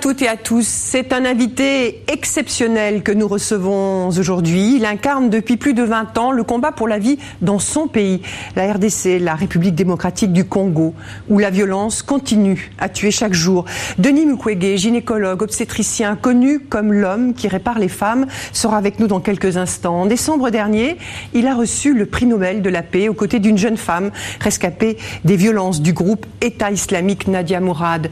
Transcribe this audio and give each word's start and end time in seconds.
Toutes 0.00 0.22
et 0.22 0.28
à 0.28 0.36
tous. 0.36 0.66
C'est 0.66 1.12
un 1.12 1.24
invité 1.24 2.02
exceptionnel 2.08 3.02
que 3.02 3.12
nous 3.12 3.28
recevons 3.28 4.08
aujourd'hui. 4.08 4.76
Il 4.76 4.86
incarne 4.86 5.30
depuis 5.30 5.56
plus 5.56 5.74
de 5.74 5.82
20 5.82 6.18
ans 6.18 6.32
le 6.32 6.42
combat 6.42 6.72
pour 6.72 6.88
la 6.88 6.98
vie 6.98 7.18
dans 7.42 7.58
son 7.58 7.86
pays, 7.86 8.22
la 8.56 8.72
RDC, 8.72 9.18
la 9.20 9.34
République 9.34 9.74
démocratique 9.74 10.32
du 10.32 10.44
Congo, 10.44 10.94
où 11.28 11.38
la 11.38 11.50
violence 11.50 12.02
continue 12.02 12.72
à 12.78 12.88
tuer 12.88 13.10
chaque 13.10 13.34
jour. 13.34 13.66
Denis 13.98 14.26
Mukwege, 14.26 14.76
gynécologue, 14.78 15.42
obstétricien, 15.42 16.16
connu 16.16 16.60
comme 16.60 16.92
l'homme 16.92 17.34
qui 17.34 17.46
répare 17.46 17.78
les 17.78 17.88
femmes, 17.88 18.26
sera 18.52 18.78
avec 18.78 18.98
nous 18.98 19.06
dans 19.06 19.20
quelques 19.20 19.56
instants. 19.56 20.02
En 20.02 20.06
décembre 20.06 20.50
dernier, 20.50 20.96
il 21.34 21.46
a 21.46 21.54
reçu 21.54 21.94
le 21.94 22.06
prix 22.06 22.26
Nobel 22.26 22.62
de 22.62 22.70
la 22.70 22.82
paix 22.82 23.08
aux 23.08 23.14
côtés 23.14 23.38
d'une 23.38 23.58
jeune 23.58 23.76
femme 23.76 24.10
rescapée 24.40 24.96
des 25.24 25.36
violences 25.36 25.80
du 25.80 25.92
groupe 25.92 26.26
État 26.40 26.70
islamique 26.70 27.28
Nadia 27.28 27.60
Mourad. 27.60 28.10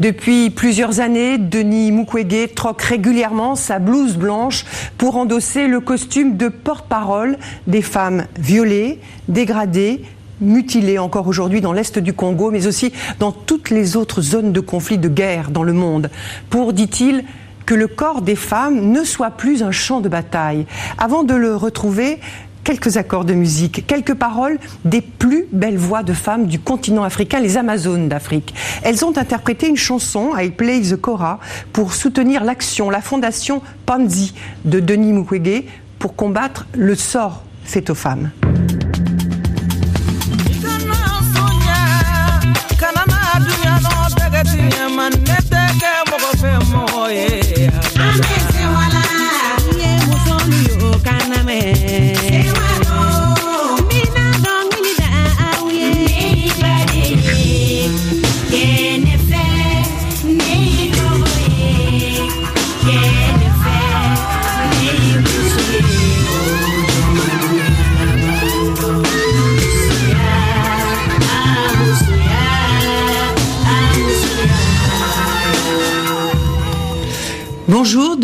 Depuis 0.00 0.50
plus 0.50 0.74
plusieurs 0.74 0.98
années, 0.98 1.23
Denis 1.38 1.90
Mukwege 1.92 2.54
troque 2.54 2.82
régulièrement 2.82 3.54
sa 3.54 3.78
blouse 3.78 4.16
blanche 4.16 4.64
pour 4.98 5.16
endosser 5.16 5.66
le 5.66 5.80
costume 5.80 6.36
de 6.36 6.48
porte-parole 6.48 7.38
des 7.66 7.82
femmes 7.82 8.26
violées, 8.38 9.00
dégradées, 9.28 10.02
mutilées 10.40 10.98
encore 10.98 11.26
aujourd'hui 11.26 11.60
dans 11.60 11.72
l'Est 11.72 11.98
du 11.98 12.12
Congo, 12.12 12.50
mais 12.50 12.66
aussi 12.66 12.92
dans 13.18 13.32
toutes 13.32 13.70
les 13.70 13.96
autres 13.96 14.20
zones 14.20 14.52
de 14.52 14.60
conflit, 14.60 14.98
de 14.98 15.08
guerre 15.08 15.50
dans 15.50 15.62
le 15.62 15.72
monde. 15.72 16.10
Pour, 16.50 16.72
dit-il, 16.72 17.24
que 17.66 17.74
le 17.74 17.86
corps 17.86 18.20
des 18.20 18.36
femmes 18.36 18.90
ne 18.90 19.04
soit 19.04 19.30
plus 19.30 19.62
un 19.62 19.70
champ 19.70 20.00
de 20.00 20.08
bataille. 20.08 20.66
Avant 20.98 21.24
de 21.24 21.34
le 21.34 21.56
retrouver, 21.56 22.20
quelques 22.64 22.96
accords 22.96 23.24
de 23.24 23.34
musique, 23.34 23.86
quelques 23.86 24.14
paroles 24.14 24.58
des 24.84 25.02
plus 25.02 25.46
belles 25.52 25.76
voix 25.76 26.02
de 26.02 26.14
femmes 26.14 26.46
du 26.46 26.58
continent 26.58 27.04
africain, 27.04 27.38
les 27.38 27.56
Amazones 27.56 28.08
d'Afrique. 28.08 28.54
Elles 28.82 29.04
ont 29.04 29.16
interprété 29.16 29.68
une 29.68 29.76
chanson, 29.76 30.32
I 30.36 30.50
Play 30.50 30.80
the 30.80 30.96
Cora, 30.96 31.38
pour 31.72 31.94
soutenir 31.94 32.42
l'action, 32.42 32.90
la 32.90 33.00
fondation 33.00 33.62
Panzi 33.86 34.34
de 34.64 34.80
Denis 34.80 35.12
Mukwege 35.12 35.64
pour 35.98 36.16
combattre 36.16 36.66
le 36.74 36.94
sort 36.94 37.44
fait 37.64 37.88
aux 37.90 37.94
femmes. 37.94 38.30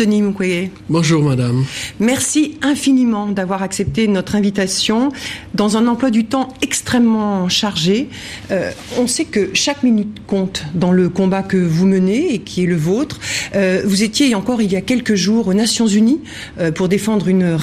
Denis 0.01 0.23
Mukwege. 0.23 0.71
Bonjour 0.89 1.21
madame. 1.21 1.63
Merci 1.99 2.57
infiniment 2.63 3.27
d'avoir 3.27 3.61
accepté 3.61 4.07
notre 4.07 4.33
invitation 4.33 5.11
dans 5.53 5.77
un 5.77 5.85
emploi 5.85 6.09
du 6.09 6.25
temps 6.25 6.47
extrêmement 6.63 7.49
chargé. 7.49 8.09
Euh, 8.49 8.71
on 8.97 9.05
sait 9.05 9.25
que 9.25 9.51
chaque 9.53 9.83
minute 9.83 10.25
compte 10.25 10.63
dans 10.73 10.91
le 10.91 11.07
combat 11.07 11.43
que 11.43 11.57
vous 11.57 11.85
menez 11.85 12.33
et 12.33 12.39
qui 12.39 12.63
est 12.63 12.65
le 12.65 12.77
vôtre. 12.77 13.19
Euh, 13.53 13.83
vous 13.85 14.01
étiez 14.01 14.33
encore 14.33 14.59
il 14.63 14.71
y 14.71 14.75
a 14.75 14.81
quelques 14.81 15.13
jours 15.13 15.47
aux 15.47 15.53
Nations 15.53 15.85
Unies 15.85 16.21
euh, 16.59 16.71
pour 16.71 16.89
défendre 16.89 17.27
une, 17.27 17.59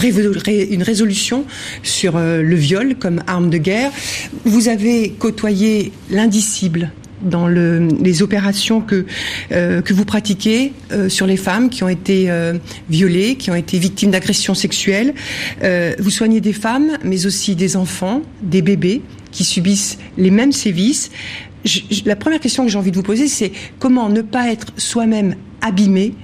une 0.70 0.82
résolution 0.84 1.44
sur 1.82 2.20
le 2.20 2.54
viol 2.54 2.94
comme 3.00 3.20
arme 3.26 3.50
de 3.50 3.58
guerre. 3.58 3.90
Vous 4.44 4.68
avez 4.68 5.10
côtoyé 5.18 5.90
l'indicible 6.08 6.92
dans 7.22 7.48
le, 7.48 7.88
les 8.00 8.22
opérations 8.22 8.80
que, 8.80 9.06
euh, 9.52 9.82
que 9.82 9.92
vous 9.92 10.04
pratiquez 10.04 10.72
euh, 10.92 11.08
sur 11.08 11.26
les 11.26 11.36
femmes 11.36 11.70
qui 11.70 11.82
ont 11.82 11.88
été 11.88 12.30
euh, 12.30 12.54
violées, 12.88 13.36
qui 13.36 13.50
ont 13.50 13.54
été 13.54 13.78
victimes 13.78 14.10
d'agressions 14.10 14.54
sexuelles. 14.54 15.14
vous 15.98 16.10
soignez 16.10 16.40
des 16.40 16.52
femmes, 16.52 16.98
mais 17.04 17.26
aussi 17.26 17.54
des 17.54 17.76
enfants, 17.76 18.22
des 18.42 18.62
bébés 18.62 19.02
qui 19.30 19.44
subissent 19.44 19.98
les 20.16 20.30
mêmes 20.30 20.52
sévices. 20.52 21.10
la 22.04 22.16
première 22.16 22.40
question 22.40 22.64
que 22.64 22.70
j'ai 22.70 22.78
envie 22.78 22.90
de 22.90 22.96
vous 22.96 23.02
poser, 23.02 23.28
c'est 23.28 23.52
comment 23.78 24.08
ne 24.08 24.22
pas 24.22 24.50
être 24.50 24.72
soi-même 24.76 25.34
abîmé 25.60 26.14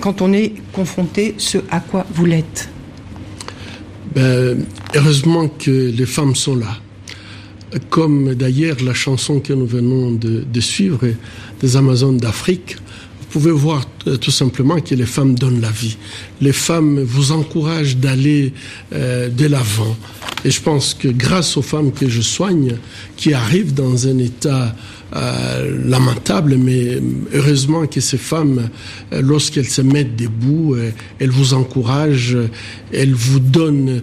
quand 0.00 0.22
on 0.22 0.32
est 0.32 0.52
confronté 0.72 1.34
ce 1.38 1.58
à 1.70 1.80
quoi 1.80 2.06
vous 2.12 2.26
l'êtes? 2.26 2.68
Ben, 4.14 4.64
Heureusement 4.94 5.48
que 5.48 5.90
les 5.90 6.06
femmes 6.06 6.34
sont 6.34 6.56
là 6.56 6.78
comme 7.90 8.34
d'ailleurs 8.34 8.76
la 8.82 8.94
chanson 8.94 9.40
que 9.40 9.52
nous 9.52 9.66
venons 9.66 10.12
de, 10.12 10.60
suivre 10.60 11.00
des 11.60 11.76
Amazones 11.76 12.18
d'Afrique, 12.18 12.76
vous 13.20 13.26
pouvez 13.40 13.50
voir 13.50 13.84
euh, 14.06 14.16
tout 14.16 14.30
simplement 14.30 14.80
que 14.80 14.94
les 14.94 15.06
femmes 15.06 15.34
donnent 15.34 15.60
la 15.60 15.70
vie. 15.70 15.96
Les 16.40 16.52
femmes 16.52 17.00
vous 17.00 17.32
encouragent 17.32 17.96
d'aller 17.96 18.52
euh, 18.92 19.28
de 19.28 19.46
l'avant. 19.46 19.96
Et 20.44 20.50
je 20.50 20.60
pense 20.60 20.94
que 20.94 21.08
grâce 21.08 21.56
aux 21.56 21.62
femmes 21.62 21.92
que 21.92 22.08
je 22.08 22.20
soigne, 22.20 22.76
qui 23.16 23.34
arrivent 23.34 23.74
dans 23.74 24.06
un 24.06 24.18
état 24.18 24.74
euh, 25.14 25.78
lamentable, 25.84 26.56
mais 26.56 26.98
heureusement 27.32 27.86
que 27.86 28.00
ces 28.00 28.18
femmes, 28.18 28.70
euh, 29.12 29.22
lorsqu'elles 29.22 29.68
se 29.68 29.80
mettent 29.80 30.16
debout, 30.16 30.74
euh, 30.74 30.90
elles 31.20 31.30
vous 31.30 31.54
encouragent, 31.54 32.36
elles 32.92 33.14
vous 33.14 33.38
donnent 33.38 34.02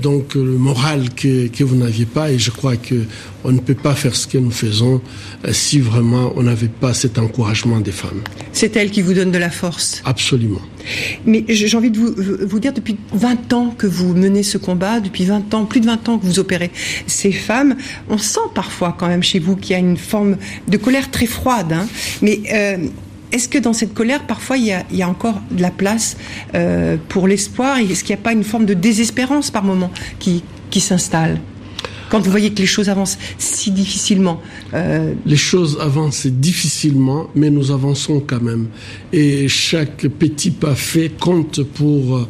donc 0.00 0.34
le 0.34 0.56
moral 0.56 1.10
que, 1.14 1.48
que 1.48 1.62
vous 1.62 1.76
n'aviez 1.76 2.06
pas. 2.06 2.30
Et 2.30 2.38
je 2.38 2.50
crois 2.50 2.76
que 2.76 2.94
on 3.44 3.52
ne 3.52 3.58
peut 3.58 3.74
pas 3.74 3.94
faire 3.94 4.14
ce 4.14 4.26
que 4.26 4.38
nous 4.38 4.50
faisons 4.50 5.02
si 5.50 5.80
vraiment 5.80 6.32
on 6.36 6.44
n'avait 6.44 6.68
pas 6.68 6.94
cet 6.94 7.18
encouragement 7.18 7.80
des 7.80 7.92
femmes. 7.92 8.22
C'est 8.52 8.76
elles 8.76 8.90
qui 8.90 9.02
vous 9.02 9.12
donnent 9.14 9.32
de 9.32 9.38
la 9.38 9.50
force. 9.50 10.02
Absolument. 10.04 10.62
Mais 11.26 11.44
j'ai 11.48 11.76
envie 11.76 11.90
de 11.90 11.98
vous, 11.98 12.58
dire, 12.58 12.72
depuis 12.72 12.96
20 13.12 13.52
ans 13.52 13.74
que 13.76 13.86
vous 13.86 14.14
menez 14.14 14.42
ce 14.42 14.58
combat, 14.58 15.00
depuis 15.00 15.24
20 15.24 15.54
ans, 15.54 15.64
plus 15.64 15.80
de 15.80 15.86
20 15.86 16.08
ans 16.08 16.18
que 16.18 16.26
vous 16.26 16.38
opérez 16.38 16.70
ces 17.06 17.32
femmes, 17.32 17.76
on 18.08 18.18
sent 18.18 18.40
parfois 18.54 18.94
quand 18.98 19.08
même 19.08 19.22
chez 19.22 19.38
vous 19.38 19.56
qu'il 19.56 19.72
y 19.72 19.74
a 19.74 19.78
une 19.78 19.96
forme 19.96 20.36
de 20.68 20.76
colère 20.76 21.10
très 21.10 21.26
froide. 21.26 21.72
Hein. 21.72 21.86
Mais 22.22 22.40
euh, 22.52 22.76
est-ce 23.32 23.48
que 23.48 23.58
dans 23.58 23.72
cette 23.72 23.94
colère, 23.94 24.26
parfois, 24.26 24.56
il 24.56 24.66
y 24.66 25.02
a, 25.02 25.08
encore 25.08 25.40
de 25.50 25.62
la 25.62 25.70
place 25.70 26.16
euh, 26.54 26.96
pour 27.08 27.28
l'espoir? 27.28 27.78
Est-ce 27.78 28.04
qu'il 28.04 28.14
n'y 28.14 28.20
a 28.20 28.24
pas 28.24 28.32
une 28.32 28.44
forme 28.44 28.64
de 28.64 28.74
désespérance 28.74 29.50
par 29.50 29.64
moment 29.64 29.90
qui 30.18 30.42
s'installe? 30.80 31.38
Quand 32.10 32.20
vous 32.20 32.30
voyez 32.30 32.50
que 32.50 32.58
les 32.58 32.66
choses 32.66 32.88
avancent 32.88 33.18
si 33.38 33.70
difficilement 33.70 34.40
euh, 34.74 35.14
Les 35.26 35.36
choses 35.36 35.78
avancent 35.80 36.26
difficilement, 36.26 37.28
mais 37.34 37.50
nous 37.50 37.70
avançons 37.70 38.22
quand 38.26 38.40
même. 38.40 38.68
Et 39.12 39.48
chaque 39.48 40.06
petit 40.08 40.50
pas 40.50 40.74
fait 40.74 41.10
compte 41.10 41.62
pour 41.62 42.28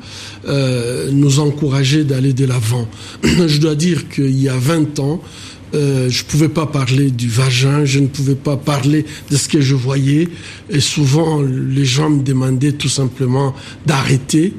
nous 1.12 1.40
encourager 1.40 2.04
d'aller 2.04 2.32
de 2.32 2.44
l'avant. 2.44 2.88
Je 3.22 3.58
dois 3.58 3.74
dire 3.74 4.08
qu'il 4.08 4.40
y 4.40 4.48
a 4.48 4.56
20 4.56 4.98
ans, 4.98 5.20
euh, 5.74 6.08
je 6.08 6.22
ne 6.22 6.28
pouvais 6.28 6.48
pas 6.48 6.66
parler 6.66 7.10
du 7.10 7.28
vagin, 7.28 7.84
je 7.84 7.98
ne 7.98 8.06
pouvais 8.06 8.34
pas 8.34 8.56
parler 8.56 9.04
de 9.31 9.36
ce 9.36 9.48
que 9.48 9.60
je 9.60 9.74
voyais. 9.74 10.28
Et 10.70 10.81
souvent, 10.81 11.42
les 11.42 11.84
gens 11.84 12.10
me 12.10 12.22
demandaient 12.22 12.72
tout 12.72 12.88
simplement 12.88 13.54
d'arrêter. 13.84 14.54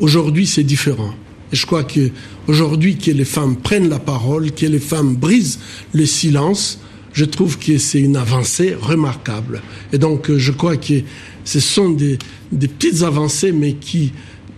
Aujourd'hui, 0.00 0.46
c'est 0.46 0.64
différent. 0.64 1.14
Et 1.52 1.56
je 1.56 1.64
crois 1.66 1.84
que 1.84 2.10
aujourd'hui, 2.48 2.96
que 2.96 3.10
les 3.10 3.24
femmes 3.24 3.56
prennent 3.56 3.88
la 3.88 3.98
parole, 3.98 4.52
que 4.52 4.66
les 4.66 4.78
femmes 4.78 5.14
brisent 5.14 5.58
le 5.92 6.06
silence, 6.06 6.78
je 7.12 7.24
trouve 7.24 7.58
que 7.58 7.78
c'est 7.78 8.00
une 8.00 8.16
avancée 8.16 8.74
remarquable. 8.80 9.60
Et 9.92 9.98
donc, 9.98 10.30
euh, 10.30 10.38
je 10.38 10.52
crois 10.52 10.76
que 10.76 11.02
ce 11.44 11.60
sont 11.60 11.90
des, 11.90 12.18
des 12.50 12.68
petites 12.68 13.02
avancées, 13.02 13.52
mais 13.52 13.74
qui 13.74 14.12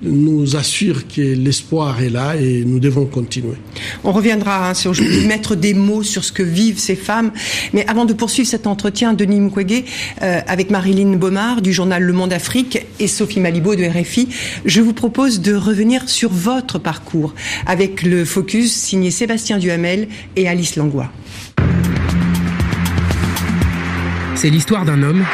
nous 0.05 0.57
assure 0.57 1.07
que 1.09 1.21
l'espoir 1.21 2.03
est 2.03 2.11
là 2.11 2.37
et 2.37 2.65
nous 2.65 2.79
devons 2.79 3.07
continuer. 3.07 3.57
On 4.05 4.13
reviendra 4.13 4.71
hein, 4.71 4.75
sur 4.75 4.93
mettre 5.27 5.55
des 5.55 5.75
mots 5.75 6.03
sur 6.03 6.25
ce 6.25 6.33
que 6.33 6.43
vivent 6.43 6.79
ces 6.79 6.97
femmes. 6.97 7.33
Mais 7.73 7.87
avant 7.89 8.05
de 8.05 8.13
poursuivre 8.13 8.49
cet 8.49 8.67
entretien, 8.67 9.13
Denis 9.15 9.41
Mukwege, 9.41 9.85
euh, 10.23 10.41
avec 10.47 10.71
Marilyn 10.71 11.17
Baumard 11.17 11.63
du 11.63 11.73
journal 11.73 12.03
Le 12.03 12.13
Monde 12.13 12.33
Afrique 12.33 12.79
et 13.01 13.07
Sophie 13.07 13.41
Malibo 13.41 13.75
de 13.75 13.85
RFI, 13.85 14.29
je 14.65 14.81
vous 14.81 14.93
propose 14.93 15.41
de 15.41 15.55
revenir 15.55 16.09
sur 16.09 16.31
votre 16.31 16.79
parcours 16.79 17.35
avec 17.67 18.03
le 18.03 18.25
focus 18.25 18.73
signé 18.73 19.11
Sébastien 19.11 19.59
Duhamel 19.59 20.09
et 20.37 20.49
Alice 20.49 20.77
Langlois. 20.77 21.11
C'est 24.35 24.51
l'histoire 24.51 24.85
d'un 24.85 25.03
homme. 25.03 25.25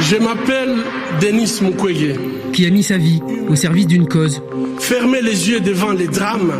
Je 0.00 0.16
m'appelle 0.16 0.76
Denis 1.20 1.60
Mukwege 1.62 2.16
qui 2.52 2.66
a 2.66 2.70
mis 2.70 2.82
sa 2.82 2.98
vie 2.98 3.20
au 3.48 3.56
service 3.56 3.86
d'une 3.86 4.08
cause. 4.08 4.42
Fermer 4.78 5.22
les 5.22 5.48
yeux 5.50 5.60
devant 5.60 5.92
les 5.92 6.08
drames, 6.08 6.52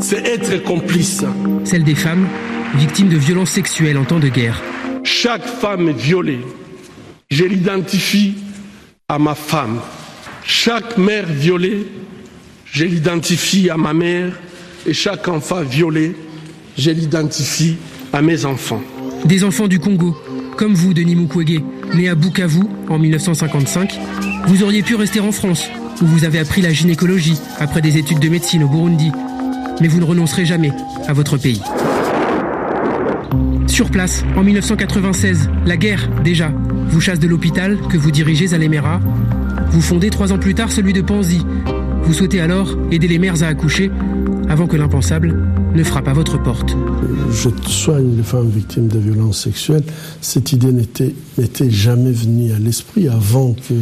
c'est 0.00 0.26
être 0.26 0.62
complice. 0.62 1.24
Celle 1.64 1.84
des 1.84 1.94
femmes 1.94 2.26
victimes 2.76 3.08
de 3.08 3.16
violences 3.16 3.50
sexuelles 3.50 3.98
en 3.98 4.04
temps 4.04 4.20
de 4.20 4.28
guerre. 4.28 4.60
Chaque 5.04 5.46
femme 5.46 5.90
violée 5.90 6.40
je 7.30 7.44
l'identifie 7.44 8.34
à 9.08 9.18
ma 9.18 9.34
femme. 9.34 9.80
Chaque 10.44 10.98
mère 10.98 11.26
violée, 11.26 11.86
je 12.64 12.84
l'identifie 12.84 13.70
à 13.70 13.76
ma 13.76 13.92
mère. 13.92 14.32
Et 14.86 14.92
chaque 14.92 15.26
enfant 15.26 15.62
violé, 15.62 16.14
je 16.78 16.90
l'identifie 16.90 17.76
à 18.12 18.22
mes 18.22 18.44
enfants. 18.44 18.82
Des 19.24 19.42
enfants 19.42 19.66
du 19.66 19.80
Congo, 19.80 20.16
comme 20.56 20.74
vous, 20.74 20.94
Denis 20.94 21.16
Mukwege, 21.16 21.62
né 21.94 22.08
à 22.08 22.14
Bukavu 22.14 22.62
en 22.88 22.98
1955, 22.98 23.98
vous 24.46 24.62
auriez 24.62 24.82
pu 24.82 24.94
rester 24.94 25.20
en 25.20 25.32
France, 25.32 25.68
où 26.00 26.06
vous 26.06 26.24
avez 26.24 26.38
appris 26.38 26.62
la 26.62 26.72
gynécologie 26.72 27.38
après 27.58 27.80
des 27.80 27.98
études 27.98 28.20
de 28.20 28.28
médecine 28.28 28.62
au 28.64 28.68
Burundi. 28.68 29.10
Mais 29.80 29.88
vous 29.88 30.00
ne 30.00 30.04
renoncerez 30.04 30.44
jamais 30.44 30.72
à 31.08 31.12
votre 31.12 31.36
pays. 31.36 31.60
Sur 33.66 33.90
place, 33.90 34.24
en 34.36 34.44
1996, 34.44 35.50
la 35.66 35.76
guerre, 35.76 36.08
déjà, 36.22 36.52
vous 36.88 37.00
chasse 37.00 37.18
de 37.18 37.26
l'hôpital 37.26 37.78
que 37.90 37.96
vous 37.96 38.10
dirigez 38.10 38.54
à 38.54 38.58
l'Emera. 38.58 39.00
Vous 39.70 39.80
fondez 39.80 40.10
trois 40.10 40.32
ans 40.32 40.38
plus 40.38 40.54
tard 40.54 40.70
celui 40.70 40.92
de 40.92 41.00
Panzi. 41.00 41.44
Vous 42.06 42.12
souhaitez 42.12 42.40
alors 42.40 42.76
aider 42.90 43.08
les 43.08 43.18
mères 43.18 43.42
à 43.42 43.46
accoucher 43.46 43.90
avant 44.48 44.66
que 44.66 44.76
l'impensable 44.76 45.36
ne 45.74 45.82
frappe 45.82 46.06
à 46.06 46.12
votre 46.12 46.40
porte. 46.40 46.76
Je 47.32 47.48
soigne 47.66 48.16
les 48.16 48.22
femmes 48.22 48.50
victimes 48.50 48.88
de 48.88 48.98
violences 48.98 49.42
sexuelles. 49.42 49.82
Cette 50.20 50.52
idée 50.52 50.70
n'était, 50.70 51.14
jamais 51.70 52.12
venue 52.12 52.52
à 52.52 52.58
l'esprit 52.58 53.08
avant 53.08 53.54
que 53.54 53.74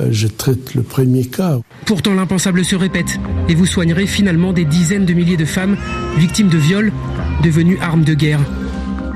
euh, 0.00 0.08
je 0.10 0.26
traite 0.26 0.74
le 0.74 0.82
premier 0.82 1.26
cas. 1.26 1.58
Pourtant, 1.86 2.14
l'impensable 2.14 2.64
se 2.64 2.74
répète 2.74 3.18
et 3.48 3.54
vous 3.54 3.66
soignerez 3.66 4.06
finalement 4.06 4.52
des 4.52 4.64
dizaines 4.64 5.04
de 5.04 5.12
milliers 5.12 5.36
de 5.36 5.44
femmes 5.44 5.76
victimes 6.16 6.48
de 6.48 6.58
viols 6.58 6.92
devenues 7.44 7.78
armes 7.80 8.04
de 8.04 8.14
guerre. 8.14 8.40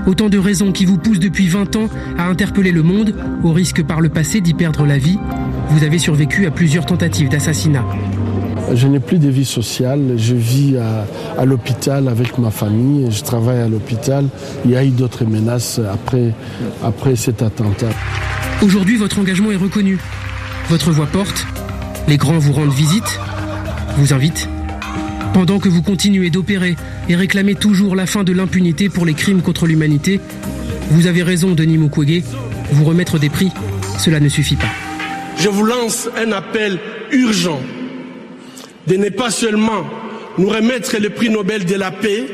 Autant 0.06 0.28
de 0.28 0.38
raisons 0.38 0.72
qui 0.72 0.84
vous 0.84 0.98
poussent 0.98 1.20
depuis 1.20 1.48
20 1.48 1.76
ans 1.76 1.88
à 2.18 2.28
interpeller 2.28 2.72
le 2.72 2.82
monde, 2.82 3.14
au 3.44 3.52
risque 3.52 3.82
par 3.82 4.00
le 4.00 4.08
passé 4.08 4.40
d'y 4.40 4.52
perdre 4.52 4.84
la 4.84 4.98
vie. 4.98 5.18
Vous 5.70 5.84
avez 5.84 5.98
survécu 5.98 6.46
à 6.46 6.50
plusieurs 6.50 6.86
tentatives 6.86 7.28
d'assassinat. 7.28 7.84
Je 8.74 8.86
n'ai 8.86 9.00
plus 9.00 9.18
de 9.18 9.28
vie 9.28 9.44
sociale. 9.44 10.14
Je 10.16 10.34
vis 10.34 10.76
à, 11.38 11.44
l'hôpital 11.44 12.08
avec 12.08 12.38
ma 12.38 12.50
famille. 12.50 13.10
Je 13.10 13.22
travaille 13.22 13.60
à 13.60 13.68
l'hôpital. 13.68 14.26
Il 14.64 14.70
y 14.70 14.76
a 14.76 14.84
eu 14.84 14.90
d'autres 14.90 15.24
menaces 15.24 15.80
après, 15.92 16.32
après 16.82 17.16
cet 17.16 17.42
attentat. 17.42 17.90
Aujourd'hui, 18.62 18.96
votre 18.96 19.18
engagement 19.18 19.50
est 19.50 19.56
reconnu. 19.56 19.98
Votre 20.68 20.90
voix 20.90 21.06
porte. 21.06 21.46
Les 22.08 22.16
grands 22.16 22.38
vous 22.38 22.52
rendent 22.52 22.72
visite, 22.72 23.20
vous 23.96 24.12
invitent. 24.12 24.48
Pendant 25.34 25.58
que 25.58 25.68
vous 25.68 25.82
continuez 25.82 26.30
d'opérer 26.30 26.76
et 27.08 27.16
réclamer 27.16 27.54
toujours 27.54 27.94
la 27.94 28.06
fin 28.06 28.24
de 28.24 28.32
l'impunité 28.32 28.88
pour 28.88 29.06
les 29.06 29.14
crimes 29.14 29.42
contre 29.42 29.66
l'humanité, 29.66 30.20
vous 30.90 31.06
avez 31.06 31.22
raison, 31.22 31.52
Denis 31.52 31.78
Mukwege. 31.78 32.22
Vous 32.72 32.84
remettre 32.84 33.18
des 33.18 33.28
prix, 33.28 33.50
cela 33.98 34.18
ne 34.18 34.28
suffit 34.28 34.56
pas. 34.56 34.70
Je 35.38 35.48
vous 35.48 35.64
lance 35.64 36.08
un 36.16 36.32
appel 36.32 36.78
urgent 37.12 37.60
de 38.86 38.96
ne 38.96 39.08
pas 39.08 39.30
seulement 39.30 39.84
nous 40.38 40.48
remettre 40.48 40.96
le 40.98 41.10
prix 41.10 41.30
Nobel 41.30 41.64
de 41.64 41.74
la 41.74 41.90
paix, 41.90 42.24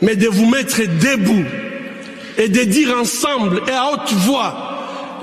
mais 0.00 0.16
de 0.16 0.28
vous 0.28 0.46
mettre 0.46 0.80
debout 0.80 1.44
et 2.38 2.48
de 2.48 2.62
dire 2.62 2.96
ensemble 2.98 3.62
et 3.68 3.72
à 3.72 3.92
haute 3.92 4.12
voix 4.12 4.72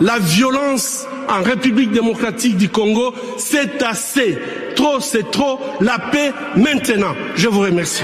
la 0.01 0.19
violence 0.19 1.05
en 1.27 1.43
République 1.43 1.91
démocratique 1.91 2.57
du 2.57 2.69
Congo, 2.69 3.13
c'est 3.37 3.83
assez. 3.83 4.37
Trop, 4.75 4.99
c'est 4.99 5.29
trop. 5.29 5.59
La 5.81 5.99
paix 5.99 6.31
maintenant. 6.55 7.13
Je 7.35 7.47
vous 7.47 7.59
remercie. 7.59 8.03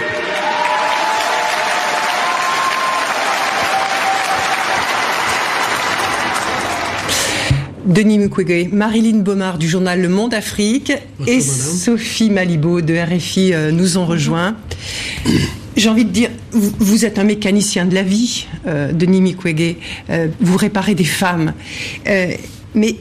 Denis 7.85 8.17
Mukwege, 8.17 8.69
Marilyn 8.71 9.19
Baumard 9.19 9.59
du 9.59 9.69
journal 9.69 10.01
Le 10.01 10.09
Monde 10.09 10.33
Afrique 10.33 10.91
et 11.27 11.39
Sophie 11.39 12.31
Malibaud 12.31 12.81
de 12.81 12.95
RFI 12.95 13.53
euh, 13.53 13.71
nous 13.71 13.97
ont 13.99 14.05
rejoints. 14.05 14.55
J'ai 15.77 15.89
envie 15.89 16.05
de 16.05 16.09
dire, 16.09 16.29
vous, 16.51 17.05
êtes 17.05 17.19
un 17.19 17.23
mécanicien 17.23 17.85
de 17.85 17.93
la 17.93 18.01
vie, 18.01 18.47
euh, 18.65 18.91
Denis 18.91 19.21
Mukwege. 19.21 19.75
Euh, 20.09 20.29
vous 20.39 20.57
réparez 20.57 20.95
des 20.95 21.03
femmes. 21.03 21.53
mais 22.73 22.95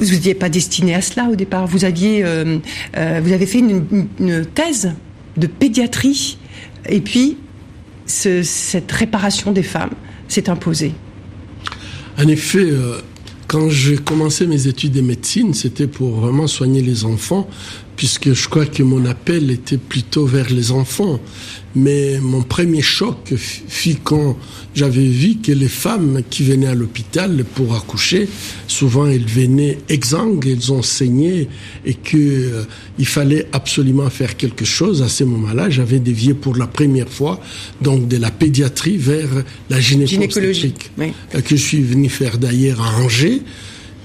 vous 0.00 0.12
n'étiez 0.12 0.34
pas 0.34 0.50
destiné 0.50 0.94
à 0.94 1.00
cela 1.00 1.30
au 1.30 1.36
départ. 1.36 1.66
Vous, 1.66 1.86
aviez, 1.86 2.22
vous 2.22 3.32
avez 3.32 3.46
fait 3.46 3.60
une, 3.60 4.44
thèse 4.54 4.92
de 5.38 5.46
pédiatrie. 5.46 6.36
Et 6.90 7.00
puis, 7.00 7.38
cette 8.04 8.92
réparation 8.92 9.52
des 9.52 9.62
femmes 9.62 9.92
s'est 10.28 10.50
imposée. 10.50 10.92
En 12.18 12.28
effet, 12.28 12.66
quand 13.46 13.68
j'ai 13.68 13.96
commencé 13.96 14.46
mes 14.46 14.66
études 14.66 14.92
de 14.92 15.00
médecine, 15.00 15.54
c'était 15.54 15.86
pour 15.86 16.16
vraiment 16.16 16.46
soigner 16.46 16.82
les 16.82 17.04
enfants, 17.04 17.48
puisque 17.96 18.34
je 18.34 18.48
crois 18.48 18.66
que 18.66 18.82
mon 18.82 19.04
appel 19.06 19.50
était 19.50 19.78
plutôt 19.78 20.26
vers 20.26 20.50
les 20.50 20.70
enfants. 20.70 21.18
Mais 21.74 22.18
mon 22.20 22.42
premier 22.42 22.80
choc 22.80 23.34
fut 23.36 23.96
quand 23.96 24.38
j'avais 24.74 25.06
vu 25.06 25.36
que 25.36 25.52
les 25.52 25.68
femmes 25.68 26.22
qui 26.30 26.42
venaient 26.42 26.68
à 26.68 26.74
l'hôpital 26.74 27.44
pour 27.54 27.74
accoucher, 27.74 28.28
souvent 28.66 29.06
elles 29.06 29.26
venaient 29.26 29.78
exsangues, 29.90 30.46
elles 30.46 30.72
ont 30.72 30.82
saigné 30.82 31.48
et 31.84 31.92
que 31.92 32.16
euh, 32.16 32.62
il 32.98 33.06
fallait 33.06 33.46
absolument 33.52 34.08
faire 34.08 34.38
quelque 34.38 34.64
chose. 34.64 35.02
À 35.02 35.08
ce 35.08 35.24
moment-là, 35.24 35.68
j'avais 35.68 35.98
dévié 35.98 36.32
pour 36.32 36.56
la 36.56 36.66
première 36.66 37.10
fois 37.10 37.40
donc 37.82 38.08
de 38.08 38.16
la 38.16 38.30
pédiatrie 38.30 38.96
vers 38.96 39.28
la 39.68 39.80
gynécologie, 39.80 40.74
euh, 40.98 41.40
que 41.42 41.56
je 41.56 41.62
suis 41.62 41.82
venu 41.82 42.08
faire 42.08 42.38
d'ailleurs 42.38 42.80
à 42.80 43.02
Angers. 43.02 43.42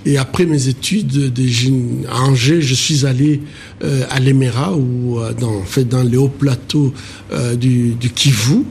Et 0.06 0.18
après 0.18 0.45
mes 0.45 0.68
études 0.68 1.31
de, 1.31 2.07
à 2.09 2.21
Angers, 2.21 2.62
je 2.62 2.74
suis 2.74 3.06
allé 3.06 3.42
euh, 3.83 4.03
à 4.09 4.19
l'Emera, 4.19 4.74
ou 4.74 5.19
euh, 5.19 5.33
dans, 5.33 5.53
en 5.53 5.63
fait, 5.63 5.83
dans 5.83 6.01
les 6.01 6.18
hauts 6.18 6.27
plateaux 6.27 6.94
euh, 7.31 7.56
du, 7.56 7.94
du, 7.94 8.09
Kivu, 8.09 8.63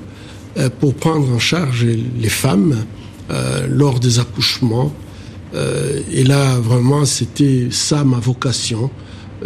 pour 0.81 0.94
prendre 0.94 1.31
en 1.32 1.38
charge 1.38 1.85
les 1.85 2.29
femmes 2.29 2.85
lors 3.69 4.00
des 4.00 4.19
accouchements. 4.19 4.93
et 5.55 6.25
là, 6.25 6.59
vraiment, 6.59 7.05
c'était 7.05 7.69
ça 7.71 8.02
ma 8.02 8.19
vocation. 8.19 8.90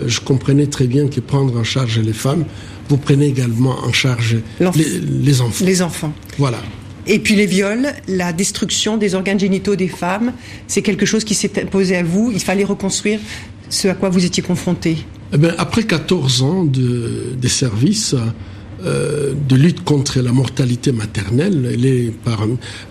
je 0.07 0.19
comprenais 0.21 0.67
très 0.67 0.87
bien 0.87 1.07
que 1.09 1.21
prendre 1.21 1.59
en 1.59 1.63
charge 1.63 1.99
les 1.99 2.15
femmes, 2.15 2.47
vous 2.89 2.97
prenez 2.97 3.27
également 3.27 3.77
en 3.85 3.93
charge 3.93 4.39
les, 4.59 4.99
les 4.99 5.41
enfants. 5.43 5.65
Les 5.67 5.83
enfants. 5.83 6.15
Voilà. 6.39 6.59
Et 7.07 7.19
puis 7.19 7.35
les 7.35 7.47
viols, 7.47 7.89
la 8.09 8.33
destruction 8.33 8.97
des 8.97 9.15
organes 9.15 9.39
génitaux 9.39 9.77
des 9.77 9.89
femmes, 9.89 10.33
c'est 10.67 10.83
quelque 10.83 11.07
chose 11.07 11.25
qui 11.25 11.35
s'est 11.35 11.63
imposé 11.63 11.97
à 11.97 12.03
vous. 12.03 12.31
Il 12.33 12.41
fallait 12.41 12.65
reconstruire 12.65 13.21
ce 13.69 13.89
à 13.89 13.95
quoi 13.95 14.09
vous 14.09 14.25
étiez 14.25 14.43
confronté. 14.43 14.99
Eh 15.33 15.49
après 15.59 15.83
14 15.83 16.43
ans 16.43 16.65
de, 16.65 17.35
de 17.41 17.49
service, 17.49 18.15
euh, 18.85 19.33
de 19.49 19.57
lutte 19.57 19.83
contre 19.85 20.21
la 20.21 20.33
mortalité 20.33 20.93
maternelle, 20.93 21.71
elle 21.73 21.87
est 21.87 22.13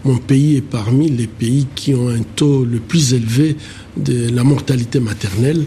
mon 0.04 0.18
pays 0.18 0.58
est 0.58 0.62
parmi 0.62 1.10
les 1.10 1.28
pays 1.28 1.68
qui 1.76 1.94
ont 1.94 2.10
un 2.10 2.24
taux 2.36 2.66
le 2.66 2.80
plus 2.80 3.14
élevé 3.14 3.58
de 3.98 4.30
la 4.30 4.44
mortalité 4.44 5.00
maternelle. 5.00 5.66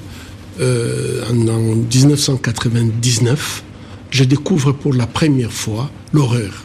Euh, 0.60 1.22
en, 1.30 1.48
en 1.48 1.76
1999, 1.76 3.62
je 4.10 4.24
découvre 4.24 4.72
pour 4.72 4.94
la 4.94 5.06
première 5.06 5.52
fois 5.52 5.90
l'horreur. 6.12 6.64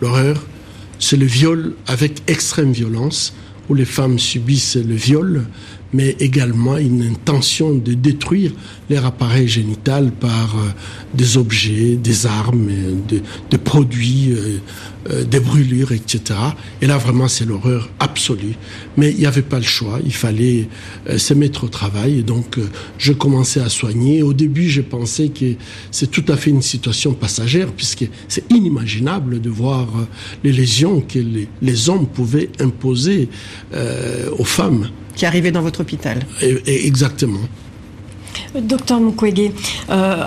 L'horreur 0.00 0.42
c'est 1.00 1.16
le 1.16 1.26
viol 1.26 1.74
avec 1.88 2.22
extrême 2.28 2.72
violence, 2.72 3.34
où 3.68 3.74
les 3.74 3.84
femmes 3.84 4.18
subissent 4.18 4.76
le 4.76 4.94
viol, 4.94 5.46
mais 5.92 6.16
également 6.20 6.76
une 6.76 7.02
intention 7.02 7.74
de 7.74 7.94
détruire 7.94 8.52
leur 8.88 9.06
appareil 9.06 9.48
génital 9.48 10.10
par 10.12 10.56
euh, 10.56 10.68
des 11.14 11.36
objets, 11.36 11.96
des 11.96 12.26
armes, 12.26 12.68
des 13.08 13.58
produits, 13.58 14.32
euh, 14.32 14.58
euh, 15.10 15.24
des 15.24 15.40
brûlures, 15.40 15.92
etc. 15.92 16.38
Et 16.82 16.86
là, 16.86 16.98
vraiment, 16.98 17.28
c'est 17.28 17.44
l'horreur 17.44 17.88
absolue. 18.00 18.54
Mais 18.96 19.10
il 19.10 19.18
n'y 19.18 19.26
avait 19.26 19.42
pas 19.42 19.58
le 19.58 19.64
choix, 19.64 20.00
il 20.04 20.12
fallait 20.12 20.68
se 21.16 21.34
mettre 21.34 21.64
au 21.64 21.68
travail. 21.68 22.18
Et 22.18 22.22
donc, 22.22 22.58
je 22.98 23.12
commençais 23.12 23.60
à 23.60 23.68
soigner. 23.68 24.22
Au 24.22 24.32
début, 24.32 24.68
je 24.68 24.82
pensais 24.82 25.28
que 25.28 25.54
c'est 25.90 26.10
tout 26.10 26.24
à 26.28 26.36
fait 26.36 26.50
une 26.50 26.62
situation 26.62 27.14
passagère, 27.14 27.68
puisque 27.72 28.08
c'est 28.28 28.50
inimaginable 28.50 29.40
de 29.40 29.50
voir 29.50 29.88
les 30.44 30.52
lésions 30.52 31.00
que 31.00 31.18
les, 31.62 31.88
hommes 31.88 32.06
pouvaient 32.06 32.50
imposer 32.60 33.28
aux 34.38 34.44
femmes 34.44 34.88
qui 35.20 35.26
arrivait 35.26 35.52
dans 35.52 35.60
votre 35.60 35.80
hôpital. 35.82 36.22
exactement. 36.66 37.40
Docteur 38.54 39.00
Mukwege, 39.00 39.50
euh, 39.90 40.24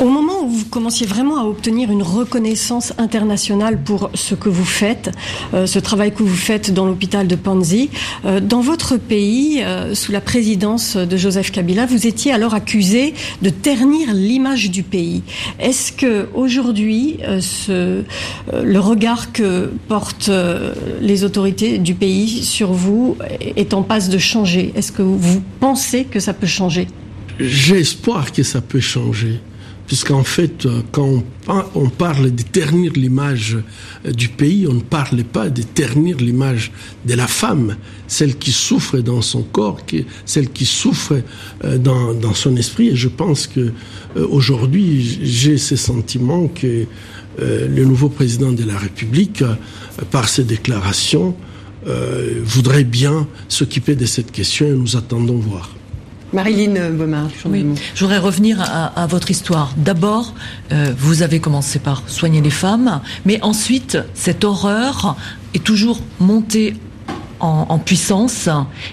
Au 0.00 0.08
moment 0.08 0.42
où 0.42 0.48
vous 0.48 0.64
commenciez 0.64 1.06
vraiment 1.06 1.38
à 1.38 1.44
obtenir 1.44 1.92
une 1.92 2.02
reconnaissance 2.02 2.92
internationale 2.98 3.80
pour 3.80 4.10
ce 4.14 4.34
que 4.34 4.48
vous 4.48 4.64
faites, 4.64 5.10
euh, 5.54 5.66
ce 5.66 5.78
travail 5.78 6.12
que 6.12 6.24
vous 6.24 6.36
faites 6.36 6.74
dans 6.74 6.86
l'hôpital 6.86 7.28
de 7.28 7.36
Panzi, 7.36 7.88
euh, 8.24 8.40
dans 8.40 8.60
votre 8.60 8.96
pays, 8.96 9.62
euh, 9.62 9.94
sous 9.94 10.10
la 10.10 10.20
présidence 10.20 10.96
de 10.96 11.16
Joseph 11.16 11.52
Kabila, 11.52 11.86
vous 11.86 12.06
étiez 12.06 12.32
alors 12.32 12.52
accusé 12.52 13.14
de 13.42 13.50
ternir 13.50 14.12
l'image 14.12 14.70
du 14.70 14.82
pays. 14.82 15.22
Est-ce 15.60 15.92
que 15.92 16.28
aujourd'hui, 16.34 17.18
le 17.68 18.78
regard 18.78 19.32
que 19.32 19.70
portent 19.88 20.30
les 21.00 21.24
autorités 21.24 21.78
du 21.78 21.94
pays 21.94 22.42
sur 22.42 22.72
vous 22.72 23.16
est 23.40 23.72
en 23.72 23.82
passe 23.82 24.08
de 24.08 24.18
changer? 24.18 24.72
Est-ce 24.74 24.92
que 24.92 25.02
vous 25.02 25.42
pensez 25.60 26.04
que 26.04 26.20
ça 26.20 26.34
peut 26.34 26.46
changer? 26.46 26.88
Espoir 27.38 28.32
que 28.32 28.42
ça 28.42 28.60
peut 28.60 28.80
changer 28.80 29.40
puisqu'en 29.86 30.24
fait, 30.24 30.66
euh, 30.66 30.82
quand 30.92 31.22
on 31.74 31.88
parle 31.88 32.34
de 32.34 32.42
ternir 32.42 32.92
l'image 32.94 33.56
euh, 34.04 34.12
du 34.12 34.28
pays, 34.28 34.66
on 34.68 34.74
ne 34.74 34.80
parle 34.80 35.22
pas 35.24 35.48
de 35.48 35.62
ternir 35.62 36.16
l'image 36.18 36.72
de 37.04 37.14
la 37.14 37.26
femme, 37.26 37.76
celle 38.08 38.36
qui 38.36 38.52
souffre 38.52 38.98
dans 38.98 39.22
son 39.22 39.42
corps, 39.42 39.80
celle 40.24 40.50
qui 40.50 40.66
souffre 40.66 41.20
euh, 41.64 41.78
dans, 41.78 42.34
son 42.34 42.56
esprit. 42.56 42.88
Et 42.88 42.96
je 42.96 43.08
pense 43.08 43.46
que 43.46 43.72
aujourd'hui, 44.16 45.20
j'ai 45.22 45.58
ce 45.58 45.76
sentiment 45.76 46.48
que 46.48 46.86
le 47.38 47.84
nouveau 47.84 48.08
président 48.08 48.50
de 48.50 48.64
la 48.64 48.78
République, 48.78 49.44
par 50.10 50.28
ses 50.28 50.44
déclarations, 50.44 51.34
voudrait 52.42 52.84
bien 52.84 53.28
s'occuper 53.48 53.94
de 53.94 54.06
cette 54.06 54.32
question 54.32 54.66
et 54.66 54.70
nous 54.72 54.96
attendons 54.96 55.36
voir. 55.36 55.70
Marilyn 56.36 56.90
Baumard, 56.90 57.30
oui. 57.46 57.64
Je 57.94 58.00
voudrais 58.04 58.18
revenir 58.18 58.60
à, 58.60 59.06
votre 59.06 59.30
histoire. 59.30 59.72
D'abord, 59.78 60.34
euh, 60.70 60.92
vous 60.98 61.22
avez 61.22 61.40
commencé 61.40 61.78
par 61.78 62.02
soigner 62.08 62.42
les 62.42 62.50
femmes, 62.50 63.00
mais 63.24 63.42
ensuite, 63.42 63.96
cette 64.12 64.44
horreur 64.44 65.16
est 65.54 65.64
toujours 65.64 65.98
montée 66.20 66.74
en, 67.40 67.78
puissance. 67.78 68.50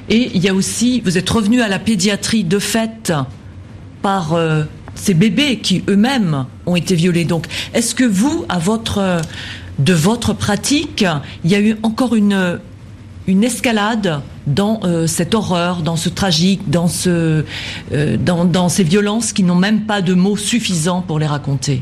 Et 0.07 0.31
il 0.33 0.41
y 0.41 0.47
a 0.47 0.53
aussi, 0.53 1.01
vous 1.01 1.17
êtes 1.17 1.29
revenu 1.29 1.61
à 1.61 1.67
la 1.67 1.79
pédiatrie 1.79 2.45
de 2.45 2.59
fait 2.59 3.11
par 4.01 4.31
euh, 4.31 4.63
ces 4.95 5.13
bébés 5.13 5.59
qui 5.59 5.83
eux-mêmes 5.89 6.45
ont 6.65 6.77
été 6.77 6.95
violés. 6.95 7.25
Donc, 7.25 7.47
est-ce 7.73 7.93
que 7.93 8.05
vous, 8.05 8.45
à 8.47 8.57
votre, 8.57 9.21
de 9.79 9.93
votre 9.93 10.31
pratique, 10.31 11.03
il 11.43 11.51
y 11.51 11.55
a 11.55 11.59
eu 11.59 11.75
encore 11.83 12.15
une 12.15 12.59
une 13.27 13.43
escalade 13.43 14.21
dans 14.47 14.81
euh, 14.83 15.07
cette 15.07 15.33
horreur, 15.33 15.81
dans 15.81 15.95
ce 15.95 16.09
tragique, 16.09 16.69
dans, 16.69 16.87
ce, 16.87 17.43
euh, 17.91 18.17
dans, 18.17 18.69
ces 18.69 18.83
violences 18.83 19.31
qui 19.33 19.43
n'ont 19.43 19.55
même 19.55 19.85
pas 19.85 20.01
de 20.01 20.13
mots 20.13 20.37
suffisants 20.37 21.01
pour 21.01 21.19
les 21.19 21.25
raconter. 21.25 21.81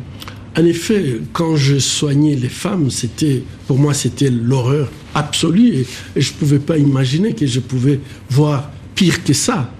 En 0.57 0.65
effet, 0.65 1.21
quand 1.33 1.55
je 1.55 1.79
soignais 1.79 2.35
les 2.35 2.49
femmes, 2.49 2.91
c'était 2.91 3.43
pour 3.67 3.79
moi 3.79 3.93
c'était 3.93 4.29
l'horreur 4.29 4.91
absolue 5.15 5.75
et, 5.75 5.87
je 6.17 6.31
ne 6.33 6.37
pouvais 6.37 6.59
pas 6.59 6.77
imaginer 6.77 7.33
que 7.33 7.47
je 7.47 7.59
pouvais 7.61 7.99
voir 8.29 8.69
pire 8.93 9.23
que 9.23 9.33
ça. 9.33 9.71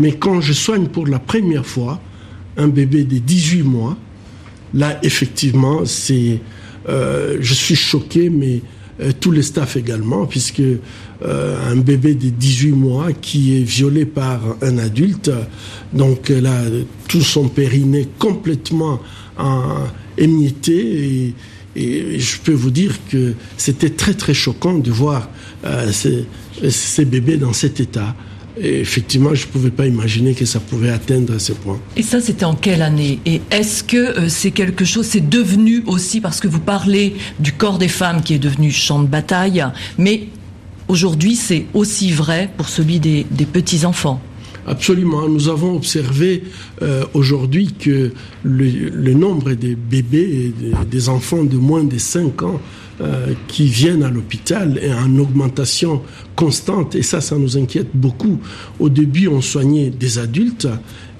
Mais 0.00 0.12
quand 0.12 0.40
je 0.40 0.52
soigne 0.52 0.88
pour 0.88 1.06
la 1.06 1.18
première 1.18 1.64
fois 1.64 2.00
un 2.56 2.68
bébé 2.68 3.04
de 3.04 3.18
18 3.18 3.62
mois, 3.62 3.96
là 4.74 4.98
effectivement, 5.04 5.84
c'est 5.84 6.40
euh, 6.88 7.36
je 7.40 7.54
suis 7.54 7.76
choqué, 7.76 8.28
mais 8.28 8.62
euh, 9.00 9.12
tous 9.18 9.30
les 9.30 9.42
staffs 9.42 9.76
également, 9.76 10.26
puisque 10.26 10.60
euh, 10.60 11.72
un 11.72 11.76
bébé 11.76 12.14
de 12.14 12.28
18 12.28 12.72
mois 12.72 13.12
qui 13.12 13.56
est 13.56 13.62
violé 13.62 14.04
par 14.04 14.40
un 14.62 14.78
adulte, 14.78 15.30
donc 15.92 16.28
là, 16.28 16.62
tout 17.08 17.22
son 17.22 17.48
périnée 17.48 18.08
complètement 18.18 19.00
en, 19.38 19.86
émietté 20.16 20.74
et, 20.74 21.34
et, 21.76 22.18
je 22.18 22.38
peux 22.38 22.52
vous 22.52 22.72
dire 22.72 22.98
que 23.08 23.34
c'était 23.56 23.90
très 23.90 24.14
très 24.14 24.34
choquant 24.34 24.78
de 24.78 24.90
voir 24.90 25.28
euh, 25.64 25.92
ces, 25.92 26.26
ces 26.68 27.04
bébés 27.04 27.36
dans 27.36 27.52
cet 27.52 27.78
état. 27.80 28.16
Et 28.60 28.80
effectivement, 28.80 29.34
je 29.34 29.46
ne 29.46 29.50
pouvais 29.52 29.70
pas 29.70 29.86
imaginer 29.86 30.34
que 30.34 30.44
ça 30.44 30.60
pouvait 30.60 30.90
atteindre 30.90 31.38
ce 31.38 31.52
point. 31.52 31.78
Et 31.96 32.02
ça, 32.02 32.20
c'était 32.20 32.44
en 32.44 32.54
quelle 32.54 32.82
année? 32.82 33.20
Et 33.24 33.40
est-ce 33.50 33.84
que 33.84 33.96
euh, 33.96 34.28
c'est 34.28 34.50
quelque 34.50 34.84
chose, 34.84 35.06
c'est 35.06 35.28
devenu 35.28 35.82
aussi, 35.86 36.20
parce 36.20 36.40
que 36.40 36.48
vous 36.48 36.60
parlez 36.60 37.14
du 37.38 37.52
corps 37.52 37.78
des 37.78 37.88
femmes 37.88 38.22
qui 38.22 38.34
est 38.34 38.38
devenu 38.38 38.70
champ 38.70 39.00
de 39.00 39.06
bataille, 39.06 39.64
mais 39.96 40.24
aujourd'hui, 40.88 41.36
c'est 41.36 41.66
aussi 41.74 42.10
vrai 42.10 42.50
pour 42.56 42.68
celui 42.68 42.98
des, 42.98 43.24
petits-enfants? 43.24 44.20
Absolument. 44.66 45.28
Nous 45.28 45.48
avons 45.48 45.76
observé 45.76 46.42
euh, 46.82 47.04
aujourd'hui 47.14 47.72
que 47.72 48.12
le, 48.42 49.14
nombre 49.14 49.52
des 49.52 49.74
bébés 49.74 50.52
et 50.60 50.84
des 50.84 51.08
enfants 51.08 51.44
de 51.44 51.56
moins 51.56 51.84
de 51.84 51.96
5 51.96 52.42
ans 52.42 52.60
euh, 53.00 53.34
qui 53.46 53.66
viennent 53.66 54.02
à 54.02 54.10
l'hôpital 54.10 54.76
est 54.82 54.92
en 54.92 55.16
augmentation 55.18 56.02
constante 56.34 56.96
et 56.96 57.02
ça, 57.02 57.20
ça 57.20 57.36
nous 57.36 57.56
inquiète 57.56 57.90
beaucoup. 57.94 58.40
Au 58.80 58.88
début, 58.88 59.28
on 59.28 59.40
soignait 59.40 59.90
des 59.90 60.18
adultes 60.18 60.66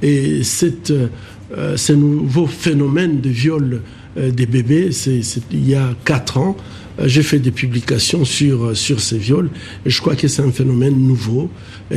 et 0.02 0.42
cette, 0.42 0.90
euh, 0.90 1.76
ce 1.76 1.92
nouveau 1.92 2.48
phénomène 2.48 3.20
de 3.20 3.28
viol 3.28 3.82
euh, 4.16 4.32
des 4.32 4.46
bébés, 4.46 4.90
c'est 4.90 5.20
il 5.52 5.68
y 5.68 5.76
a 5.76 5.94
quatre 6.04 6.38
ans, 6.38 6.56
j'ai 7.04 7.22
fait 7.22 7.38
des 7.38 7.50
publications 7.50 8.24
sur, 8.24 8.76
sur 8.76 9.00
ces 9.00 9.18
viols 9.18 9.50
et 9.86 9.90
je 9.90 10.00
crois 10.00 10.16
que 10.16 10.28
c'est 10.28 10.42
un 10.42 10.52
phénomène 10.52 10.96
nouveau 10.96 11.50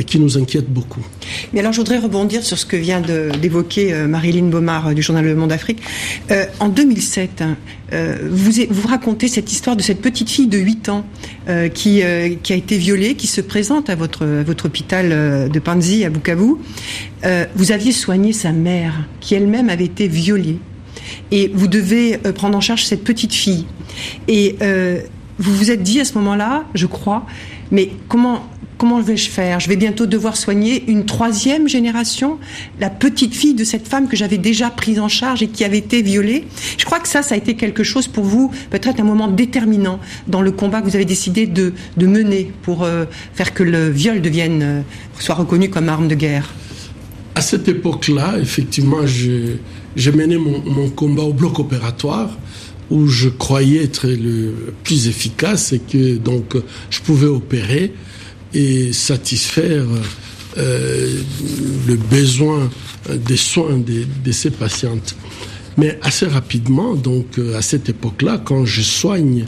qui 0.06 0.18
nous 0.18 0.38
inquiète 0.38 0.72
beaucoup. 0.72 1.04
Mais 1.52 1.60
alors 1.60 1.72
je 1.72 1.78
voudrais 1.78 1.98
rebondir 1.98 2.42
sur 2.42 2.58
ce 2.58 2.66
que 2.66 2.76
vient 2.76 3.00
d'évoquer 3.00 3.92
euh, 3.92 4.06
Marilyn 4.06 4.46
Baumard 4.46 4.88
euh, 4.88 4.94
du 4.94 5.02
journal 5.02 5.24
Le 5.24 5.34
Monde 5.34 5.52
Afrique. 5.52 5.82
Euh, 6.30 6.46
en 6.60 6.68
2007, 6.68 7.42
hein, 7.42 7.56
vous, 8.30 8.52
vous 8.70 8.88
racontez 8.88 9.28
cette 9.28 9.52
histoire 9.52 9.76
de 9.76 9.82
cette 9.82 10.00
petite 10.00 10.30
fille 10.30 10.46
de 10.46 10.56
8 10.56 10.88
ans 10.88 11.04
qui, 11.74 12.02
qui 12.42 12.52
a 12.52 12.56
été 12.56 12.78
violée, 12.78 13.16
qui 13.16 13.26
se 13.26 13.42
présente 13.42 13.90
à 13.90 13.96
votre, 13.96 14.24
votre 14.24 14.64
hôpital 14.64 15.50
de 15.50 15.58
Panzi 15.58 16.02
à 16.06 16.08
Bukavu. 16.08 16.54
vous 17.54 17.72
aviez 17.72 17.92
soigné 17.92 18.32
sa 18.32 18.52
mère 18.52 18.94
qui 19.20 19.34
elle-même 19.34 19.68
avait 19.68 19.84
été 19.84 20.08
violée 20.08 20.56
et 21.30 21.50
vous 21.54 21.68
devez 21.68 22.18
prendre 22.34 22.56
en 22.56 22.60
charge 22.60 22.84
cette 22.84 23.04
petite 23.04 23.32
fille. 23.32 23.66
Et 24.28 24.56
vous 25.38 25.54
vous 25.54 25.70
êtes 25.70 25.82
dit 25.82 26.00
à 26.00 26.04
ce 26.04 26.14
moment-là, 26.18 26.64
je 26.74 26.86
crois, 26.86 27.26
mais 27.70 27.90
comment 28.08 28.48
comment 28.82 29.00
vais-je 29.00 29.30
faire? 29.30 29.60
Je 29.60 29.68
vais 29.68 29.76
bientôt 29.76 30.06
devoir 30.06 30.36
soigner 30.36 30.82
une 30.90 31.06
troisième 31.06 31.68
génération, 31.68 32.40
la 32.80 32.90
petite 32.90 33.32
fille 33.32 33.54
de 33.54 33.62
cette 33.62 33.86
femme 33.86 34.08
que 34.08 34.16
j'avais 34.16 34.38
déjà 34.38 34.70
prise 34.70 34.98
en 34.98 35.06
charge 35.06 35.40
et 35.40 35.46
qui 35.46 35.62
avait 35.62 35.78
été 35.78 36.02
violée? 36.02 36.48
Je 36.78 36.84
crois 36.84 36.98
que 36.98 37.06
ça, 37.06 37.22
ça 37.22 37.36
a 37.36 37.38
été 37.38 37.54
quelque 37.54 37.84
chose 37.84 38.08
pour 38.08 38.24
vous, 38.24 38.50
peut-être 38.70 38.98
un 38.98 39.04
moment 39.04 39.28
déterminant 39.28 40.00
dans 40.26 40.42
le 40.42 40.50
combat 40.50 40.80
que 40.80 40.86
vous 40.88 40.96
avez 40.96 41.04
décidé 41.04 41.46
de, 41.46 41.72
mener 41.96 42.50
pour 42.62 42.82
euh, 42.82 43.04
faire 43.34 43.54
que 43.54 43.62
le 43.62 43.88
viol 43.88 44.20
devienne, 44.20 44.62
euh, 44.64 44.80
soit 45.20 45.36
reconnu 45.36 45.70
comme 45.70 45.88
arme 45.88 46.08
de 46.08 46.16
guerre. 46.16 46.52
À 47.36 47.40
cette 47.40 47.68
époque-là, 47.68 48.34
effectivement, 48.40 49.06
j'ai 49.96 50.12
mené 50.12 50.36
mon, 50.38 50.88
combat 50.90 51.22
au 51.22 51.32
bloc 51.32 51.58
opératoire 51.58 52.30
où 52.90 53.06
je 53.06 53.28
croyais 53.28 53.84
être 53.84 54.06
le 54.06 54.74
plus 54.84 55.08
efficace 55.08 55.72
et 55.72 55.78
que 55.78 56.16
donc 56.16 56.56
je 56.90 57.00
pouvais 57.00 57.26
opérer 57.26 57.94
et 58.54 58.92
satisfaire 58.92 59.84
euh, 60.58 61.22
le 61.86 61.94
besoin 61.96 62.70
des 63.08 63.38
soins 63.38 63.78
de, 63.78 64.04
de, 64.22 64.32
ces 64.32 64.50
patientes. 64.50 65.16
Mais 65.78 65.98
assez 66.02 66.26
rapidement, 66.26 66.94
donc 66.94 67.38
euh, 67.38 67.56
à 67.56 67.62
cette 67.62 67.88
époque-là, 67.88 68.40
quand 68.44 68.66
je 68.66 68.82
soigne 68.82 69.46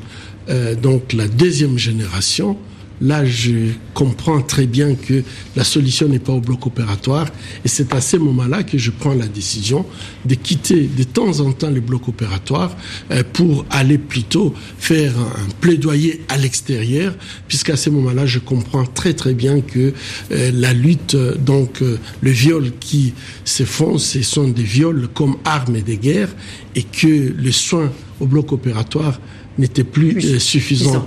euh, 0.48 0.74
donc 0.74 1.12
la 1.12 1.28
deuxième 1.28 1.78
génération, 1.78 2.56
Là, 3.00 3.24
je 3.24 3.70
comprends 3.92 4.40
très 4.40 4.66
bien 4.66 4.94
que 4.94 5.22
la 5.56 5.64
solution 5.64 6.08
n'est 6.08 6.18
pas 6.18 6.32
au 6.32 6.40
bloc 6.40 6.66
opératoire. 6.66 7.26
Et 7.64 7.68
c'est 7.68 7.92
à 7.92 8.00
ce 8.00 8.16
moment-là 8.16 8.62
que 8.62 8.78
je 8.78 8.90
prends 8.90 9.14
la 9.14 9.26
décision 9.26 9.84
de 10.24 10.34
quitter 10.34 10.88
de 10.96 11.02
temps 11.02 11.40
en 11.40 11.52
temps 11.52 11.70
le 11.70 11.80
bloc 11.80 12.08
opératoire 12.08 12.76
euh, 13.10 13.22
pour 13.32 13.66
aller 13.70 13.98
plutôt 13.98 14.54
faire 14.78 15.12
un 15.18 15.50
plaidoyer 15.60 16.22
à 16.28 16.36
l'extérieur 16.36 17.14
puisqu'à 17.48 17.76
ce 17.76 17.90
moment-là, 17.90 18.26
je 18.26 18.38
comprends 18.38 18.84
très 18.84 19.14
très 19.14 19.34
bien 19.34 19.60
que 19.60 19.92
euh, 20.32 20.50
la 20.54 20.72
lutte, 20.72 21.16
donc 21.16 21.82
euh, 21.82 21.98
le 22.20 22.30
viol 22.30 22.72
qui 22.80 23.14
se 23.44 23.64
font, 23.64 23.98
ce 23.98 24.22
sont 24.22 24.48
des 24.48 24.62
viols 24.62 25.08
comme 25.12 25.36
armes 25.44 25.80
de 25.80 25.94
guerre 25.94 26.28
et 26.74 26.82
que 26.82 27.32
le 27.36 27.52
soin 27.52 27.92
au 28.20 28.26
bloc 28.26 28.52
opératoire 28.52 29.20
n'était 29.58 29.84
plus, 29.84 30.16
euh, 30.24 30.38
suffisant 30.38 31.06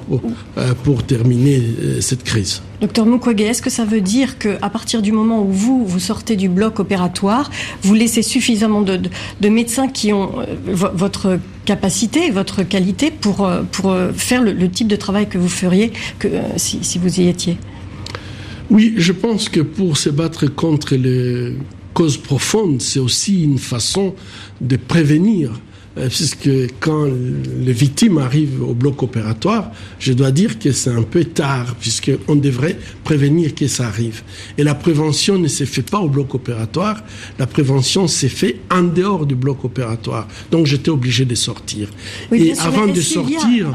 euh, 0.57 0.73
pour, 0.83 1.03
terminer 1.03 1.61
euh, 1.61 2.01
cette 2.01 2.23
crise. 2.23 2.61
Docteur 2.81 3.05
Mukwege, 3.05 3.41
est-ce 3.41 3.61
que 3.61 3.69
ça 3.69 3.85
veut 3.85 4.01
dire 4.01 4.37
qu'à 4.37 4.69
partir 4.69 5.01
du 5.01 5.11
moment 5.11 5.43
où 5.43 5.51
vous, 5.51 5.85
vous 5.85 5.99
sortez 5.99 6.35
du 6.35 6.49
bloc 6.49 6.79
opératoire, 6.79 7.49
vous 7.81 7.93
laissez 7.93 8.21
suffisamment 8.21 8.81
de, 8.81 8.99
médecins 9.49 9.87
qui 9.87 10.13
ont 10.13 10.31
votre 10.65 11.39
capacité, 11.65 12.29
votre 12.29 12.63
qualité 12.63 13.11
pour, 13.11 13.49
pour 13.71 13.95
faire 14.15 14.43
le, 14.43 14.69
type 14.69 14.87
de 14.87 14.95
travail 14.95 15.27
que 15.27 15.37
vous 15.37 15.49
feriez 15.49 15.91
que, 16.19 16.27
si, 16.57 16.99
vous 16.99 17.19
y 17.19 17.27
étiez? 17.27 17.57
Oui, 18.69 18.93
je 18.97 19.11
pense 19.11 19.49
que 19.49 19.61
pour 19.61 19.97
se 19.97 20.09
battre 20.09 20.45
contre 20.47 20.95
les 20.95 21.53
cause 21.97 22.17
profonde, 22.17 22.79
c'est 22.79 22.99
aussi 22.99 23.43
une 23.43 23.57
façon 23.57 24.13
de 24.61 24.77
prévenir 24.77 25.49
euh, 25.49 25.66
puisque 26.07 26.49
quand 26.79 27.05
les 27.05 27.73
victimes 27.73 28.17
arrivent 28.17 28.63
au 28.63 28.73
bloc 28.73 29.03
opératoire, 29.03 29.71
je 29.99 30.13
dois 30.13 30.31
dire 30.31 30.59
que 30.59 30.71
c'est 30.71 30.91
un 30.91 31.03
peu 31.03 31.23
tard, 31.25 31.75
puisqu'on 31.79 32.35
devrait 32.35 32.77
prévenir 33.03 33.55
que 33.55 33.67
ça 33.67 33.87
arrive. 33.87 34.21
Et 34.57 34.63
la 34.63 34.75
prévention 34.75 35.37
ne 35.37 35.47
se 35.47 35.63
fait 35.63 35.89
pas 35.89 35.99
au 35.99 36.09
bloc 36.09 36.35
opératoire, 36.35 37.03
la 37.39 37.47
prévention 37.47 38.07
s'est 38.07 38.29
fait 38.29 38.59
en 38.71 38.83
dehors 38.83 39.25
du 39.25 39.35
bloc 39.35 39.65
opératoire. 39.65 40.27
Donc 40.51 40.65
j'étais 40.65 40.89
obligé 40.89 41.25
de 41.25 41.35
sortir. 41.35 41.89
et 42.31 42.53
avant 42.59 42.87
de 42.87 43.01
sortir, 43.01 43.71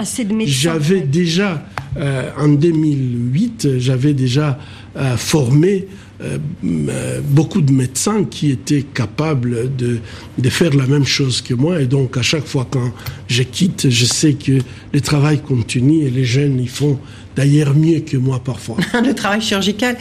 j'avais 0.47 1.00
déjà, 1.00 1.64
euh, 1.97 2.31
en 2.39 2.49
2008, 2.49 3.79
j'avais 3.79 4.15
déjà 4.15 4.59
euh, 4.97 5.17
formé 5.17 5.87
euh, 6.23 7.21
beaucoup 7.23 7.61
de 7.61 7.73
médecins 7.73 8.25
qui 8.25 8.51
étaient 8.51 8.83
capables 8.83 9.75
de, 9.77 9.99
de 10.39 10.49
faire 10.49 10.75
la 10.75 10.87
même 10.87 11.05
chose 11.05 11.43
que 11.43 11.55
moi. 11.55 11.81
Et 11.81 11.87
donc, 11.87 12.17
à 12.17 12.23
chaque 12.23 12.47
fois 12.47 12.67
quand 12.71 12.93
je 13.29 13.43
quitte, 13.43 13.91
je 13.91 14.05
sais 14.05 14.35
que 14.35 14.59
le 14.93 15.01
travail 15.01 15.41
continue 15.41 16.05
et 16.05 16.11
les 16.11 16.25
jeunes, 16.25 16.59
ils 16.61 16.69
font 16.69 16.99
d'ailleurs 17.37 17.75
mieux 17.75 18.01
que 18.01 18.17
moi 18.17 18.41
parfois. 18.43 18.77
le 19.05 19.15
travail 19.15 19.41
chirurgical. 19.41 19.97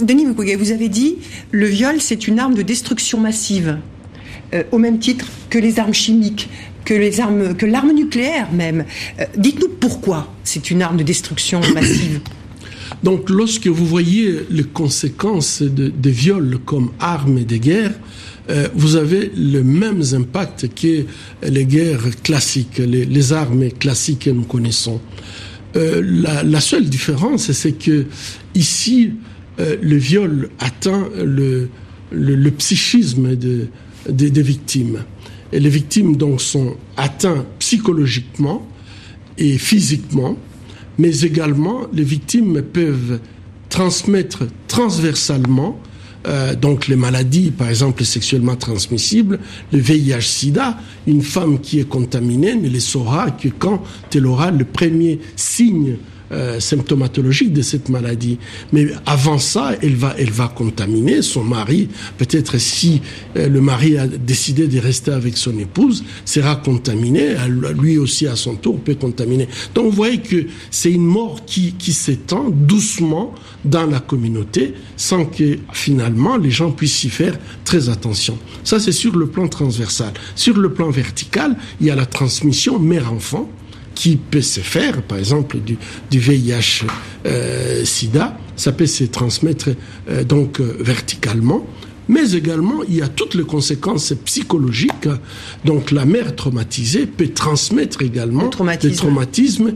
Denis 0.00 0.26
Mukwege, 0.26 0.56
vous 0.56 0.72
avez 0.72 0.88
dit, 0.88 1.16
le 1.50 1.66
viol, 1.66 1.96
c'est 2.00 2.28
une 2.28 2.38
arme 2.38 2.54
de 2.54 2.62
destruction 2.62 3.20
massive. 3.20 3.78
au 4.72 4.78
même 4.78 4.98
titre 4.98 5.26
que 5.50 5.58
les 5.58 5.78
armes 5.78 5.94
chimiques, 5.94 6.48
que 6.84 6.94
les 6.94 7.20
armes, 7.20 7.54
que 7.54 7.66
l'arme 7.66 7.92
nucléaire 7.92 8.50
même. 8.52 8.84
Dites-nous 9.36 9.68
pourquoi 9.80 10.32
c'est 10.44 10.70
une 10.70 10.82
arme 10.82 10.96
de 10.96 11.02
destruction 11.02 11.60
massive. 11.74 12.20
Donc 13.02 13.30
lorsque 13.30 13.66
vous 13.66 13.86
voyez 13.86 14.40
les 14.50 14.64
conséquences 14.64 15.62
des 15.62 16.10
viols 16.10 16.58
comme 16.64 16.90
armes 16.98 17.44
de 17.44 17.56
guerre, 17.56 17.92
euh, 18.50 18.68
vous 18.74 18.96
avez 18.96 19.30
le 19.36 19.62
même 19.62 20.02
impact 20.12 20.74
que 20.74 21.04
les 21.46 21.66
guerres 21.66 22.22
classiques, 22.22 22.78
les, 22.78 23.32
armes 23.32 23.68
classiques 23.70 24.20
que 24.20 24.30
nous 24.30 24.44
connaissons. 24.44 25.00
Euh, 25.76 26.02
la, 26.44 26.60
seule 26.60 26.86
différence, 26.86 27.52
c'est 27.52 27.72
que 27.72 28.06
ici, 28.54 29.12
euh, 29.60 29.76
le 29.82 29.96
viol 29.96 30.48
atteint 30.60 31.08
le, 31.14 31.68
psychisme 32.56 33.36
des 33.36 34.42
victimes. 34.42 35.04
Les 35.52 35.68
victimes 35.68 36.16
donc 36.16 36.40
sont 36.40 36.76
atteintes 36.96 37.46
psychologiquement 37.58 38.66
et 39.38 39.56
physiquement 39.58 40.36
mais 40.98 41.20
également 41.20 41.82
les 41.92 42.02
victimes 42.02 42.60
peuvent 42.62 43.20
transmettre 43.68 44.44
transversalement 44.66 45.80
euh, 46.26 46.56
donc 46.56 46.88
les 46.88 46.96
maladies, 46.96 47.52
par 47.52 47.68
exemple 47.68 48.04
sexuellement 48.04 48.56
transmissibles, 48.56 49.38
le 49.72 49.78
VIH-Sida, 49.78 50.76
une 51.06 51.22
femme 51.22 51.60
qui 51.60 51.78
est 51.78 51.88
contaminée 51.88 52.56
ne 52.56 52.68
le 52.68 52.80
saura 52.80 53.30
que 53.30 53.48
quand 53.48 53.82
elle 54.14 54.26
aura 54.26 54.50
le 54.50 54.64
premier 54.64 55.20
signe 55.36 55.96
euh, 56.32 56.60
symptomatologique 56.60 57.52
de 57.52 57.62
cette 57.62 57.88
maladie. 57.88 58.38
Mais 58.72 58.88
avant 59.06 59.38
ça, 59.38 59.72
elle 59.82 59.96
va, 59.96 60.14
elle 60.18 60.30
va 60.30 60.48
contaminer 60.48 61.22
son 61.22 61.42
mari. 61.42 61.88
Peut-être 62.18 62.58
si 62.58 63.00
euh, 63.36 63.48
le 63.48 63.60
mari 63.60 63.98
a 63.98 64.06
décidé 64.06 64.68
de 64.68 64.78
rester 64.78 65.10
avec 65.10 65.36
son 65.36 65.58
épouse, 65.58 66.04
sera 66.24 66.56
contaminé. 66.56 67.34
Lui 67.80 67.98
aussi, 67.98 68.26
à 68.26 68.36
son 68.36 68.56
tour, 68.56 68.78
peut 68.80 68.94
contaminer. 68.94 69.48
Donc, 69.74 69.86
vous 69.86 69.96
voyez 69.96 70.18
que 70.18 70.46
c'est 70.70 70.92
une 70.92 71.06
mort 71.06 71.44
qui, 71.46 71.72
qui 71.72 71.92
s'étend 71.92 72.50
doucement 72.50 73.34
dans 73.64 73.86
la 73.86 74.00
communauté 74.00 74.74
sans 74.96 75.24
que 75.24 75.58
finalement 75.72 76.36
les 76.36 76.50
gens 76.50 76.70
puissent 76.70 77.04
y 77.04 77.10
faire 77.10 77.38
très 77.64 77.88
attention. 77.88 78.38
Ça, 78.64 78.80
c'est 78.80 78.92
sur 78.92 79.16
le 79.16 79.26
plan 79.26 79.48
transversal. 79.48 80.12
Sur 80.34 80.58
le 80.58 80.72
plan 80.72 80.90
vertical, 80.90 81.56
il 81.80 81.86
y 81.86 81.90
a 81.90 81.96
la 81.96 82.06
transmission 82.06 82.78
mère-enfant 82.78 83.48
qui 83.98 84.14
peut 84.14 84.40
se 84.40 84.60
faire, 84.60 85.02
par 85.02 85.18
exemple 85.18 85.58
du, 85.58 85.76
du 86.08 86.20
VIH 86.20 86.86
euh, 87.26 87.84
SIDA, 87.84 88.38
ça 88.54 88.70
peut 88.70 88.86
se 88.86 89.02
transmettre 89.02 89.70
euh, 90.08 90.22
donc 90.22 90.60
euh, 90.60 90.76
verticalement. 90.78 91.66
Mais 92.08 92.30
également, 92.30 92.84
il 92.88 92.94
y 92.94 93.02
a 93.02 93.08
toutes 93.08 93.34
les 93.34 93.42
conséquences 93.42 94.14
psychologiques. 94.24 95.08
Donc, 95.66 95.90
la 95.90 96.06
mère 96.06 96.34
traumatisée 96.36 97.06
peut 97.06 97.28
transmettre 97.28 98.00
également 98.00 98.48
des 98.80 98.92
traumatismes 98.92 99.74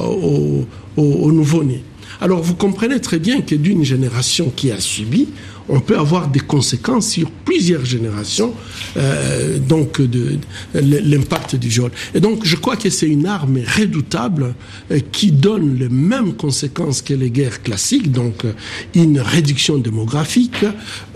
au, 0.00 0.64
au, 0.96 1.02
au 1.02 1.32
nouveau-né. 1.32 1.82
Alors, 2.22 2.42
vous 2.42 2.54
comprenez 2.54 3.00
très 3.00 3.18
bien 3.18 3.42
que 3.42 3.54
d'une 3.54 3.84
génération 3.84 4.50
qui 4.56 4.70
a 4.70 4.80
subi, 4.80 5.28
on 5.68 5.80
peut 5.80 5.98
avoir 5.98 6.28
des 6.28 6.40
conséquences 6.40 7.10
sur 7.10 7.30
plusieurs 7.30 7.84
générations, 7.84 8.54
euh, 8.96 9.58
donc 9.58 10.00
de, 10.00 10.38
l'impact 10.74 11.56
du 11.56 11.68
viol. 11.68 11.90
Et 12.14 12.20
donc, 12.20 12.44
je 12.44 12.56
crois 12.56 12.76
que 12.76 12.90
c'est 12.90 13.08
une 13.08 13.26
arme 13.26 13.58
redoutable 13.76 14.54
euh, 14.90 15.00
qui 15.12 15.30
donne 15.30 15.78
les 15.78 15.88
mêmes 15.88 16.34
conséquences 16.34 17.02
que 17.02 17.14
les 17.14 17.30
guerres 17.30 17.62
classiques, 17.62 18.10
donc 18.10 18.44
euh, 18.44 18.52
une 18.94 19.20
réduction 19.20 19.78
démographique, 19.78 20.64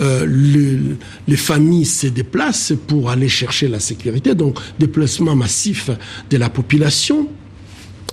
les 0.01 1.37
familles 1.37 1.85
se 1.85 2.07
déplacent 2.07 2.73
pour 2.87 3.11
aller 3.11 3.29
chercher 3.29 3.69
la 3.69 3.81
sécurité, 3.81 4.35
donc 4.35 4.59
déplacement 4.79 5.35
massif 5.35 5.91
de 6.31 6.37
la 6.37 6.51
population 6.51 7.29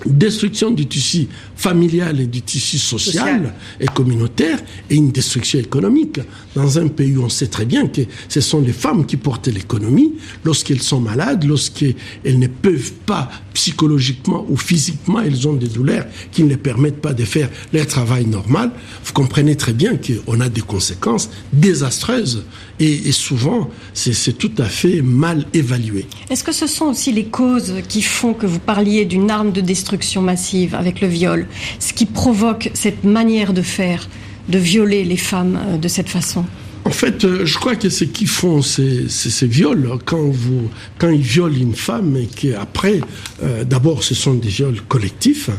destruction 0.06 0.71
du 0.71 0.88
tissu 0.88 1.28
familial 1.60 2.22
et 2.22 2.26
du 2.26 2.41
tissu 2.41 2.78
social, 2.78 3.54
et 3.82 3.88
communautaire 3.88 4.60
et 4.89 4.95
une 4.95 5.12
destruction 5.12 5.60
économique. 5.60 6.22
Dans 6.56 6.80
un 6.80 6.88
pays 6.88 7.17
où 7.17 7.24
on 7.24 7.30
sait 7.30 7.48
très 7.48 7.65
bien 7.65 7.88
que 7.88 8.02
ce 8.30 8.39
sont 8.39 8.62
les 8.62 8.72
femmes 8.72 9.06
qui 9.06 9.17
portent 9.17 9.50
l'économie, 9.50 10.13
lorsqu'elles 10.45 10.82
sont 10.82 11.02
malades, 11.02 11.43
lorsqu'elles 11.43 11.95
ne 12.39 12.48
peuvent 12.48 12.93
pas 13.06 13.30
psychologiquement 13.54 14.45
ou 14.48 14.56
physiquement, 14.56 15.19
elles 15.19 15.50
ont 15.50 15.54
des 15.54 15.67
douleurs 15.67 16.06
qui 16.32 16.43
ne 16.43 16.50
les 16.50 16.58
permettent 16.58 17.02
pas 17.02 17.13
de 17.13 17.26
faire 17.26 17.50
leur 17.74 17.88
travail 17.88 18.26
normal, 18.26 18.72
vous 19.04 19.12
comprenez 19.12 19.58
très 19.58 19.74
bien 19.74 19.98
qu'on 19.98 20.39
a 20.39 20.48
des 20.48 20.62
conséquences 20.62 21.30
désastreuses 21.52 22.45
et, 22.80 23.12
souvent 23.12 23.69
c'est 23.93 24.38
tout 24.38 24.52
à 24.60 24.65
fait 24.65 25.02
mal 25.02 25.45
évalué. 25.54 26.06
Est-ce 26.30 26.45
que 26.45 26.54
ce 26.54 26.67
sont 26.67 26.86
aussi 26.86 27.12
les 27.12 27.26
causes 27.26 27.74
qui 27.89 28.02
font 28.02 28.34
que 28.34 28.45
vous 28.45 28.60
parliez 28.60 29.04
d'une 29.04 29.30
arme 29.30 29.52
de 29.52 29.60
destruction 29.60 30.22
massive 30.22 30.74
avec 30.76 31.02
le 31.02 31.08
viol, 31.08 31.48
ce 31.80 31.94
qui 31.94 32.06
provoque 32.06 32.72
cette 32.74 33.04
manière 33.04 33.54
de 33.54 33.62
faire, 33.62 34.08
de 34.48 34.58
violer 34.58 35.04
les 35.04 35.18
femmes 35.18 35.60
euh, 35.68 35.78
de 35.78 35.88
cette 35.88 36.10
façon 36.10 36.46
en 36.90 36.92
fait, 36.92 37.24
euh, 37.24 37.46
je 37.46 37.56
crois 37.60 37.76
que 37.76 37.90
ce 37.90 38.04
qu'ils 38.04 38.28
font 38.28 38.64
ces, 38.64 39.08
viols, 39.44 39.88
quand, 40.06 40.28
vous, 40.30 40.70
quand 40.98 41.10
ils 41.10 41.22
violent 41.22 41.56
une 41.56 41.76
femme 41.76 42.18
et 42.18 42.26
qu'après, 42.26 43.02
euh, 43.44 43.64
d'abord 43.64 44.04
ce 44.04 44.16
sont 44.16 44.34
des 44.34 44.50
viols 44.50 44.82
collectifs, 44.88 45.52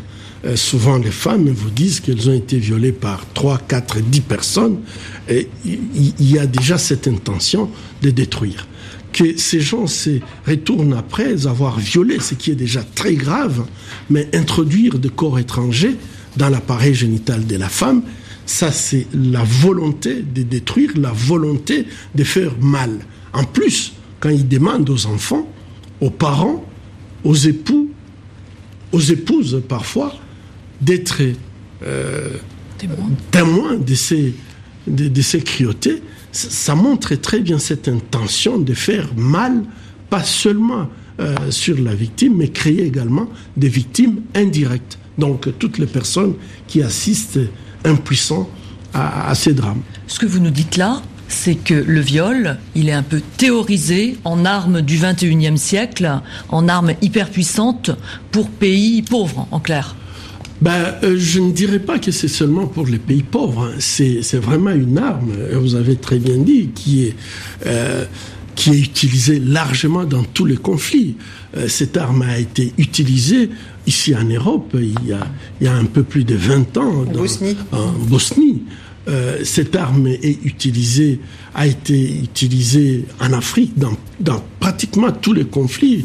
euh, 0.44 0.57
souvent 0.57 0.98
les 0.98 1.12
femmes 1.12 1.48
vous 1.48 1.70
disent 1.70 2.00
qu'elles 2.00 2.29
ont 2.31 2.35
été 2.35 2.59
violées 2.59 2.90
par 2.90 3.26
3, 3.33 3.59
4, 3.68 4.00
10 4.00 4.20
personnes, 4.22 4.79
et 5.29 5.48
il 5.64 6.12
y, 6.18 6.37
a 6.37 6.46
déjà 6.46 6.79
cette 6.79 7.07
intention 7.07 7.70
de 8.03 8.11
détruire. 8.11 8.66
Que 9.12 9.36
ces 9.36 9.60
gens 9.60 9.86
se 9.86 10.20
retournent 10.46 10.94
après 10.94 11.46
avoir 11.46 11.78
violé, 11.78 12.20
ce 12.20 12.34
qui 12.34 12.50
est 12.50 12.56
déjà 12.56 12.82
très 12.82 13.14
grave, 13.14 13.64
mais 14.08 14.28
introduire 14.34 14.98
des 14.98 15.08
corps 15.08 15.38
étrangers 15.38 15.96
dans 16.36 16.48
l'appareil 16.48 16.94
génital 16.94 17.46
de 17.46 17.56
la 17.56 17.68
femme, 17.68 18.02
ça, 18.46 18.72
c'est 18.72 19.06
la 19.14 19.44
volonté 19.44 20.22
de 20.22 20.42
détruire, 20.42 20.90
la 20.96 21.12
volonté 21.12 21.86
de 22.14 22.24
faire 22.24 22.52
mal. 22.60 22.98
En 23.32 23.44
plus, 23.44 23.92
quand 24.18 24.28
ils 24.28 24.48
demandent 24.48 24.90
aux 24.90 25.06
enfants, 25.06 25.48
aux 26.00 26.10
parents, 26.10 26.64
aux 27.22 27.34
époux, 27.34 27.90
aux 28.92 29.00
épouses 29.00 29.62
parfois, 29.68 30.14
d'être 30.80 31.22
euh, 31.84 32.36
témoins 33.30 33.76
de 33.76 33.94
ces, 33.94 34.34
de, 34.86 35.22
ces 35.22 35.42
cruautés, 35.42 36.02
ça 36.32 36.74
montre 36.74 37.14
très 37.14 37.40
bien 37.40 37.58
cette 37.58 37.88
intention 37.88 38.58
de 38.58 38.74
faire 38.74 39.08
mal, 39.16 39.64
pas 40.08 40.24
seulement 40.24 40.88
euh, 41.20 41.34
sur 41.50 41.78
la 41.80 41.94
victime, 41.94 42.36
mais 42.36 42.48
créer 42.48 42.84
également 42.84 43.28
des 43.56 43.68
victimes 43.68 44.20
indirectes. 44.34 44.98
Donc 45.18 45.48
toutes 45.58 45.78
les 45.78 45.86
personnes 45.86 46.34
qui 46.66 46.82
assistent 46.82 47.40
impuissant 47.84 48.48
à, 48.94 49.34
ces 49.34 49.54
drames. 49.54 49.82
Ce 50.06 50.18
que 50.18 50.26
vous 50.26 50.40
nous 50.40 50.50
dites 50.50 50.76
là, 50.76 51.02
c'est 51.28 51.54
que 51.54 51.74
le 51.74 52.00
viol, 52.00 52.58
il 52.74 52.88
est 52.88 52.92
un 52.92 53.04
peu 53.04 53.20
théorisé 53.36 54.16
en 54.24 54.44
arme 54.44 54.82
du 54.82 54.98
21e 54.98 55.56
siècle, 55.56 56.20
en 56.48 56.68
arme 56.68 56.94
hyper 57.02 57.30
puissante 57.30 57.90
pour 58.32 58.50
pays 58.50 59.02
pauvres, 59.02 59.46
en 59.52 59.60
clair. 59.60 59.94
Ben, 60.60 60.94
euh, 61.02 61.16
je 61.18 61.40
ne 61.40 61.52
dirais 61.52 61.78
pas 61.78 61.98
que 61.98 62.10
c'est 62.10 62.28
seulement 62.28 62.66
pour 62.66 62.86
les 62.86 62.98
pays 62.98 63.22
pauvres. 63.22 63.64
Hein. 63.64 63.76
C'est 63.78 64.20
vraiment 64.36 64.70
une 64.70 64.98
arme, 64.98 65.32
vous 65.54 65.74
avez 65.74 65.96
très 65.96 66.18
bien 66.18 66.36
dit, 66.36 66.70
qui 66.74 67.06
est, 67.06 67.14
euh, 67.66 68.04
qui 68.54 68.70
est 68.70 68.78
utilisée 68.80 69.38
largement 69.40 70.04
dans 70.04 70.22
tous 70.22 70.44
les 70.44 70.56
conflits. 70.58 71.16
Euh, 71.56 71.66
cette 71.68 71.96
arme 71.96 72.22
a 72.22 72.38
été 72.38 72.72
utilisée 72.76 73.50
ici 73.86 74.14
en 74.14 74.24
Europe 74.24 74.70
il 74.74 75.08
y 75.08 75.12
a, 75.12 75.26
il 75.60 75.64
y 75.64 75.68
a 75.68 75.74
un 75.74 75.86
peu 75.86 76.02
plus 76.02 76.24
de 76.24 76.34
20 76.34 76.76
ans. 76.76 77.00
En 77.00 77.04
Bosnie. 77.04 77.56
En 77.72 77.92
Bosnie. 77.92 78.62
euh, 79.08 79.38
cette 79.44 79.74
arme 79.74 80.06
est 80.08 80.44
utilisée, 80.44 81.20
a 81.54 81.66
été 81.66 82.20
utilisée 82.22 83.06
en 83.18 83.32
Afrique 83.32 83.78
dans, 83.78 83.96
dans 84.20 84.42
pratiquement 84.60 85.10
tous 85.10 85.32
les 85.32 85.46
conflits 85.46 86.04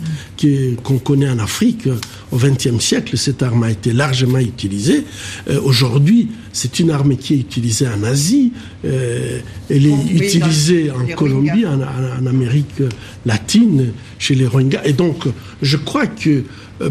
qu'on 0.83 0.97
connaît 0.97 1.29
en 1.29 1.39
Afrique 1.39 1.89
au 2.31 2.37
XXe 2.37 2.79
siècle. 2.79 3.17
Cette 3.17 3.43
arme 3.43 3.63
a 3.63 3.71
été 3.71 3.93
largement 3.93 4.39
utilisée. 4.39 5.05
Euh, 5.49 5.59
aujourd'hui, 5.61 6.29
c'est 6.53 6.79
une 6.79 6.91
arme 6.91 7.17
qui 7.17 7.35
est 7.35 7.39
utilisée 7.39 7.87
en 7.87 8.03
Asie. 8.03 8.53
Euh, 8.85 9.39
elle 9.69 9.85
est 9.85 10.11
utilisée 10.11 10.91
en 10.91 11.05
Colombie, 11.15 11.65
en, 11.65 11.81
en, 11.81 12.25
Amérique 12.25 12.81
latine, 13.25 13.91
chez 14.19 14.35
les 14.35 14.47
Rohingyas. 14.47 14.81
Et 14.85 14.93
donc, 14.93 15.25
je 15.61 15.77
crois 15.77 16.07
que 16.07 16.43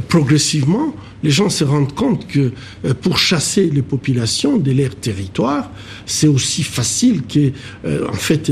progressivement, 0.09 0.95
les 1.23 1.31
gens 1.31 1.49
se 1.49 1.65
rendent 1.65 1.95
compte 1.95 2.27
que 2.27 2.53
euh, 2.85 2.95
pour 2.95 3.19
chasser 3.19 3.71
les 3.71 3.83
populations 3.83 4.59
de 4.59 4.71
leur 4.73 4.95
territoire, 4.95 5.71
c'est 6.07 6.27
aussi 6.27 6.63
facile 6.63 7.23
que, 7.23 7.51
euh, 7.87 8.07
en 8.09 8.13
fait, 8.15 8.51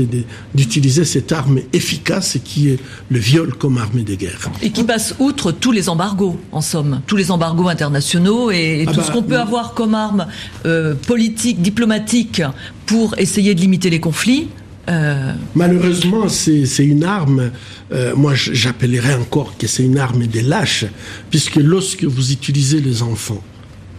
d'utiliser 0.55 1.05
cette 1.05 1.31
arme 1.31 1.59
efficace 1.71 2.37
qui 2.43 2.69
est 2.69 2.79
le 3.09 3.19
viol 3.19 3.53
comme 3.53 3.77
arme 3.77 4.03
de 4.03 4.15
guerre. 4.15 4.49
Et 4.61 4.71
qui 4.71 4.83
passe 4.83 5.15
outre 5.19 5.51
tous 5.51 5.71
les 5.71 5.87
embargos, 5.87 6.39
en 6.51 6.61
somme, 6.61 7.01
tous 7.05 7.15
les 7.15 7.31
embargos 7.31 7.67
internationaux 7.67 8.49
et, 8.51 8.85
ah 8.87 8.91
tout 8.91 8.99
bah, 8.99 9.05
ce 9.05 9.11
qu'on 9.11 9.23
peut 9.23 9.39
avoir 9.39 9.73
comme 9.73 9.93
arme 9.93 10.27
politique, 11.07 11.61
diplomatique 11.61 12.41
pour 12.85 13.17
essayer 13.17 13.53
de 13.53 13.61
limiter 13.61 13.89
les 13.89 13.99
conflits. 13.99 14.47
Malheureusement, 15.55 16.27
c'est 16.27 16.85
une 16.85 17.03
arme 17.03 17.51
euh, 17.93 18.15
moi 18.15 18.33
j'appellerais 18.33 19.13
encore 19.13 19.55
que 19.57 19.67
c'est 19.67 19.83
une 19.83 19.99
arme 19.99 20.25
des 20.25 20.41
lâches, 20.41 20.85
puisque 21.29 21.57
lorsque 21.57 22.03
vous 22.05 22.31
utilisez 22.31 22.81
les 22.81 23.03
enfants, 23.03 23.43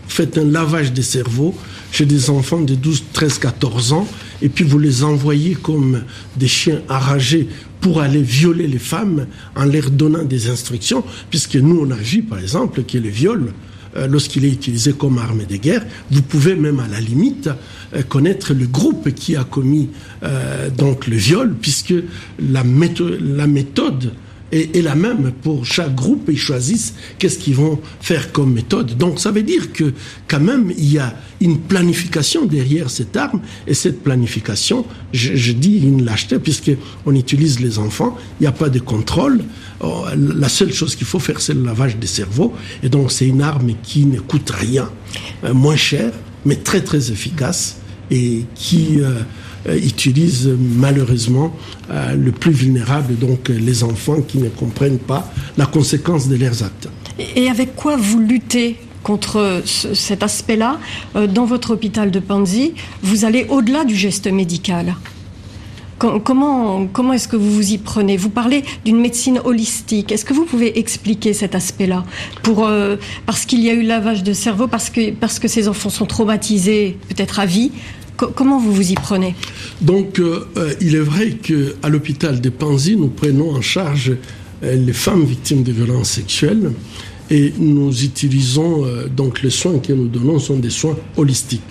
faites 0.09 0.37
un 0.37 0.45
lavage 0.45 0.93
des 0.93 1.03
cerveaux 1.03 1.55
chez 1.93 2.05
des 2.05 2.29
enfants 2.29 2.61
de 2.61 2.75
12, 2.75 3.05
13, 3.13 3.39
14 3.39 3.93
ans, 3.93 4.09
et 4.43 4.49
puis 4.49 4.65
vous 4.65 4.81
les 4.81 5.05
envoyez 5.05 5.55
comme 5.55 6.03
des 6.37 6.49
chiens 6.49 6.81
enragés 6.89 7.49
pour 7.81 8.01
aller 8.01 8.23
violer 8.23 8.67
les 8.67 8.79
femmes 8.79 9.27
en 9.55 9.65
leur 9.65 9.91
donnant 9.91 10.25
des 10.25 10.49
instructions, 10.49 11.05
puisque 11.31 11.57
nous 11.57 11.87
on 11.87 11.91
a 11.93 11.97
vu 11.97 12.23
par 12.23 12.41
exemple 12.41 12.83
que 12.83 12.99
le 12.99 13.11
viol, 13.11 13.53
euh, 13.97 14.09
lorsqu'il 14.09 14.45
est 14.45 14.51
utilisé 14.51 14.93
comme 14.93 15.19
arme 15.19 15.45
de 15.49 15.57
guerre, 15.57 15.87
vous 16.11 16.23
pouvez 16.23 16.57
même 16.57 16.81
à 16.81 16.89
la 16.89 17.01
limite 17.01 17.47
euh, 17.47 17.53
connaître 18.03 18.55
le 18.55 18.67
groupe 18.67 19.11
qui 19.15 19.37
a 19.37 19.45
commis 19.45 19.91
euh, 20.23 20.71
donc 20.71 21.07
le 21.07 21.17
viol, 21.17 21.55
puisque 21.61 21.95
la 22.39 22.65
méthode, 22.65 23.21
la 23.23 23.47
méthode 23.47 24.13
est, 24.53 24.83
la 24.83 24.95
même 24.95 25.33
pour 25.43 25.67
chaque 25.67 25.95
groupe. 25.95 26.29
Ils 26.29 26.39
choisissent 26.39 26.95
qu'est-ce 27.19 27.39
qu'ils 27.39 27.57
vont 27.57 27.81
faire 28.01 28.33
comme 28.33 28.53
méthode. 28.53 28.97
Donc 28.97 29.21
ça 29.21 29.31
veut 29.31 29.43
dire 29.43 29.73
que 29.73 29.93
quand 30.29 30.41
même 30.41 30.73
il 30.77 30.93
y 30.93 30.99
a 30.99 31.15
une 31.41 31.59
planification 31.59 32.47
derrière 32.47 32.91
cette 32.91 33.17
arme 33.17 33.41
et 33.67 33.75
cette 33.75 34.03
planification, 34.03 34.87
je, 35.13 35.53
dis 35.53 35.79
une 35.79 36.05
lâcheté 36.05 36.39
puisque 36.39 36.73
on 37.07 37.15
utilise 37.15 37.61
les 37.61 37.79
enfants, 37.79 38.17
il 38.41 38.45
n'y 38.45 38.47
a 38.49 38.53
pas 38.53 38.69
de 38.69 38.79
contrôle. 38.79 39.43
Oh, 39.81 40.05
la 40.17 40.49
seule 40.49 40.73
chose 40.73 40.95
qu'il 40.95 41.07
faut 41.07 41.19
faire, 41.19 41.41
c'est 41.41 41.55
le 41.55 41.65
lavage 41.65 41.97
des 41.97 42.07
cerveaux. 42.07 42.55
Et 42.83 42.89
donc 42.89 43.11
c'est 43.11 43.27
une 43.27 43.43
arme 43.43 43.73
qui 43.83 44.07
ne 44.07 44.21
coûte 44.21 44.51
rien, 44.51 44.91
moins 45.53 45.77
cher, 45.77 46.13
mais 46.47 46.57
très 46.57 46.83
très 46.83 47.11
efficace 47.11 47.79
et 48.11 48.45
qui 48.55 49.01
euh, 49.01 49.21
euh, 49.67 49.77
utilise 49.77 50.49
malheureusement 50.59 51.55
euh, 51.91 52.15
le 52.15 52.33
plus 52.33 52.53
vulnérable, 52.53 53.17
donc 53.17 53.49
les 53.49 53.85
enfants 53.85 54.21
qui 54.21 54.39
ne 54.39 54.49
comprennent 54.49 54.99
pas 54.99 55.33
la 55.57 55.67
conséquence 55.67 56.29
de 56.29 56.37
leurs 56.37 56.63
actes. 56.63 56.89
Et 57.37 57.49
avec 57.49 57.77
quoi 57.77 57.97
vous 57.97 58.21
luttez 58.21 58.77
contre 59.03 59.63
cet 59.65 60.23
aspect-là 60.23 60.79
Dans 61.15 61.45
votre 61.45 61.73
hôpital 61.73 62.11
de 62.11 62.21
Panzi, 62.21 62.73
vous 63.03 63.27
allez 63.27 63.47
au-delà 63.51 63.85
du 63.85 63.95
geste 63.95 64.27
médical. 64.27 64.95
Comment, 65.99 66.87
comment 66.87 67.13
est-ce 67.13 67.29
que 67.29 67.37
vous 67.37 67.51
vous 67.51 67.73
y 67.73 67.79
prenez? 67.79 68.17
Vous 68.17 68.31
parlez 68.31 68.65
d'une 68.85 69.01
médecine 69.01 69.41
holistique. 69.45 70.13
Est-ce 70.13 70.25
que 70.25 70.35
vous 70.35 70.45
pouvez 70.45 70.79
expliquer 70.79 71.33
cet 71.33 71.55
aspect-là? 71.55 72.05
Pour 72.43 72.69
Parce 73.27 73.47
qu'il 73.47 73.61
y 73.61 73.71
a 73.71 73.73
eu 73.73 73.83
lavage 73.83 74.23
de 74.23 74.33
cerveau, 74.33 74.67
parce 74.67 74.91
que, 74.91 75.13
parce 75.13 75.39
que 75.39 75.49
ces 75.49 75.69
enfants 75.69 75.91
sont 75.91 76.07
traumatisés, 76.07 76.99
peut-être 77.09 77.41
à 77.41 77.47
vie 77.47 77.71
comment 78.17 78.59
vous 78.59 78.73
vous 78.73 78.93
y 78.93 78.95
prenez? 78.95 79.35
Donc, 79.81 80.19
euh, 80.19 80.47
euh, 80.57 80.75
il 80.81 80.95
est 80.95 81.01
vrai 81.01 81.33
qu'à 81.33 81.89
l'hôpital 81.89 82.41
de 82.41 82.49
Panzi, 82.49 82.97
nous 82.97 83.09
prenons 83.09 83.51
en 83.55 83.61
charge 83.61 84.13
euh, 84.63 84.75
les 84.77 84.93
femmes 84.93 85.25
victimes 85.25 85.63
de 85.63 85.73
violences 85.73 86.11
sexuelles 86.11 86.73
et 87.31 87.55
nous 87.59 88.05
utilisons 88.05 88.85
donc 89.17 89.41
les 89.41 89.49
soins 89.49 89.79
que 89.79 89.95
nous 89.95 90.09
donnons 90.09 90.39
sont 90.39 90.59
des 90.59 90.69
soins 90.69 90.95
holistiques. 91.17 91.63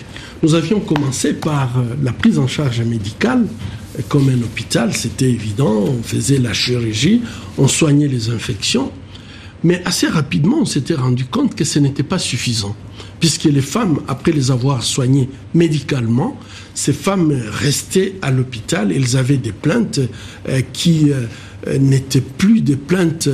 Nous 0.41 0.55
avions 0.55 0.79
commencé 0.79 1.33
par 1.33 1.69
la 2.01 2.11
prise 2.11 2.39
en 2.39 2.47
charge 2.47 2.81
médicale 2.81 3.45
comme 4.09 4.29
un 4.29 4.41
hôpital, 4.41 4.93
c'était 4.93 5.29
évident, 5.29 5.83
on 5.87 6.03
faisait 6.03 6.39
la 6.39 6.53
chirurgie, 6.53 7.21
on 7.57 7.67
soignait 7.67 8.07
les 8.07 8.29
infections, 8.29 8.91
mais 9.63 9.81
assez 9.85 10.07
rapidement 10.07 10.59
on 10.61 10.65
s'était 10.65 10.95
rendu 10.95 11.25
compte 11.25 11.55
que 11.55 11.63
ce 11.63 11.79
n'était 11.79 12.03
pas 12.03 12.19
suffisant. 12.19 12.75
Puisque 13.19 13.45
les 13.45 13.61
femmes, 13.61 13.99
après 14.07 14.31
les 14.31 14.51
avoir 14.51 14.83
soignées 14.83 15.29
médicalement, 15.53 16.37
ces 16.73 16.93
femmes 16.93 17.31
restaient 17.51 18.15
à 18.21 18.31
l'hôpital, 18.31 18.91
elles 18.91 19.15
avaient 19.15 19.37
des 19.37 19.53
plaintes 19.53 19.99
euh, 20.49 20.61
qui 20.73 21.11
euh, 21.11 21.77
n'étaient 21.77 22.21
plus 22.21 22.61
des 22.61 22.75
plaintes 22.75 23.29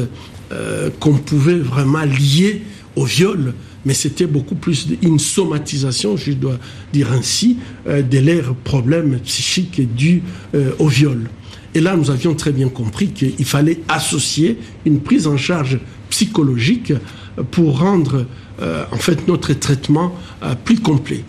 euh, 0.51 0.89
qu'on 0.99 1.13
pouvait 1.17 1.57
vraiment 1.57 2.03
lier 2.03 2.61
au 2.95 3.05
viol, 3.05 3.53
mais 3.85 3.93
c'était 3.93 4.27
beaucoup 4.27 4.55
plus 4.55 4.87
une 5.01 5.19
somatisation, 5.19 6.17
je 6.17 6.33
dois 6.33 6.57
dire 6.91 7.11
ainsi, 7.11 7.57
de 7.85 8.19
leurs 8.19 8.53
problèmes 8.55 9.19
psychiques 9.19 9.81
dus 9.95 10.21
au 10.79 10.87
viol. 10.87 11.29
Et 11.75 11.81
là, 11.81 11.95
nous 11.95 12.09
avions 12.09 12.33
très 12.33 12.51
bien 12.51 12.69
compris 12.69 13.09
qu'il 13.09 13.45
fallait 13.45 13.79
associer 13.87 14.57
une 14.85 14.99
prise 15.01 15.27
en 15.27 15.37
charge 15.37 15.79
psychologique 16.09 16.93
pour 17.51 17.79
rendre 17.79 18.25
euh, 18.61 18.83
en 18.91 18.97
fait 18.97 19.27
notre 19.27 19.53
traitement 19.53 20.15
euh, 20.43 20.55
plus 20.55 20.79
complet. 20.79 21.23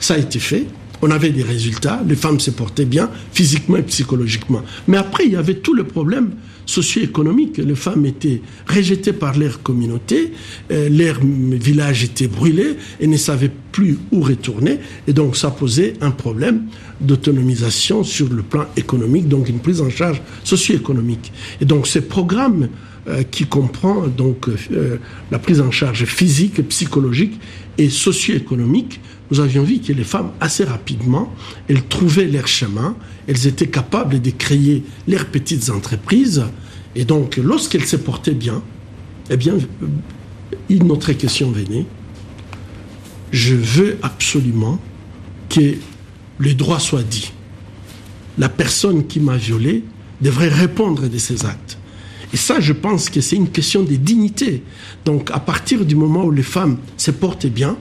Ça 0.00 0.14
a 0.14 0.18
été 0.18 0.38
fait. 0.38 0.66
On 1.00 1.10
avait 1.10 1.30
des 1.30 1.42
résultats, 1.42 2.02
les 2.06 2.16
femmes 2.16 2.40
se 2.40 2.50
portaient 2.50 2.84
bien 2.84 3.08
physiquement 3.32 3.76
et 3.76 3.82
psychologiquement. 3.82 4.62
Mais 4.88 4.96
après, 4.96 5.24
il 5.26 5.32
y 5.32 5.36
avait 5.36 5.54
tout 5.54 5.74
le 5.74 5.84
problème 5.84 6.30
socio-économique. 6.68 7.56
Les 7.56 7.74
femmes 7.74 8.04
étaient 8.06 8.42
rejetées 8.68 9.14
par 9.14 9.36
leur 9.36 9.62
communauté, 9.62 10.32
euh, 10.70 10.88
leur 10.90 11.18
village 11.20 12.04
était 12.04 12.28
brûlé 12.28 12.76
et 13.00 13.06
ne 13.06 13.16
savaient 13.16 13.50
plus 13.72 13.98
où 14.12 14.20
retourner. 14.20 14.78
Et 15.08 15.14
donc, 15.14 15.36
ça 15.36 15.50
posait 15.50 15.94
un 16.00 16.10
problème 16.10 16.66
d'autonomisation 17.00 18.04
sur 18.04 18.28
le 18.28 18.42
plan 18.42 18.66
économique, 18.76 19.28
donc 19.28 19.48
une 19.48 19.60
prise 19.60 19.80
en 19.80 19.88
charge 19.88 20.20
socio-économique. 20.44 21.32
Et 21.60 21.64
donc, 21.64 21.86
ces 21.86 22.02
programmes 22.02 22.68
euh, 23.08 23.22
qui 23.22 23.46
comprend 23.46 24.06
donc 24.06 24.48
euh, 24.48 24.98
la 25.30 25.38
prise 25.38 25.62
en 25.62 25.70
charge 25.70 26.04
physique, 26.04 26.68
psychologique 26.68 27.40
et 27.78 27.88
socio-économique, 27.88 29.00
nous 29.30 29.40
avions 29.40 29.62
vu 29.62 29.78
que 29.78 29.92
les 29.92 30.04
femmes, 30.04 30.30
assez 30.40 30.64
rapidement, 30.64 31.32
elles 31.68 31.84
trouvaient 31.84 32.26
leur 32.26 32.48
chemin, 32.48 32.96
elles 33.26 33.46
étaient 33.46 33.68
capables 33.68 34.20
de 34.20 34.30
créer 34.30 34.82
leurs 35.06 35.26
petites 35.26 35.70
entreprises, 35.70 36.44
et 36.94 37.04
donc 37.04 37.36
lorsqu'elles 37.36 37.84
se 37.84 37.96
portaient 37.96 38.34
bien, 38.34 38.62
eh 39.30 39.36
bien, 39.36 39.54
une 40.68 40.90
autre 40.90 41.12
question 41.12 41.50
venait. 41.50 41.86
Je 43.30 43.54
veux 43.54 43.98
absolument 44.02 44.78
que 45.50 45.74
les 46.40 46.54
droits 46.54 46.80
soient 46.80 47.02
dits. 47.02 47.32
La 48.38 48.48
personne 48.48 49.06
qui 49.06 49.20
m'a 49.20 49.36
violée 49.36 49.84
devrait 50.20 50.48
répondre 50.48 51.08
de 51.08 51.18
ses 51.18 51.44
actes. 51.44 51.78
Et 52.32 52.36
ça, 52.36 52.60
je 52.60 52.72
pense 52.72 53.08
que 53.08 53.20
c'est 53.20 53.36
une 53.36 53.48
question 53.48 53.82
de 53.82 53.96
dignité. 53.96 54.62
Donc, 55.04 55.30
à 55.30 55.40
partir 55.40 55.84
du 55.84 55.94
moment 55.94 56.24
où 56.24 56.30
les 56.30 56.42
femmes 56.42 56.78
se 56.96 57.10
portent 57.10 57.46
bien, 57.46 57.76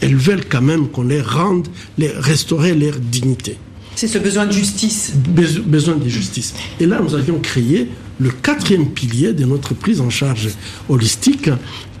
elles 0.00 0.16
veulent 0.16 0.44
quand 0.48 0.62
même 0.62 0.88
qu'on 0.88 1.02
les 1.02 1.20
rende, 1.20 1.68
les 1.96 2.08
restaurer 2.08 2.74
leur 2.74 2.98
dignité. 2.98 3.56
C'est 3.94 4.06
ce 4.06 4.18
besoin 4.18 4.46
de 4.46 4.52
justice. 4.52 5.12
besoin 5.16 5.96
de 5.96 6.08
justice. 6.08 6.54
Et 6.78 6.86
là, 6.86 7.00
nous 7.02 7.14
avions 7.14 7.40
créé 7.40 7.88
le 8.20 8.30
quatrième 8.30 8.90
pilier 8.90 9.32
de 9.32 9.44
notre 9.44 9.74
prise 9.74 10.00
en 10.00 10.10
charge 10.10 10.50
holistique, 10.88 11.50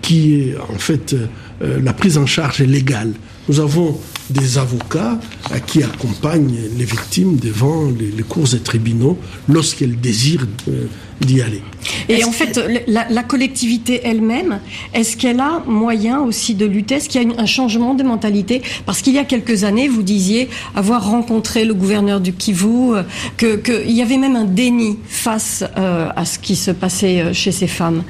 qui 0.00 0.34
est 0.34 0.56
en 0.72 0.78
fait 0.78 1.14
euh, 1.62 1.80
la 1.82 1.92
prise 1.92 2.18
en 2.18 2.26
charge 2.26 2.60
légale. 2.60 3.12
Nous 3.48 3.60
avons 3.60 3.98
des 4.30 4.58
avocats 4.58 5.18
euh, 5.52 5.58
qui 5.66 5.82
accompagnent 5.82 6.58
les 6.76 6.84
victimes 6.84 7.36
devant 7.36 7.90
les, 7.90 8.22
cours 8.22 8.54
et 8.54 8.60
tribunaux 8.60 9.18
lorsqu'elles 9.48 9.98
désirent 9.98 10.46
euh, 10.68 10.86
d'y 11.20 11.40
aller. 11.40 11.62
Et 12.10 12.24
en 12.24 12.30
fait, 12.30 12.60
la, 12.86 13.22
collectivité 13.22 14.02
elle-même, 14.04 14.60
est-ce 14.92 15.16
qu'elle 15.16 15.40
a 15.40 15.62
moyen 15.66 16.20
aussi 16.20 16.54
de 16.54 16.66
lutter? 16.66 16.96
Est-ce 16.96 17.08
qu'il 17.08 17.22
y 17.22 17.34
a 17.34 17.40
un 17.40 17.46
changement 17.46 17.94
de 17.94 18.02
mentalité? 18.02 18.62
Parce 18.84 19.00
qu'il 19.00 19.14
y 19.14 19.18
a 19.18 19.24
quelques 19.24 19.64
années, 19.64 19.88
vous 19.88 20.02
disiez 20.02 20.48
avoir 20.74 21.10
rencontré 21.10 21.64
le 21.64 21.74
gouverneur 21.74 22.20
du 22.20 22.34
Kivu, 22.34 22.96
euh, 22.96 23.02
qu'il 23.38 23.90
y 23.90 24.02
avait 24.02 24.18
même 24.18 24.36
un 24.36 24.44
déni 24.44 24.98
face 25.08 25.64
à 25.74 26.24
ce 26.24 26.38
qui 26.38 26.56
se 26.56 26.70
passait 26.70 27.32
chez 27.32 27.52
ces 27.52 27.66
femmes. 27.66 28.02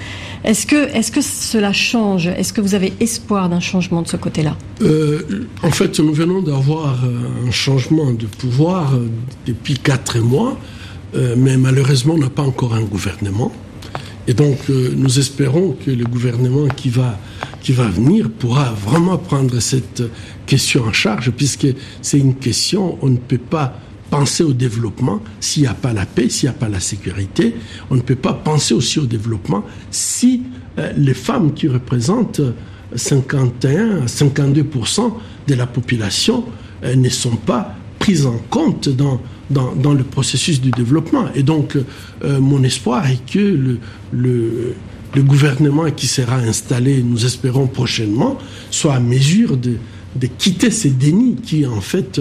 Est-ce 0.45 0.67
que, 0.67 0.77
est 0.97 1.11
que 1.11 1.21
cela 1.21 1.73
change? 1.73 2.27
Est-ce 2.27 2.53
que 2.53 2.61
vous 2.61 2.75
avez 2.75 2.93
espoir 3.01 3.49
d'un 3.49 3.61
changement 3.61 4.03
de 4.03 4.09
ce 4.09 4.17
côté-là? 4.17 4.57
Euh, 4.83 5.47
En 5.63 5.71
fait, 5.71 5.99
nous 6.01 6.15
venons 6.15 6.43
d'avoir 6.43 6.99
un 7.47 7.51
changement 7.51 8.13
de 8.13 8.27
pouvoir 8.27 8.93
depuis 9.47 9.75
quatre 9.75 10.19
mois, 10.19 10.57
mais 11.37 11.57
malheureusement, 11.57 12.15
on 12.15 12.19
n'a 12.19 12.31
pas 12.31 12.43
encore 12.43 12.75
un 12.75 12.83
gouvernement. 12.85 13.53
Et 14.29 14.35
donc, 14.35 14.59
nous 14.69 15.19
espérons 15.19 15.75
que 15.85 15.91
le 15.91 16.05
gouvernement 16.05 16.69
qui 16.69 16.91
va, 16.91 17.19
qui 17.63 17.73
va 17.73 17.89
venir 17.89 18.31
pourra 18.31 18.73
vraiment 18.73 19.17
prendre 19.17 19.59
cette 19.59 20.03
question 20.47 20.85
en 20.85 20.93
charge, 20.93 21.31
puisque 21.31 21.67
c'est 22.03 22.19
une 22.19 22.35
question, 22.35 22.99
on 23.01 23.09
ne 23.09 23.17
peut 23.17 23.39
pas 23.39 23.79
penser 24.11 24.43
au 24.43 24.53
développement 24.53 25.21
s'il 25.41 25.63
n'y 25.63 25.69
a 25.69 25.75
pas 25.75 25.93
la 25.93 26.07
paix, 26.07 26.29
s'il 26.29 26.49
n'y 26.49 26.55
a 26.55 26.59
pas 26.59 26.69
la 26.69 26.81
sécurité. 26.81 27.55
On 27.91 27.97
ne 27.97 28.01
peut 28.01 28.17
pas 28.17 28.33
penser 28.33 28.75
aussi 28.75 28.99
au 28.99 29.07
développement 29.07 29.65
si 29.91 30.43
euh, 30.79 30.93
les 30.97 31.15
femmes 31.15 31.55
qui 31.55 31.69
représentent 31.69 32.41
51 32.95 34.07
52% 34.07 35.13
de 35.47 35.55
la 35.55 35.67
population 35.67 36.45
euh, 36.85 36.95
ne 36.97 37.09
sont 37.09 37.37
pas 37.37 37.75
prises 37.99 38.27
en 38.27 38.39
compte 38.51 38.89
dans, 38.89 39.21
dans, 39.51 39.93
le 39.93 40.05
processus 40.05 40.61
du 40.61 40.71
développement. 40.71 41.27
Et 41.35 41.43
donc, 41.43 41.77
euh, 41.77 42.39
mon 42.39 42.63
espoir 42.63 43.07
est 43.11 43.25
que 43.31 43.39
le, 43.39 43.79
le, 44.13 44.75
le, 45.15 45.23
gouvernement 45.23 45.91
qui 45.91 46.07
sera 46.07 46.37
installé, 46.37 47.03
nous 47.03 47.27
espérons 47.27 47.67
prochainement, 47.67 48.39
soit 48.71 48.95
à 48.95 49.01
mesure 49.01 49.57
de, 49.57 49.75
de 50.15 50.27
quitter 50.27 50.71
ces 50.71 50.91
dénis 50.91 51.37
qui, 51.43 51.67
en 51.67 51.81
fait, 51.81 52.21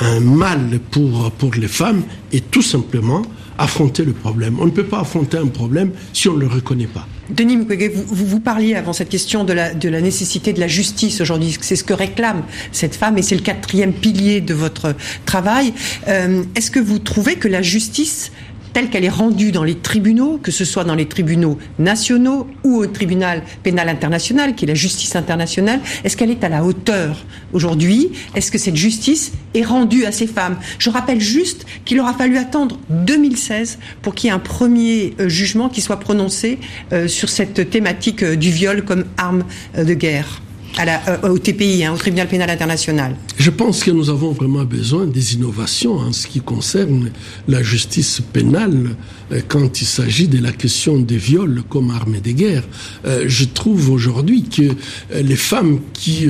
un 0.00 0.20
mal 0.20 0.80
pour, 0.90 1.30
pour 1.32 1.54
les 1.54 1.68
femmes 1.68 2.02
et 2.32 2.40
tout 2.40 2.62
simplement 2.62 3.22
affronter 3.58 4.04
le 4.04 4.12
problème. 4.12 4.56
On 4.60 4.66
ne 4.66 4.70
peut 4.70 4.84
pas 4.84 5.00
affronter 5.00 5.38
un 5.38 5.46
problème 5.46 5.92
si 6.12 6.28
on 6.28 6.34
ne 6.34 6.40
le 6.40 6.46
reconnaît 6.46 6.86
pas. 6.86 7.06
Denis 7.30 7.56
Mukwege, 7.56 7.90
vous, 7.92 8.26
vous, 8.26 8.40
parliez 8.40 8.74
avant 8.74 8.92
cette 8.92 9.08
question 9.08 9.44
de 9.44 9.52
la, 9.52 9.72
nécessité 9.74 10.52
de 10.52 10.60
la 10.60 10.68
justice 10.68 11.20
aujourd'hui. 11.20 11.56
C'est 11.60 11.74
ce 11.74 11.82
que 11.82 11.92
réclame 11.92 12.44
cette 12.70 12.94
femme 12.94 13.18
et 13.18 13.22
c'est 13.22 13.34
le 13.34 13.40
quatrième 13.40 13.92
pilier 13.92 14.40
de 14.40 14.54
votre 14.54 14.94
travail. 15.24 15.72
Euh, 16.08 16.44
est-ce 16.54 16.70
que 16.70 16.78
vous 16.78 16.98
trouvez 16.98 17.36
que 17.36 17.48
la 17.48 17.62
justice 17.62 18.30
telle 18.76 18.90
qu'elle 18.90 19.06
est 19.06 19.08
rendue 19.08 19.52
dans 19.52 19.64
les 19.64 19.76
tribunaux, 19.76 20.36
que 20.36 20.50
ce 20.50 20.66
soit 20.66 20.84
dans 20.84 20.94
les 20.94 21.06
tribunaux 21.06 21.56
nationaux 21.78 22.46
ou 22.62 22.76
au 22.76 22.86
tribunal 22.86 23.42
pénal 23.62 23.88
international, 23.88 24.54
qui 24.54 24.66
est 24.66 24.68
la 24.68 24.74
justice 24.74 25.16
internationale, 25.16 25.80
est-ce 26.04 26.14
qu'elle 26.14 26.30
est 26.30 26.44
à 26.44 26.50
la 26.50 26.62
hauteur 26.62 27.24
aujourd'hui? 27.54 28.10
Est-ce 28.34 28.50
que 28.50 28.58
cette 28.58 28.76
justice 28.76 29.32
est 29.54 29.62
rendue 29.62 30.04
à 30.04 30.12
ces 30.12 30.26
femmes? 30.26 30.58
Je 30.78 30.90
rappelle 30.90 31.22
juste 31.22 31.64
qu'il 31.86 31.98
aura 32.00 32.12
fallu 32.12 32.36
attendre 32.36 32.78
2016 32.90 33.78
pour 34.02 34.14
qu'il 34.14 34.28
y 34.28 34.30
ait 34.30 34.36
un 34.36 34.38
premier 34.38 35.14
euh, 35.20 35.30
jugement 35.30 35.70
qui 35.70 35.80
soit 35.80 35.98
prononcé 35.98 36.58
euh, 36.92 37.08
sur 37.08 37.30
cette 37.30 37.70
thématique 37.70 38.22
euh, 38.22 38.36
du 38.36 38.50
viol 38.50 38.84
comme 38.84 39.06
arme 39.16 39.44
de 39.74 39.94
guerre 39.94 40.42
euh, 40.78 41.30
au 41.30 41.38
TPI, 41.38 41.84
hein, 41.84 41.94
au 41.94 41.96
tribunal 41.96 42.28
pénal 42.28 42.50
international 42.50 43.16
Je 43.38 43.50
pense 43.50 43.82
que 43.82 43.90
nous 43.90 44.10
avons 44.10 44.32
vraiment 44.32 44.64
besoin 44.64 45.06
des 45.06 45.34
innovations 45.34 45.94
en 45.94 46.12
ce 46.12 46.26
qui 46.26 46.40
concerne 46.40 47.10
la 47.48 47.62
justice 47.62 48.20
pénale 48.20 48.90
euh, 49.32 49.40
quand 49.48 49.80
il 49.80 49.86
s'agit 49.86 50.28
de 50.28 50.38
la 50.38 50.52
question 50.52 50.98
des 50.98 51.16
viols 51.16 51.62
comme 51.70 51.90
arme 51.90 52.20
de 52.20 52.30
guerre. 52.30 52.64
Euh, 53.06 53.24
je 53.26 53.44
trouve 53.46 53.90
aujourd'hui 53.90 54.44
que 54.44 54.72
les 55.14 55.36
femmes 55.36 55.80
qui 55.94 56.28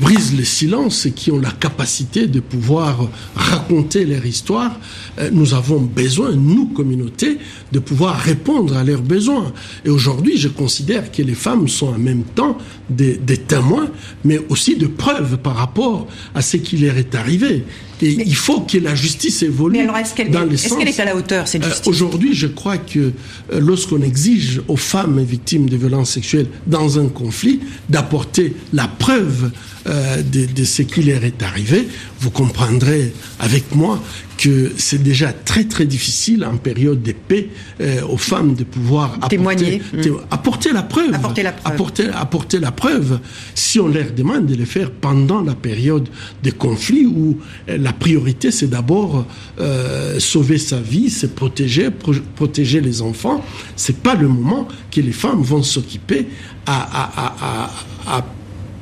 brisent 0.00 0.36
le 0.36 0.44
silence 0.44 1.06
et 1.06 1.10
qui 1.10 1.30
ont 1.30 1.40
la 1.40 1.50
capacité 1.50 2.26
de 2.28 2.38
pouvoir 2.40 3.08
raconter 3.34 4.04
leur 4.04 4.24
histoire, 4.24 4.78
nous 5.32 5.54
avons 5.54 5.80
besoin, 5.80 6.32
nous, 6.32 6.66
communauté, 6.66 7.38
de 7.72 7.78
pouvoir 7.78 8.18
répondre 8.18 8.76
à 8.76 8.84
leurs 8.84 9.02
besoins. 9.02 9.52
Et 9.84 9.90
aujourd'hui, 9.90 10.36
je 10.36 10.48
considère 10.48 11.10
que 11.12 11.22
les 11.22 11.34
femmes 11.34 11.68
sont 11.68 11.88
en 11.88 11.98
même 11.98 12.22
temps 12.22 12.58
des, 12.88 13.16
des 13.16 13.36
témoins, 13.36 13.88
mais 14.24 14.40
aussi 14.48 14.76
de 14.76 14.86
preuves 14.86 15.38
par 15.38 15.56
rapport 15.56 16.06
à 16.34 16.42
ce 16.42 16.56
qui 16.56 16.76
leur 16.78 16.96
est 16.96 17.14
arrivé. 17.14 17.64
Et 18.00 18.10
il 18.12 18.36
faut 18.36 18.60
que 18.60 18.78
la 18.78 18.94
justice 18.94 19.42
évolue 19.42 19.78
mais 19.78 19.82
alors 19.82 19.96
est-ce 19.96 20.14
qu'elle, 20.14 20.30
dans 20.30 20.48
Est-ce 20.48 20.76
qu'elle 20.76 20.88
est 20.88 21.00
à 21.00 21.04
la 21.04 21.16
hauteur, 21.16 21.48
cette 21.48 21.64
euh, 21.64 21.68
justice 21.68 21.88
Aujourd'hui, 21.88 22.32
je 22.32 22.46
crois 22.46 22.78
que 22.78 23.12
lorsqu'on 23.52 24.02
exige 24.02 24.62
aux 24.68 24.76
femmes 24.76 25.20
victimes 25.22 25.68
de 25.68 25.76
violences 25.76 26.12
sexuelles 26.12 26.46
dans 26.66 26.98
un 26.98 27.08
conflit 27.08 27.60
d'apporter 27.88 28.54
la 28.72 28.86
preuve 28.86 29.50
euh, 29.88 30.22
de, 30.22 30.64
ce 30.64 30.82
qui 30.82 31.02
leur 31.02 31.24
est 31.24 31.42
arrivé, 31.42 31.88
vous 32.20 32.30
comprendrez 32.30 33.12
avec 33.40 33.74
moi 33.74 34.02
que 34.36 34.72
c'est 34.76 35.02
déjà 35.02 35.32
très 35.32 35.64
très 35.64 35.86
difficile 35.86 36.44
en 36.44 36.56
période 36.56 37.02
de 37.02 37.12
paix 37.12 37.48
euh, 37.80 38.02
aux 38.08 38.16
femmes 38.16 38.54
de 38.54 38.64
pouvoir 38.64 39.18
témoigner, 39.28 39.80
apporter, 40.30 40.72
la 40.72 40.82
preuve, 40.82 41.14
apporter 41.14 41.42
la 41.42 41.52
preuve, 41.52 41.72
apporter, 41.74 42.08
apporter 42.08 42.60
la 42.60 42.72
preuve. 42.72 43.20
Si 43.54 43.78
on 43.80 43.88
leur 43.88 44.10
demande 44.12 44.46
de 44.46 44.54
le 44.54 44.64
faire 44.64 44.90
pendant 44.90 45.42
la 45.42 45.54
période 45.54 46.08
de 46.42 46.50
conflit 46.50 47.06
où 47.06 47.38
euh, 47.68 47.78
la 47.78 47.92
priorité 47.92 48.50
c'est 48.50 48.68
d'abord 48.68 49.26
sauver 50.18 50.58
sa 50.58 50.80
vie, 50.80 51.10
c'est 51.10 51.34
protéger, 51.34 51.88
protéger 52.36 52.80
les 52.80 53.02
enfants, 53.02 53.44
c'est 53.76 53.98
pas 53.98 54.14
le 54.14 54.28
moment 54.28 54.68
que 54.90 55.00
les 55.00 55.12
femmes 55.12 55.42
vont 55.42 55.62
s'occuper 55.62 56.28
à, 56.66 56.76
à, 56.76 57.66
à, 58.06 58.16
à 58.18 58.24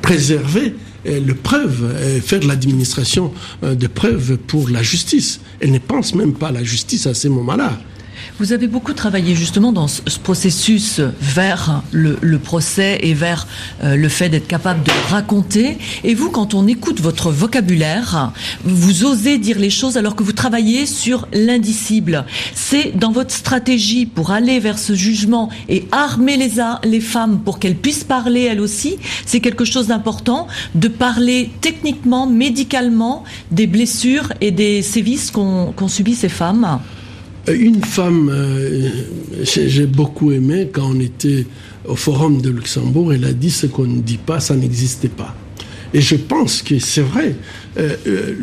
préserver 0.02 0.74
euh, 1.06 1.20
le 1.20 1.34
preuve, 1.34 1.84
euh, 1.84 2.20
faire 2.20 2.42
l'administration 2.44 3.32
euh, 3.62 3.74
de 3.74 3.86
preuves 3.86 4.36
pour 4.38 4.68
la 4.68 4.82
justice. 4.82 5.40
Elle 5.60 5.72
ne 5.72 5.78
pense 5.78 6.14
même 6.14 6.32
pas 6.32 6.48
à 6.48 6.52
la 6.52 6.64
justice 6.64 7.06
à 7.06 7.14
ces 7.14 7.28
moments-là. 7.28 7.78
Vous 8.38 8.52
avez 8.52 8.66
beaucoup 8.66 8.92
travaillé 8.92 9.34
justement 9.34 9.72
dans 9.72 9.88
ce 9.88 10.18
processus 10.22 11.00
vers 11.22 11.82
le, 11.90 12.36
procès 12.38 12.98
et 13.00 13.14
vers 13.14 13.46
euh, 13.82 13.96
le 13.96 14.10
fait 14.10 14.28
d'être 14.28 14.46
capable 14.46 14.82
de 14.82 14.92
raconter. 15.08 15.78
Et 16.04 16.14
vous, 16.14 16.30
quand 16.30 16.52
on 16.52 16.66
écoute 16.66 17.00
votre 17.00 17.30
vocabulaire, 17.30 18.32
vous 18.62 19.06
osez 19.06 19.38
dire 19.38 19.58
les 19.58 19.70
choses 19.70 19.96
alors 19.96 20.14
que 20.14 20.22
vous 20.22 20.34
travaillez 20.34 20.84
sur 20.84 21.26
l'indicible. 21.32 22.26
C'est 22.54 22.94
dans 22.94 23.10
votre 23.10 23.32
stratégie 23.34 24.04
pour 24.04 24.32
aller 24.32 24.60
vers 24.60 24.78
ce 24.78 24.94
jugement 24.94 25.48
et 25.70 25.88
armer 25.90 26.36
les, 26.36 26.62
les 26.84 27.00
femmes 27.00 27.40
pour 27.42 27.58
qu'elles 27.58 27.74
puissent 27.74 28.04
parler 28.04 28.42
elles 28.42 28.60
aussi. 28.60 28.98
C'est 29.24 29.40
quelque 29.40 29.64
chose 29.64 29.86
d'important 29.86 30.46
de 30.74 30.88
parler 30.88 31.50
techniquement, 31.62 32.26
médicalement 32.26 33.24
des 33.50 33.66
blessures 33.66 34.30
et 34.42 34.50
des 34.50 34.82
sévices 34.82 35.30
qu'ont 35.30 35.88
subit 35.88 36.14
ces 36.14 36.28
femmes. 36.28 36.80
Une 37.48 37.84
femme, 37.84 38.28
euh, 38.28 38.90
j'ai 39.42 39.86
beaucoup 39.86 40.32
aimé 40.32 40.68
quand 40.72 40.90
on 40.90 40.98
était 40.98 41.46
au 41.84 41.94
Forum 41.94 42.40
de 42.40 42.50
Luxembourg, 42.50 43.12
elle 43.12 43.24
a 43.24 43.32
dit 43.32 43.50
ce 43.50 43.66
qu'on 43.66 43.86
ne 43.86 44.00
dit 44.00 44.18
pas, 44.18 44.40
ça 44.40 44.56
n'existait 44.56 45.08
pas. 45.08 45.32
Et 45.94 46.00
je 46.00 46.16
pense 46.16 46.62
que 46.62 46.80
c'est 46.80 47.02
vrai. 47.02 47.36
Euh, 47.78 47.94
euh, 48.08 48.34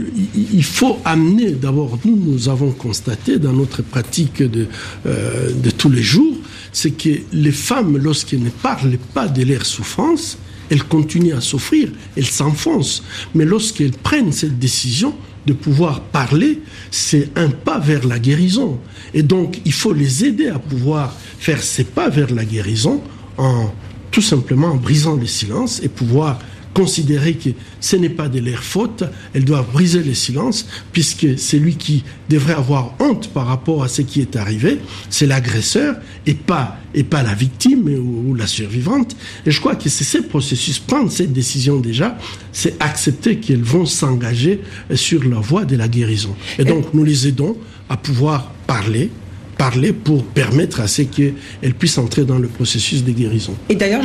il 0.53 0.63
faut 0.63 0.99
amener, 1.03 1.51
d'abord, 1.51 1.99
nous, 2.05 2.15
nous 2.15 2.47
avons 2.47 2.71
constaté 2.71 3.39
dans 3.39 3.51
notre 3.51 3.81
pratique 3.81 4.41
de, 4.41 4.67
de 5.05 5.69
tous 5.69 5.89
les 5.89 6.01
jours, 6.01 6.37
c'est 6.71 6.91
que 6.91 7.09
les 7.33 7.51
femmes, 7.51 7.97
lorsqu'elles 7.97 8.41
ne 8.41 8.49
parlent 8.49 8.97
pas 9.13 9.27
de 9.27 9.43
leur 9.43 9.65
souffrance, 9.65 10.37
elles 10.69 10.83
continuent 10.83 11.35
à 11.35 11.41
souffrir, 11.41 11.89
elles 12.15 12.25
s'enfoncent. 12.25 13.03
Mais 13.35 13.43
lorsqu'elles 13.43 13.91
prennent 13.91 14.31
cette 14.31 14.57
décision, 14.57 15.13
de 15.45 15.53
pouvoir 15.53 16.01
parler, 16.01 16.61
c'est 16.91 17.29
un 17.35 17.49
pas 17.49 17.79
vers 17.79 18.07
la 18.07 18.19
guérison. 18.19 18.79
Et 19.13 19.23
donc, 19.23 19.59
il 19.65 19.73
faut 19.73 19.93
les 19.93 20.25
aider 20.25 20.47
à 20.47 20.59
pouvoir 20.59 21.13
faire 21.39 21.61
ces 21.61 21.83
pas 21.83 22.09
vers 22.09 22.33
la 22.33 22.45
guérison 22.45 23.01
en 23.37 23.73
tout 24.11 24.21
simplement 24.21 24.67
en 24.67 24.75
brisant 24.75 25.15
le 25.15 25.25
silence 25.25 25.81
et 25.83 25.89
pouvoir 25.89 26.39
considérer 26.73 27.35
que 27.35 27.49
ce 27.79 27.95
n'est 27.95 28.09
pas 28.09 28.29
de 28.29 28.39
leur 28.39 28.63
faute, 28.63 29.03
elles 29.33 29.45
doivent 29.45 29.71
briser 29.71 30.01
le 30.03 30.13
silence, 30.13 30.67
puisque 30.91 31.37
c'est 31.37 31.59
lui 31.59 31.75
qui 31.75 32.03
devrait 32.29 32.53
avoir 32.53 32.95
honte 32.99 33.29
par 33.29 33.47
rapport 33.47 33.83
à 33.83 33.87
ce 33.87 34.01
qui 34.01 34.21
est 34.21 34.35
arrivé, 34.35 34.79
c'est 35.09 35.25
l'agresseur 35.25 35.95
et 36.25 36.33
pas, 36.33 36.77
et 36.93 37.03
pas 37.03 37.23
la 37.23 37.33
victime 37.33 37.87
ou, 37.87 38.33
la 38.35 38.47
survivante. 38.47 39.15
Et 39.45 39.51
je 39.51 39.59
crois 39.59 39.75
que 39.75 39.89
c'est 39.89 40.03
ce 40.03 40.17
processus, 40.17 40.79
prendre 40.79 41.11
cette 41.11 41.33
décision 41.33 41.79
déjà, 41.79 42.17
c'est 42.51 42.81
accepter 42.81 43.37
qu'elles 43.37 43.63
vont 43.63 43.85
s'engager 43.85 44.61
sur 44.95 45.23
la 45.23 45.37
voie 45.37 45.65
de 45.65 45.75
la 45.75 45.87
guérison. 45.87 46.35
Et 46.57 46.65
donc 46.65 46.93
nous 46.93 47.03
les 47.03 47.27
aidons 47.27 47.57
à 47.89 47.97
pouvoir 47.97 48.51
parler, 48.65 49.11
parler 49.57 49.93
pour 49.93 50.23
permettre 50.23 50.81
à 50.81 50.87
ce 50.87 51.03
qu'elle 51.03 51.73
puisse 51.77 51.97
entrer 51.97 52.23
dans 52.23 52.37
le 52.37 52.47
processus 52.47 53.03
de 53.03 53.11
guérison. 53.11 53.55
Et 53.69 53.75
d'ailleurs, 53.75 54.01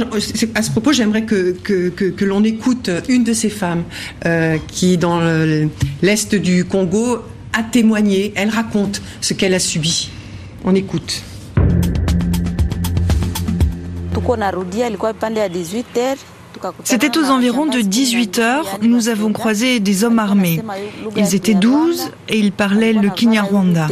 à 0.54 0.62
ce 0.62 0.70
propos, 0.70 0.92
j'aimerais 0.92 1.22
que, 1.24 1.52
que, 1.62 1.88
que, 1.88 2.24
l'on 2.24 2.44
écoute 2.44 2.90
une 3.08 3.24
de 3.24 3.32
ces 3.32 3.50
femmes 3.50 3.84
euh, 4.26 4.56
qui, 4.68 4.98
dans 4.98 5.20
l'est 6.02 6.34
du 6.34 6.64
Congo, 6.64 7.18
a 7.52 7.62
témoigné, 7.62 8.32
elle 8.36 8.50
raconte 8.50 9.02
ce 9.20 9.34
qu'elle 9.34 9.54
a 9.54 9.58
subi. 9.58 10.10
On 10.64 10.74
écoute. 10.74 11.22
C'était 16.84 17.16
aux 17.18 17.30
environs 17.30 17.66
de 17.66 17.80
18 17.80 18.38
heures. 18.38 18.78
Nous 18.82 19.08
avons 19.08 19.32
croisé 19.32 19.80
des 19.80 20.04
hommes 20.04 20.18
armés. 20.18 20.60
Ils 21.16 21.34
étaient 21.34 21.54
12 21.54 22.10
et 22.28 22.38
ils 22.38 22.52
parlaient 22.52 22.92
le 22.92 23.10
Kinyarwanda. 23.10 23.88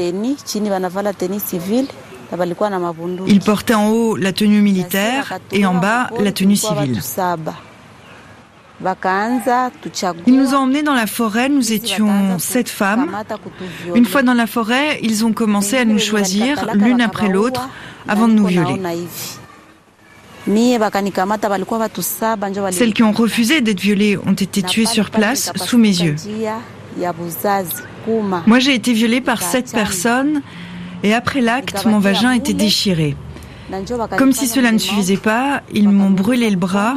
Ils 3.27 3.41
portaient 3.41 3.75
en 3.75 3.89
haut 3.91 4.17
la 4.17 4.33
tenue 4.33 4.63
militaire 4.63 5.39
et 5.53 5.67
en 5.67 5.75
bas 5.75 6.11
la 6.19 6.33
tenue 6.33 6.57
civile. 6.57 7.01
Ils 10.27 10.37
nous 10.37 10.55
ont 10.55 10.59
emmenés 10.59 10.83
dans 10.83 10.95
la 10.95 11.07
forêt, 11.07 11.49
nous 11.49 11.73
étions 11.73 12.39
sept 12.39 12.69
femmes. 12.69 13.11
Une 13.95 14.05
fois 14.05 14.23
dans 14.23 14.35
la 14.35 14.47
forêt, 14.47 14.99
ils 15.03 15.25
ont 15.25 15.33
commencé 15.33 15.79
à 15.79 15.85
nous 15.85 15.99
choisir 15.99 16.75
l'une 16.75 17.01
après 17.01 17.29
l'autre 17.29 17.69
avant 18.07 18.29
de 18.29 18.35
nous 18.35 18.47
violer. 18.47 18.81
Celles 22.71 22.95
qui 22.95 23.03
ont 23.03 23.13
refusé 23.13 23.61
d'être 23.61 23.81
violées 23.81 24.19
ont 24.19 24.33
été 24.33 24.63
tuées 24.63 24.87
sur 24.87 25.11
place 25.11 25.53
sous 25.57 25.79
mes 25.79 25.89
yeux. 25.89 26.17
Moi, 28.47 28.59
j'ai 28.59 28.75
été 28.75 28.93
violée 28.93 29.21
par 29.21 29.43
sept 29.43 29.73
personnes 29.73 30.43
et 31.03 31.15
après 31.15 31.41
l'acte, 31.41 31.85
mon 31.85 31.99
vagin 31.99 32.33
était 32.33 32.55
déchiré. 32.55 33.17
Comme 34.17 34.33
si 34.33 34.47
cela 34.47 34.71
ne 34.71 34.79
suffisait 34.79 35.17
pas, 35.17 35.63
ils 35.73 35.89
m'ont 35.89 36.11
brûlé 36.11 36.49
le 36.51 36.57
bras 36.57 36.97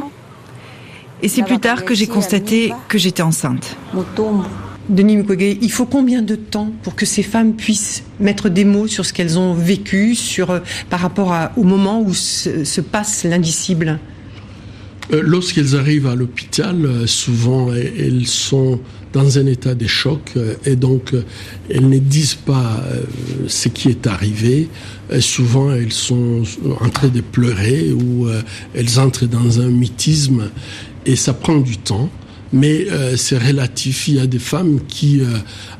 et 1.22 1.28
c'est 1.28 1.42
plus 1.42 1.58
tard 1.58 1.84
que 1.84 1.94
j'ai 1.94 2.06
constaté 2.06 2.72
que 2.88 2.98
j'étais 2.98 3.22
enceinte. 3.22 3.76
Denis 4.90 5.16
Mukwege, 5.16 5.56
il 5.62 5.70
faut 5.70 5.86
combien 5.86 6.20
de 6.20 6.34
temps 6.34 6.72
pour 6.82 6.96
que 6.96 7.06
ces 7.06 7.22
femmes 7.22 7.54
puissent 7.54 8.02
mettre 8.18 8.48
des 8.48 8.64
mots 8.64 8.88
sur 8.88 9.06
ce 9.06 9.12
qu'elles 9.12 9.38
ont 9.38 9.54
vécu, 9.54 10.16
sur, 10.16 10.50
euh, 10.50 10.58
par 10.90 11.00
rapport 11.00 11.32
au 11.56 11.62
moment 11.62 12.02
où 12.02 12.12
se, 12.12 12.80
passe 12.80 13.22
l'indicible? 13.22 14.00
Euh, 15.12 15.22
Lorsqu'elles 15.24 15.76
arrivent 15.76 16.08
à 16.08 16.16
l'hôpital, 16.16 16.84
euh, 16.84 17.06
souvent 17.06 17.72
elles 17.72 18.26
sont 18.26 18.80
dans 19.12 19.38
un 19.38 19.46
état 19.46 19.74
de 19.74 19.86
choc 19.86 20.34
et 20.64 20.76
donc 20.76 21.14
elles 21.68 21.88
ne 21.88 21.98
disent 21.98 22.36
pas 22.36 22.80
ce 23.48 23.66
qui 23.68 23.88
est 23.88 24.06
arrivé. 24.06 24.68
souvent 25.18 25.72
elles 25.72 25.92
sont 25.92 26.44
en 26.80 26.88
train 26.90 27.08
de 27.08 27.20
pleurer 27.20 27.90
ou 27.90 28.28
elles 28.72 29.00
entrent 29.00 29.26
dans 29.26 29.60
un 29.60 29.68
mythisme 29.68 30.50
et 31.06 31.16
ça 31.16 31.32
prend 31.32 31.58
du 31.58 31.76
temps 31.76 32.08
mais 32.52 32.86
euh, 32.90 33.16
c'est 33.16 33.38
relatif. 33.38 34.08
Il 34.08 34.14
y 34.14 34.20
a 34.20 34.26
des 34.26 34.38
femmes 34.38 34.80
qui 34.88 35.20
euh, 35.20 35.26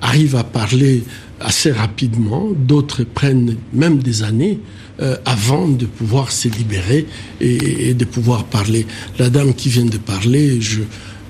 arrivent 0.00 0.36
à 0.36 0.44
parler 0.44 1.02
assez 1.40 1.72
rapidement, 1.72 2.50
d'autres 2.54 3.02
prennent 3.04 3.56
même 3.72 3.98
des 3.98 4.22
années 4.22 4.58
euh, 5.00 5.16
avant 5.24 5.68
de 5.68 5.86
pouvoir 5.86 6.30
se 6.30 6.48
libérer 6.48 7.06
et, 7.40 7.88
et, 7.88 7.94
de 7.94 8.04
pouvoir 8.04 8.44
parler. 8.44 8.86
La 9.18 9.30
dame 9.30 9.54
qui 9.54 9.70
vient 9.70 9.86
de 9.86 9.96
parler, 9.96 10.60
je, 10.60 10.80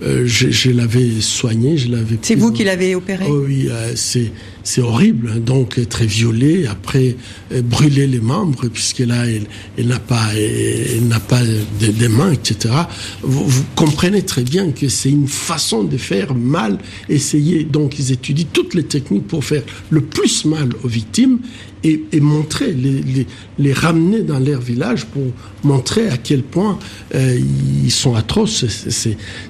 euh, 0.03 0.23
je, 0.27 0.51
je 0.51 0.71
l'avais 0.71 1.21
soigné, 1.21 1.77
je 1.77 1.91
l'avais. 1.91 2.19
C'est 2.23 2.35
vous 2.35 2.53
qui 2.53 2.65
l'avez 2.65 2.95
opéré 2.95 3.27
oh, 3.29 3.45
Oui, 3.47 3.69
euh, 3.69 3.93
c'est 3.97 4.33
c'est 4.63 4.81
horrible. 4.81 5.33
Hein. 5.35 5.41
Donc 5.41 5.79
être 5.79 6.05
violée, 6.05 6.67
après 6.67 7.17
euh, 7.53 7.61
brûler 7.61 8.07
les 8.07 8.21
membres, 8.21 8.69
puisque 8.69 9.01
là 9.01 9.27
elle, 9.27 9.47
elle 9.77 9.89
n'a 9.89 9.99
pas 9.99 10.29
elle, 10.35 11.07
n'a 11.07 11.21
pas 11.21 11.43
de, 11.43 12.09
mains, 12.09 12.33
etc. 12.33 12.75
Vous, 13.23 13.47
vous, 13.47 13.65
comprenez 13.77 14.23
très 14.23 14.43
bien 14.43 14.71
que 14.71 14.89
c'est 14.89 15.11
une 15.11 15.29
façon 15.29 15.85
de 15.85 15.97
faire 15.97 16.35
mal. 16.35 16.79
Essayer. 17.09 17.65
Donc 17.65 17.99
ils 17.99 18.13
étudient 18.13 18.47
toutes 18.53 18.75
les 18.75 18.85
techniques 18.85 19.27
pour 19.27 19.45
faire 19.45 19.63
le 19.91 20.01
plus 20.01 20.45
mal 20.47 20.71
aux 20.83 20.89
victimes 20.89 21.41
et, 21.85 22.03
et 22.12 22.21
montrer, 22.21 22.73
les, 22.73 23.03
les, 23.03 23.27
les, 23.59 23.73
ramener 23.73 24.21
dans 24.21 24.38
leur 24.38 24.61
village 24.61 25.07
pour 25.07 25.25
montrer 25.64 26.09
à 26.09 26.16
quel 26.16 26.43
point 26.43 26.79
euh, 27.14 27.38
ils 27.85 27.90
sont 27.90 28.14
atroces. 28.14 28.64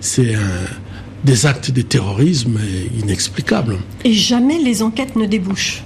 C'est 0.01 0.37
des 1.25 1.47
actes 1.47 1.71
de 1.71 1.83
terrorisme 1.83 2.59
inexplicables. 3.03 3.79
Et 4.05 4.13
jamais 4.13 4.59
les 4.59 4.83
enquêtes 4.83 5.17
ne 5.17 5.27
débouchent. 5.27 5.83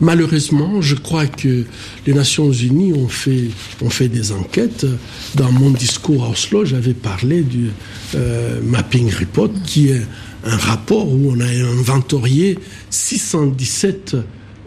Malheureusement, 0.00 0.80
je 0.80 0.94
crois 0.94 1.26
que 1.26 1.64
les 2.06 2.14
Nations 2.14 2.52
Unies 2.52 2.92
ont 2.92 3.08
fait, 3.08 3.48
ont 3.82 3.90
fait 3.90 4.08
des 4.08 4.30
enquêtes. 4.30 4.86
Dans 5.34 5.50
mon 5.50 5.70
discours 5.70 6.24
à 6.24 6.30
Oslo, 6.30 6.64
j'avais 6.64 6.94
parlé 6.94 7.42
du 7.42 7.70
euh, 8.14 8.60
Mapping 8.62 9.12
Report, 9.12 9.50
qui 9.66 9.88
est 9.88 10.02
un 10.44 10.56
rapport 10.56 11.08
où 11.08 11.32
on 11.32 11.40
a 11.40 11.46
inventorié 11.46 12.58
617 12.90 14.16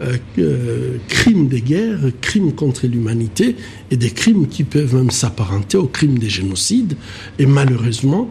euh, 0.02 0.16
euh, 0.38 0.96
crimes 1.08 1.48
de 1.48 1.58
guerre, 1.58 1.98
crimes 2.20 2.52
contre 2.52 2.86
l'humanité 2.86 3.56
et 3.90 3.96
des 3.96 4.10
crimes 4.10 4.46
qui 4.48 4.64
peuvent 4.64 4.94
même 4.94 5.10
s'apparenter 5.10 5.76
aux 5.76 5.86
crimes 5.86 6.18
des 6.18 6.30
génocides. 6.30 6.96
Et 7.38 7.46
malheureusement, 7.46 8.30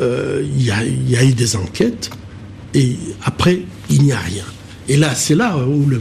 euh, 0.00 0.42
il 0.56 0.64
y, 0.64 0.70
a, 0.70 0.84
y, 0.84 1.16
a 1.16 1.24
eu 1.24 1.32
des 1.32 1.56
enquêtes 1.56 2.10
et 2.74 2.96
après, 3.24 3.62
il 3.90 4.02
n'y 4.02 4.12
a 4.12 4.18
rien. 4.18 4.44
Et 4.88 4.96
là, 4.96 5.14
c'est 5.14 5.34
là 5.34 5.56
où 5.56 5.86
le, 5.86 6.00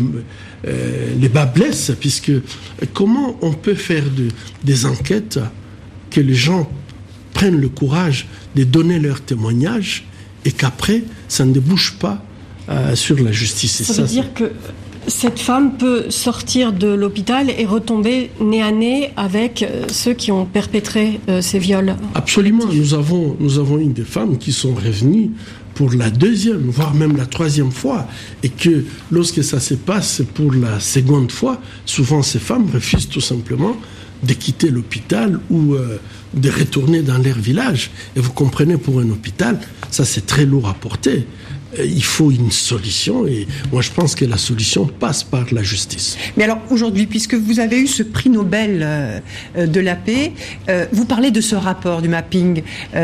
euh, 0.67 1.13
les 1.19 1.29
bas 1.29 1.45
blessent, 1.45 1.91
puisque 1.99 2.31
comment 2.93 3.37
on 3.41 3.53
peut 3.53 3.75
faire 3.75 4.03
de, 4.09 4.27
des 4.63 4.85
enquêtes 4.85 5.39
que 6.09 6.21
les 6.21 6.35
gens 6.35 6.69
prennent 7.33 7.59
le 7.59 7.69
courage 7.69 8.27
de 8.55 8.63
donner 8.63 8.99
leur 8.99 9.21
témoignage 9.21 10.05
et 10.45 10.51
qu'après, 10.51 11.03
ça 11.27 11.45
ne 11.45 11.53
débouche 11.53 11.97
pas 11.99 12.23
euh, 12.69 12.95
sur 12.95 13.21
la 13.21 13.31
justice? 13.31 13.83
Ça, 13.83 13.93
ça 13.93 14.01
veut 14.01 14.07
dire 14.07 14.33
que 14.33 14.51
cette 15.07 15.39
femme 15.39 15.77
peut 15.77 16.09
sortir 16.09 16.73
de 16.73 16.87
l'hôpital 16.87 17.49
et 17.49 17.65
retomber 17.65 18.29
nez 18.39 18.61
à 18.61 18.71
nez 18.71 19.11
avec 19.17 19.63
euh, 19.63 19.85
ceux 19.89 20.13
qui 20.13 20.31
ont 20.31 20.45
perpétré 20.45 21.19
euh, 21.27 21.41
ces 21.41 21.59
viols. 21.59 21.95
Absolument. 22.13 22.65
Nous 22.71 22.93
avons, 22.93 23.35
nous 23.39 23.59
avons 23.59 23.79
eu 23.79 23.87
des 23.87 24.03
femmes 24.03 24.37
qui 24.37 24.51
sont 24.51 24.73
revenues 24.73 25.31
pour 25.73 25.91
la 25.93 26.09
deuxième, 26.09 26.69
voire 26.69 26.93
même 26.93 27.17
la 27.17 27.25
troisième 27.25 27.71
fois, 27.71 28.07
et 28.43 28.49
que 28.49 28.85
lorsque 29.09 29.43
ça 29.43 29.59
se 29.59 29.73
passe 29.73 30.21
pour 30.33 30.53
la 30.53 30.79
seconde 30.79 31.31
fois, 31.31 31.59
souvent 31.85 32.21
ces 32.21 32.39
femmes 32.39 32.67
refusent 32.71 33.09
tout 33.09 33.21
simplement 33.21 33.75
de 34.23 34.33
quitter 34.33 34.69
l'hôpital 34.69 35.39
ou 35.49 35.73
euh, 35.73 35.97
de 36.33 36.49
retourner 36.49 37.01
dans 37.01 37.17
leur 37.17 37.37
village. 37.37 37.89
Et 38.15 38.19
vous 38.19 38.31
comprenez, 38.31 38.77
pour 38.77 38.99
un 38.99 39.09
hôpital, 39.09 39.59
ça 39.89 40.05
c'est 40.05 40.25
très 40.25 40.45
lourd 40.45 40.67
à 40.67 40.73
porter. 40.73 41.25
Euh, 41.79 41.85
il 41.85 42.03
faut 42.03 42.31
une 42.31 42.51
solution 42.51 43.27
et 43.27 43.47
moi 43.71 43.81
je 43.81 43.91
pense 43.91 44.15
que 44.15 44.25
la 44.25 44.37
solution 44.37 44.85
passe 44.85 45.23
par 45.23 45.45
la 45.51 45.63
justice. 45.63 46.17
Mais 46.37 46.43
alors 46.43 46.59
aujourd'hui, 46.69 47.05
puisque 47.05 47.35
vous 47.35 47.59
avez 47.59 47.79
eu 47.79 47.87
ce 47.87 48.03
prix 48.03 48.29
Nobel 48.29 48.79
euh, 48.83 49.19
de 49.55 49.79
la 49.79 49.95
paix, 49.95 50.33
euh, 50.69 50.85
vous 50.91 51.05
parlez 51.05 51.31
de 51.31 51.41
ce 51.41 51.55
rapport 51.55 52.01
du 52.01 52.09
mapping 52.09 52.63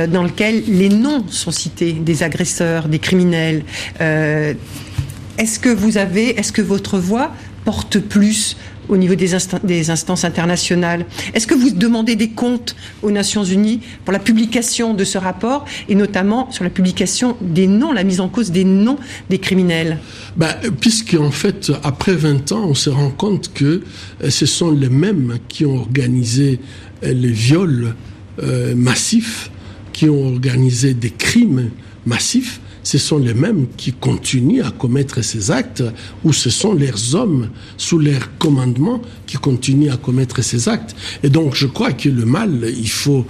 dans 0.09 0.23
lequel 0.23 0.63
les 0.67 0.89
noms 0.89 1.25
sont 1.29 1.51
cités 1.51 1.93
des 1.93 2.23
agresseurs, 2.23 2.87
des 2.87 2.99
criminels. 2.99 3.63
est-ce 3.99 5.59
que 5.59 5.69
vous 5.69 5.97
avez, 5.97 6.37
est-ce 6.39 6.51
que 6.51 6.61
votre 6.61 6.97
voix 6.97 7.31
porte 7.65 7.99
plus 7.99 8.57
au 8.89 8.97
niveau 8.97 9.15
des, 9.15 9.31
des 9.63 9.89
instances 9.89 10.23
internationales. 10.23 11.05
Est-ce 11.33 11.47
que 11.47 11.55
vous 11.55 11.71
demandez 11.71 12.15
des 12.15 12.29
comptes 12.29 12.75
aux 13.01 13.11
Nations 13.11 13.43
Unies 13.43 13.81
pour 14.05 14.13
la 14.13 14.19
publication 14.19 14.93
de 14.93 15.03
ce 15.03 15.17
rapport 15.17 15.65
et 15.89 15.95
notamment 15.95 16.51
sur 16.51 16.63
la 16.63 16.69
publication 16.69 17.37
des 17.41 17.67
noms, 17.67 17.91
la 17.91 18.03
mise 18.03 18.19
en 18.19 18.29
cause 18.29 18.51
des 18.51 18.63
noms 18.63 18.97
des 19.29 19.39
criminels? 19.39 19.99
Ben, 20.35 20.55
Puisqu'en 20.79 21.31
fait, 21.31 21.71
après 21.83 22.13
20 22.13 22.51
ans, 22.51 22.65
on 22.69 22.73
se 22.73 22.89
rend 22.89 23.09
compte 23.09 23.53
que 23.53 23.81
euh, 24.23 24.29
ce 24.29 24.45
sont 24.45 24.71
les 24.71 24.89
mêmes 24.89 25.37
qui 25.47 25.65
ont 25.65 25.77
organisé 25.77 26.59
euh, 27.03 27.13
les 27.13 27.31
viols 27.31 27.95
euh, 28.41 28.75
massifs, 28.75 29.51
qui 29.93 30.09
ont 30.09 30.27
organisé 30.27 30.93
des 30.93 31.09
crimes 31.09 31.71
massifs 32.05 32.59
ce 32.87 32.97
sont 32.97 33.17
les 33.17 33.33
mêmes 33.33 33.67
qui 33.75 33.91
continuent 33.91 34.63
à 34.63 34.71
commettre 34.71 35.21
ces 35.21 35.51
actes, 35.51 35.83
ou 36.23 36.31
ce 36.31 36.49
sont 36.49 36.73
leurs 36.73 37.15
hommes 37.15 37.49
sous 37.75 37.99
leur 37.99 38.37
commandement 38.37 39.01
qui 39.25 39.35
continuent 39.35 39.91
à 39.91 39.97
commettre 39.97 40.41
ces 40.41 40.69
actes. 40.69 40.95
Et 41.21 41.29
donc, 41.29 41.53
je 41.53 41.67
crois 41.67 41.91
que 41.91 42.07
le 42.07 42.23
mal, 42.23 42.65
il 42.65 42.89
faut, 42.89 43.25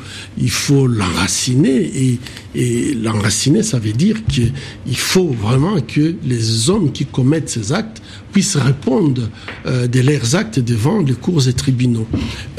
l'enraciner, 0.88 1.76
et, 1.76 2.20
et 2.54 2.94
l'enraciner, 2.94 3.64
ça 3.64 3.80
veut 3.80 3.94
dire 3.94 4.18
qu'il 4.28 4.52
faut 4.96 5.30
vraiment 5.30 5.82
que 5.82 6.14
les 6.24 6.70
hommes 6.70 6.92
qui 6.92 7.08
commettent 7.08 7.50
ces 7.50 7.74
actes 7.74 8.04
puissent 8.32 8.58
répondre 8.58 9.28
euh, 9.66 9.88
de 9.88 10.02
leurs 10.02 10.36
actes 10.36 10.60
devant 10.60 11.00
les 11.00 11.16
cours 11.16 11.48
et 11.48 11.54
tribunaux. 11.54 12.06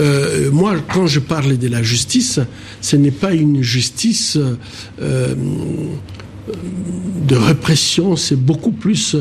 Euh, 0.01 0.51
moi, 0.51 0.75
quand 0.93 1.07
je 1.07 1.21
parle 1.21 1.59
de 1.59 1.69
la 1.69 1.85
justice, 1.85 2.41
ce 2.81 2.97
n'est 2.97 3.13
pas 3.13 3.35
une 3.35 3.63
justice 3.63 4.37
euh, 5.01 5.35
de 7.27 7.37
répression, 7.37 8.17
c'est 8.17 8.37
beaucoup 8.37 8.73
plus 8.73 9.17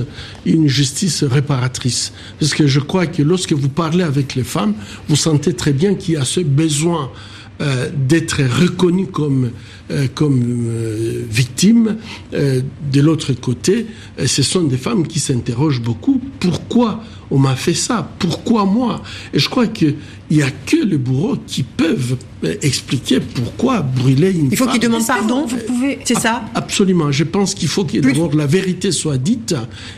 une 0.45 0.67
justice 0.67 1.23
réparatrice. 1.23 2.13
Parce 2.39 2.53
que 2.53 2.67
je 2.67 2.79
crois 2.79 3.05
que 3.05 3.21
lorsque 3.21 3.53
vous 3.53 3.69
parlez 3.69 4.03
avec 4.03 4.35
les 4.35 4.43
femmes, 4.43 4.75
vous 5.09 5.15
sentez 5.15 5.53
très 5.53 5.73
bien 5.73 5.95
qu'il 5.95 6.13
y 6.13 6.17
a 6.17 6.25
ce 6.25 6.39
besoin 6.39 7.11
euh, 7.59 7.89
d'être 8.07 8.41
reconnu 8.43 9.07
comme 9.07 9.49
euh, 9.89 10.07
comme 10.13 10.43
euh, 10.67 11.23
victimes. 11.29 11.95
Euh, 12.33 12.61
de 12.91 12.99
l'autre 12.99 13.31
côté, 13.31 13.85
ce 14.25 14.43
sont 14.43 14.63
des 14.63 14.75
femmes 14.75 15.07
qui 15.07 15.21
s'interrogent 15.21 15.81
beaucoup. 15.81 16.19
Pourquoi 16.41 17.01
on 17.31 17.39
m'a 17.39 17.55
fait 17.55 17.73
ça. 17.73 18.09
Pourquoi 18.19 18.65
moi? 18.65 19.01
Et 19.33 19.39
je 19.39 19.49
crois 19.49 19.67
qu'il 19.67 19.95
n'y 20.31 20.41
a 20.41 20.49
que 20.49 20.77
les 20.77 20.97
bourreaux 20.97 21.37
qui 21.45 21.63
peuvent 21.63 22.17
expliquer 22.61 23.19
pourquoi 23.19 23.81
brûler 23.81 24.31
une 24.31 24.41
femme. 24.41 24.49
Il 24.51 24.57
faut 24.57 24.67
qu'ils 24.67 24.79
demandent 24.79 25.07
pardon, 25.07 25.45
vous 25.45 25.57
pouvez... 25.57 25.99
C'est 26.05 26.19
ça? 26.19 26.45
Absolument. 26.55 27.11
Je 27.11 27.23
pense 27.23 27.53
qu'il 27.53 27.67
faut 27.67 27.83
que 27.83 27.97
d'abord 27.97 28.33
la 28.35 28.45
vérité 28.45 28.91
soit 28.91 29.17
dite 29.17 29.55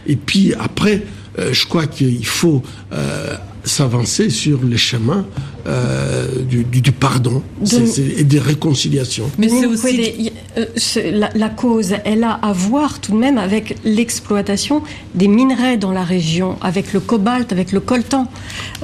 et 0.08 0.16
puis 0.16 0.54
après 0.54 1.04
je 1.52 1.66
crois 1.68 1.88
qu'il 1.88 2.26
faut 2.26 2.64
s'avancer 3.64 4.30
sur 4.30 4.64
les 4.64 4.78
chemins 4.78 5.26
euh, 5.68 6.28
du, 6.44 6.64
du, 6.64 6.92
pardon 6.92 7.44
et 8.18 8.24
des 8.24 8.40
réconciliations. 8.40 9.30
Mais 9.38 9.50
c'est 9.50 9.66
aussi 9.66 10.32
euh, 10.58 10.66
la, 11.12 11.30
la, 11.36 11.50
cause, 11.50 11.96
elle 12.06 12.24
a 12.24 12.32
à 12.32 12.54
voir 12.54 13.00
tout 13.00 13.12
de 13.12 13.18
même 13.18 13.38
avec 13.38 13.76
l'exploitation 13.84 14.82
des 15.16 15.28
minerais 15.28 15.78
dans 15.78 15.92
la 15.92 16.04
région, 16.04 16.58
avec 16.62 16.94
le 16.94 17.00
cobalt, 17.00 17.52
avec 17.52 17.72
le 17.72 17.80
coltan. 17.80 18.28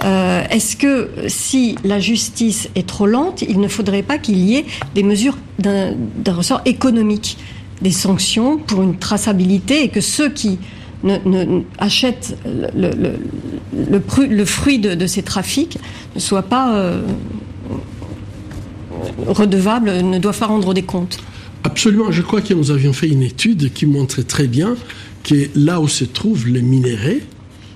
Euh, 0.04 0.44
Est-ce 0.50 0.76
que 0.76 1.10
si 1.28 1.76
la 1.84 2.00
justice 2.00 2.70
est 2.76 2.88
trop 2.88 3.08
lente, 3.08 3.42
il 3.42 3.60
ne 3.60 3.68
faudrait 3.68 4.04
pas 4.04 4.18
qu'il 4.18 4.38
y 4.38 4.56
ait 4.56 4.66
des 4.94 5.04
mesures 5.04 5.38
d'un 5.58 5.96
ressort 6.28 6.62
économique, 6.66 7.38
des 7.82 7.92
sanctions 7.92 8.58
pour 8.58 8.84
une 8.84 8.98
traçabilité 8.98 9.84
et 9.84 9.90
que 9.90 10.02
ceux 10.02 10.30
qui 10.30 10.60
ne, 11.06 11.62
achètent 11.78 12.38
le, 12.46 14.46
fruit 14.46 14.80
de, 14.80 15.08
ces 15.08 15.24
trafics 15.24 15.78
ne 16.16 16.20
soient 16.20 16.44
pas 16.44 16.76
euh, 16.76 17.02
redevables, 19.28 19.92
ne 19.92 20.20
doivent 20.20 20.40
pas 20.40 20.48
rendre 20.48 20.74
des 20.74 20.84
comptes. 20.84 21.20
Absolument. 21.64 22.12
Je 22.12 22.22
crois 22.22 22.42
que 22.42 22.54
nous 22.54 22.72
avions 22.72 22.94
fait 22.94 23.08
une 23.08 23.24
étude 23.24 23.74
qui 23.74 23.86
montrait 23.86 24.24
très 24.24 24.48
bien 24.48 24.76
que 25.24 25.50
là 25.56 25.82
où 25.82 25.88
se 25.88 26.04
trouvent 26.04 26.48
les 26.48 26.62
minéraux, 26.62 27.22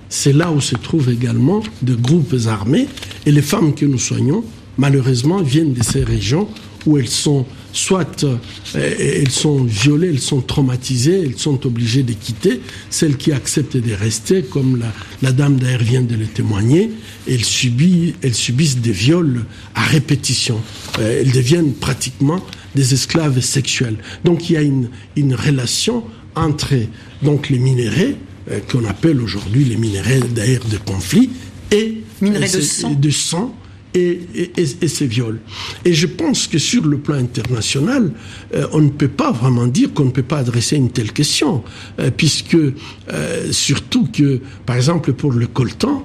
c'est 0.09 0.34
là 0.34 0.51
où 0.51 0.61
se 0.61 0.75
trouvent 0.75 1.09
également 1.09 1.61
des 1.82 1.95
groupes 1.95 2.36
armés. 2.47 2.88
Et 3.25 3.32
les 3.32 3.41
femmes 3.41 3.73
que 3.73 3.86
nous 3.86 3.97
soignons, 3.97 4.43
malheureusement, 4.77 5.41
viennent 5.41 5.73
de 5.73 5.84
ces 5.84 6.03
régions 6.03 6.47
où 6.86 6.97
elles 6.97 7.09
sont 7.09 7.45
soit 7.71 8.23
euh, 8.23 8.38
elles 8.75 9.30
sont 9.30 9.63
violées, 9.63 10.09
elles 10.09 10.19
sont 10.19 10.41
traumatisées, 10.41 11.21
elles 11.23 11.38
sont 11.38 11.65
obligées 11.67 12.03
de 12.03 12.13
quitter. 12.13 12.61
Celles 12.89 13.15
qui 13.17 13.32
acceptent 13.32 13.77
de 13.77 13.93
rester, 13.93 14.41
comme 14.41 14.82
la, 15.21 15.32
dame 15.32 15.57
d'air 15.57 15.80
vient 15.80 16.01
de 16.01 16.15
le 16.15 16.25
témoigner, 16.25 16.91
elles, 17.27 17.45
subissent, 17.45 18.15
elles 18.21 18.34
subissent 18.34 18.77
des 18.77 18.91
viols 18.91 19.45
à 19.75 19.84
répétition. 19.84 20.59
Euh, 20.99 21.21
elles 21.21 21.32
deviennent 21.32 21.73
pratiquement 21.73 22.43
des 22.75 22.93
esclaves 22.93 23.39
sexuels. 23.41 23.97
Donc 24.25 24.49
il 24.49 24.53
y 24.53 24.57
a 24.57 24.61
une, 24.61 24.89
une 25.15 25.36
relation 25.36 26.03
entre 26.36 26.75
donc, 27.21 27.49
les 27.49 27.59
minéraux, 27.59 28.15
euh, 28.51 28.59
qu'on 28.71 28.86
appelle 28.86 29.19
aujourd'hui 29.21 29.65
les 29.65 29.75
minéraux 29.75 30.27
d'air 30.34 30.61
de 30.71 30.77
conflit, 30.77 31.30
et 31.71 32.01
minerais 32.21 32.47
de 32.47 32.95
De 32.95 33.09
sang 33.09 33.55
et, 33.93 34.21
et, 34.57 34.87
ces 34.87 35.07
viols. 35.07 35.39
Et 35.85 35.93
je 35.93 36.07
pense 36.07 36.47
que 36.47 36.57
sur 36.57 36.85
le 36.85 36.97
plan 36.97 37.15
international, 37.15 38.11
euh, 38.53 38.67
on 38.71 38.81
ne 38.81 38.89
peut 38.89 39.07
pas 39.07 39.31
vraiment 39.31 39.67
dire 39.67 39.93
qu'on 39.93 40.05
ne 40.05 40.11
peut 40.11 40.23
pas 40.23 40.39
adresser 40.39 40.75
une 40.75 40.91
telle 40.91 41.11
question, 41.11 41.63
euh, 41.99 42.11
puisque 42.15 42.55
euh, 42.55 43.51
surtout 43.51 44.07
que, 44.11 44.39
par 44.65 44.75
exemple, 44.75 45.13
pour 45.13 45.31
le 45.31 45.47
coltan, 45.47 46.03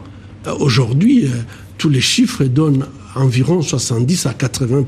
aujourd'hui, 0.60 1.26
tous 1.78 1.88
les 1.88 2.00
chiffres 2.02 2.44
donnent 2.44 2.86
environ 3.14 3.62
70 3.62 4.26
à 4.26 4.34
80 4.34 4.84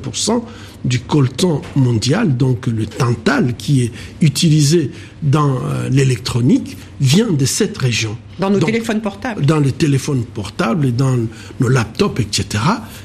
du 0.85 1.01
coltan 1.01 1.63
mondial, 1.75 2.37
donc 2.37 2.67
le 2.67 2.87
tantal 2.87 3.55
qui 3.57 3.83
est 3.83 3.93
utilisé 4.21 4.91
dans 5.23 5.59
l'électronique, 5.91 6.77
vient 7.01 7.31
de 7.31 7.45
cette 7.45 7.77
région. 7.79 8.17
Dans 8.39 8.51
nos 8.51 8.59
téléphones 8.59 9.01
portables 9.01 9.45
Dans 9.45 9.61
les 9.61 9.73
téléphones 9.73 10.25
portables 10.25 10.87
et 10.87 10.93
dans 10.93 11.17
nos 11.61 11.69
laptops, 11.69 12.21
etc., 12.21 12.63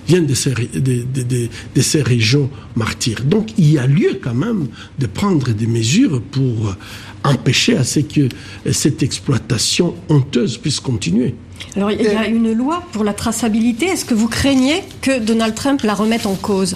viennent 0.07 0.25
de 0.25 0.33
ces, 0.33 0.53
de, 0.53 1.03
de, 1.13 1.81
ces 1.81 2.01
régions 2.01 2.49
martyrs. 2.75 3.23
Donc 3.23 3.49
il 3.57 3.71
y 3.71 3.77
a 3.77 3.87
lieu 3.87 4.19
quand 4.21 4.33
même 4.33 4.67
de 4.99 5.07
prendre 5.07 5.51
des 5.51 5.67
mesures 5.67 6.21
pour 6.21 6.75
empêcher 7.23 7.77
à 7.77 7.83
ce 7.83 7.99
que 7.99 8.27
cette 8.71 9.03
exploitation 9.03 9.95
honteuse 10.09 10.57
puisse 10.57 10.79
continuer. 10.79 11.35
Alors, 11.75 11.91
il 11.91 12.01
y 12.01 12.07
a 12.07 12.27
une 12.27 12.51
loi 12.51 12.83
pour 12.91 13.03
la 13.03 13.13
traçabilité. 13.13 13.85
Est-ce 13.85 14.03
que 14.03 14.13
vous 14.13 14.27
craignez 14.27 14.83
que 15.01 15.19
Donald 15.19 15.55
Trump 15.55 15.81
la 15.83 15.93
remette 15.93 16.25
en 16.25 16.35
cause? 16.35 16.75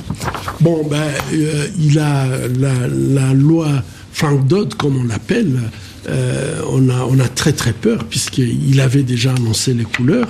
Bon, 0.61 0.85
ben, 0.87 0.94
euh, 1.33 1.67
il 1.79 1.99
a 1.99 2.27
la, 2.59 3.33
loi 3.33 3.67
Frank 4.11 4.47
Dodd, 4.47 4.75
comme 4.75 4.97
on 4.97 5.03
l'appelle, 5.03 5.59
euh, 6.07 6.61
on, 6.69 6.89
a, 6.89 7.03
on 7.09 7.19
a 7.19 7.27
très 7.27 7.53
très 7.53 7.73
peur 7.73 8.05
puisqu'il 8.05 8.79
avait 8.79 9.03
déjà 9.03 9.33
annoncé 9.33 9.73
les 9.73 9.83
couleurs. 9.83 10.27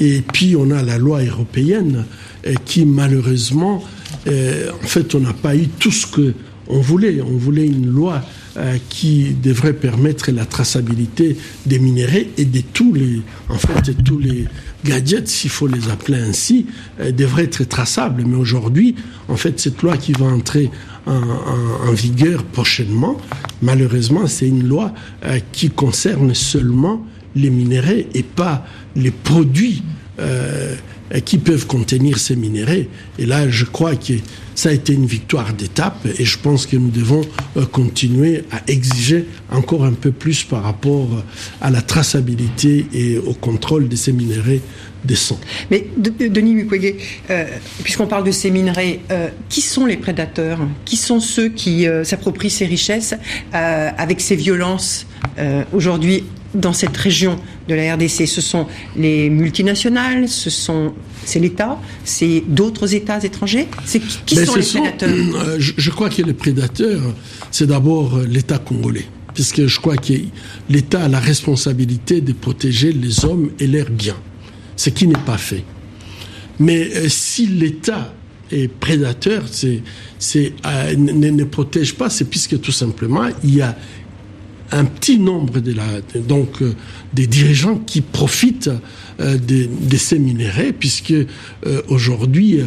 Et 0.00 0.22
puis 0.32 0.56
on 0.56 0.70
a 0.70 0.82
la 0.82 0.98
loi 0.98 1.22
européenne 1.22 2.04
euh, 2.46 2.54
qui 2.64 2.84
malheureusement, 2.86 3.84
en 4.26 4.86
fait, 4.86 5.14
on 5.14 5.20
n'a 5.20 5.32
pas 5.32 5.56
eu 5.56 5.68
tout 5.68 5.90
ce 5.92 6.06
que 6.06 6.34
on 6.68 6.80
voulait. 6.80 7.20
On 7.20 7.36
voulait 7.36 7.66
une 7.66 7.86
loi 7.86 8.22
qui 8.88 9.32
devrait 9.34 9.72
permettre 9.72 10.30
la 10.32 10.44
traçabilité 10.44 11.36
des 11.66 11.78
minéraux 11.78 12.26
et 12.36 12.44
de 12.44 12.60
tous 12.60 12.92
les, 12.92 13.22
en 13.48 13.54
fait, 13.58 13.94
tous 14.04 14.18
les 14.18 14.46
gadgets, 14.84 15.28
s'il 15.28 15.50
faut 15.50 15.68
les 15.68 15.88
appeler 15.88 16.18
ainsi, 16.18 16.66
devraient 16.98 17.44
être 17.44 17.64
traçables. 17.64 18.24
Mais 18.26 18.36
aujourd'hui, 18.36 18.96
en 19.28 19.36
fait, 19.36 19.60
cette 19.60 19.80
loi 19.82 19.96
qui 19.96 20.12
va 20.12 20.26
entrer 20.26 20.70
en, 21.06 21.92
vigueur 21.92 22.44
prochainement. 22.44 23.16
Malheureusement, 23.62 24.26
c'est 24.26 24.48
une 24.48 24.66
loi 24.66 24.92
euh, 25.24 25.38
qui 25.52 25.70
concerne 25.70 26.34
seulement 26.34 27.04
les 27.34 27.50
minéraux 27.50 28.06
et 28.14 28.22
pas 28.22 28.66
les 28.96 29.10
produits 29.10 29.82
euh, 30.18 30.74
qui 31.24 31.38
peuvent 31.38 31.66
contenir 31.66 32.18
ces 32.18 32.36
minéraux. 32.36 32.86
Et 33.18 33.26
là, 33.26 33.48
je 33.48 33.64
crois 33.64 33.96
que 33.96 34.14
ça 34.54 34.68
a 34.68 34.72
été 34.72 34.92
une 34.92 35.06
victoire 35.06 35.54
d'étape 35.54 36.06
et 36.18 36.24
je 36.24 36.38
pense 36.38 36.66
que 36.66 36.76
nous 36.76 36.90
devons 36.90 37.22
euh, 37.56 37.64
continuer 37.64 38.44
à 38.52 38.60
exiger 38.66 39.24
encore 39.50 39.84
un 39.84 39.92
peu 39.92 40.12
plus 40.12 40.44
par 40.44 40.62
rapport 40.62 41.08
à 41.60 41.70
la 41.70 41.80
traçabilité 41.80 42.86
et 42.92 43.18
au 43.18 43.32
contrôle 43.32 43.88
de 43.88 43.96
ces 43.96 44.12
minéraux 44.12 44.60
descend. 45.04 45.38
Mais 45.70 45.86
Denis 45.96 46.54
Mukwege, 46.54 46.94
euh, 47.30 47.44
puisqu'on 47.82 48.06
parle 48.06 48.24
de 48.24 48.30
ces 48.30 48.50
minerais, 48.50 49.00
euh, 49.10 49.28
qui 49.48 49.60
sont 49.60 49.86
les 49.86 49.96
prédateurs? 49.96 50.58
Qui 50.84 50.96
sont 50.96 51.20
ceux 51.20 51.48
qui 51.48 51.86
euh, 51.86 52.04
s'approprient 52.04 52.50
ces 52.50 52.66
richesses 52.66 53.14
avec 53.52 54.20
ces 54.20 54.36
violences 54.36 55.06
aujourd'hui 55.72 56.24
dans 56.54 56.72
cette 56.72 56.96
région 56.96 57.36
de 57.68 57.74
la 57.74 57.94
RDC 57.94 58.26
Ce 58.26 58.40
sont 58.40 58.66
les 58.96 59.30
multinationales, 59.30 60.28
ce 60.28 60.50
sont 60.50 60.94
c'est 61.24 61.38
l'État, 61.38 61.78
c'est 62.04 62.42
d'autres 62.46 62.94
États 62.94 63.22
étrangers? 63.22 63.68
C'est 63.84 64.00
qui, 64.26 64.36
sont 64.36 64.56
les 64.56 64.62
prédateurs? 64.62 65.10
je, 65.58 65.72
je, 65.76 65.90
crois 65.90 66.08
que 66.08 66.22
les 66.22 66.32
prédateurs, 66.32 67.02
c'est 67.50 67.66
d'abord 67.66 68.18
l'État 68.18 68.58
congolais 68.58 69.06
puisque 69.34 69.66
je 69.66 69.80
crois 69.80 69.96
que 69.96 70.14
l'État 70.68 71.04
a 71.04 71.08
la 71.08 71.20
responsabilité 71.20 72.20
de 72.20 72.32
protéger 72.32 72.92
les 72.92 73.24
hommes 73.24 73.50
et 73.60 73.66
leurs 73.66 73.90
biens 73.90 74.16
ce 74.80 74.88
qui 74.88 75.06
n'est 75.06 75.24
pas 75.26 75.36
fait. 75.36 75.62
Mais 76.58 76.88
euh, 76.96 77.08
si 77.10 77.46
l'État 77.46 78.14
est 78.50 78.66
prédateur, 78.68 79.42
c'est, 79.46 79.82
euh, 80.64 80.96
ne, 80.96 81.44
protège 81.44 81.94
pas, 81.94 82.08
c'est 82.08 82.24
puisque 82.24 82.58
tout 82.62 82.72
simplement 82.72 83.28
il 83.44 83.56
y 83.56 83.60
a 83.60 83.76
un 84.72 84.86
petit 84.86 85.18
nombre 85.18 85.60
de 85.60 85.74
la, 85.74 85.84
donc 86.20 86.62
euh, 86.62 86.74
des 87.12 87.26
dirigeants 87.26 87.76
qui 87.76 88.00
profitent 88.00 88.70
de, 89.18 89.96
ces 89.98 90.18
minéraux, 90.18 90.72
puisque 90.78 91.12
aujourd'hui 91.88 92.60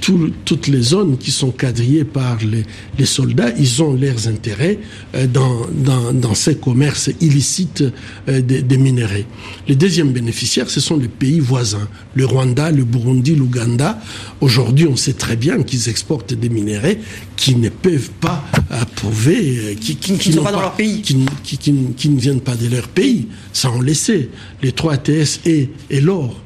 toutes 0.00 0.66
les 0.68 0.80
zones 0.80 1.18
qui 1.18 1.30
sont 1.30 1.50
quadrillées 1.50 2.04
par 2.04 2.38
les, 2.38 3.06
soldats, 3.06 3.50
ils 3.58 3.82
ont 3.82 3.94
leurs 3.94 4.28
intérêts 4.28 4.78
euh, 5.14 5.26
dans, 5.26 5.66
dans, 6.12 6.34
ces 6.34 6.56
commerces 6.56 7.10
illicites 7.20 7.84
euh, 8.28 8.40
des, 8.40 8.78
minéraux. 8.78 9.24
Les 9.66 9.74
deuxièmes 9.74 10.12
bénéficiaires, 10.12 10.70
ce 10.70 10.80
sont 10.80 10.96
les 10.96 11.08
pays 11.08 11.40
voisins, 11.40 11.88
le 12.14 12.26
Rwanda, 12.26 12.70
le 12.70 12.84
Burundi, 12.84 13.34
l'Ouganda. 13.34 13.98
Aujourd'hui, 14.40 14.86
on 14.86 14.96
sait 14.96 15.14
très 15.14 15.36
bien 15.36 15.62
qu'ils 15.62 15.88
exportent 15.88 16.34
des 16.34 16.48
minéraux 16.48 16.96
qui 17.36 17.54
ne 17.54 17.68
peuvent 17.68 18.10
pas 18.20 18.44
approuver, 18.70 19.58
euh, 19.58 19.74
qui, 19.74 19.96
qui, 19.96 20.12
ne 20.12 20.34
sont 20.36 20.42
pas 20.42 20.52
dans 20.52 20.60
leur 20.60 20.74
pays, 20.74 21.02
qui, 21.02 21.16
qui, 21.58 22.08
ne 22.10 22.20
viennent 22.20 22.40
pas 22.40 22.56
de 22.56 22.68
leur 22.68 22.88
pays. 22.88 23.28
Ça, 23.52 23.70
on 23.70 23.80
le 23.80 23.94
sait. 23.94 24.28
Les 24.62 24.72
3 24.72 24.94
ATS 24.94 25.40
et, 25.46 25.70
et 25.90 26.00
l'or. 26.00 26.40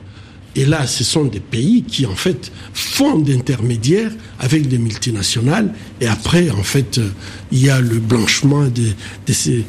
Et 0.55 0.67
là, 0.67 0.87
ce 0.87 1.03
sont 1.03 1.25
des 1.25 1.41
pays 1.41 1.83
qui, 1.83 2.05
en 2.05 2.15
fait, 2.15 2.53
font 2.75 3.19
d'intermédiaires 3.19 4.11
avec 4.39 4.69
des 4.69 4.79
multinationales. 4.79 5.73
Et 6.01 6.07
après, 6.07 6.51
en 6.51 6.63
fait, 6.63 6.99
euh, 6.99 7.09
il 7.51 7.65
y 7.65 7.71
a 7.71 7.81
le 7.81 7.99
blanchiment 7.99 8.67
de, 8.67 9.33
ces, 9.33 9.65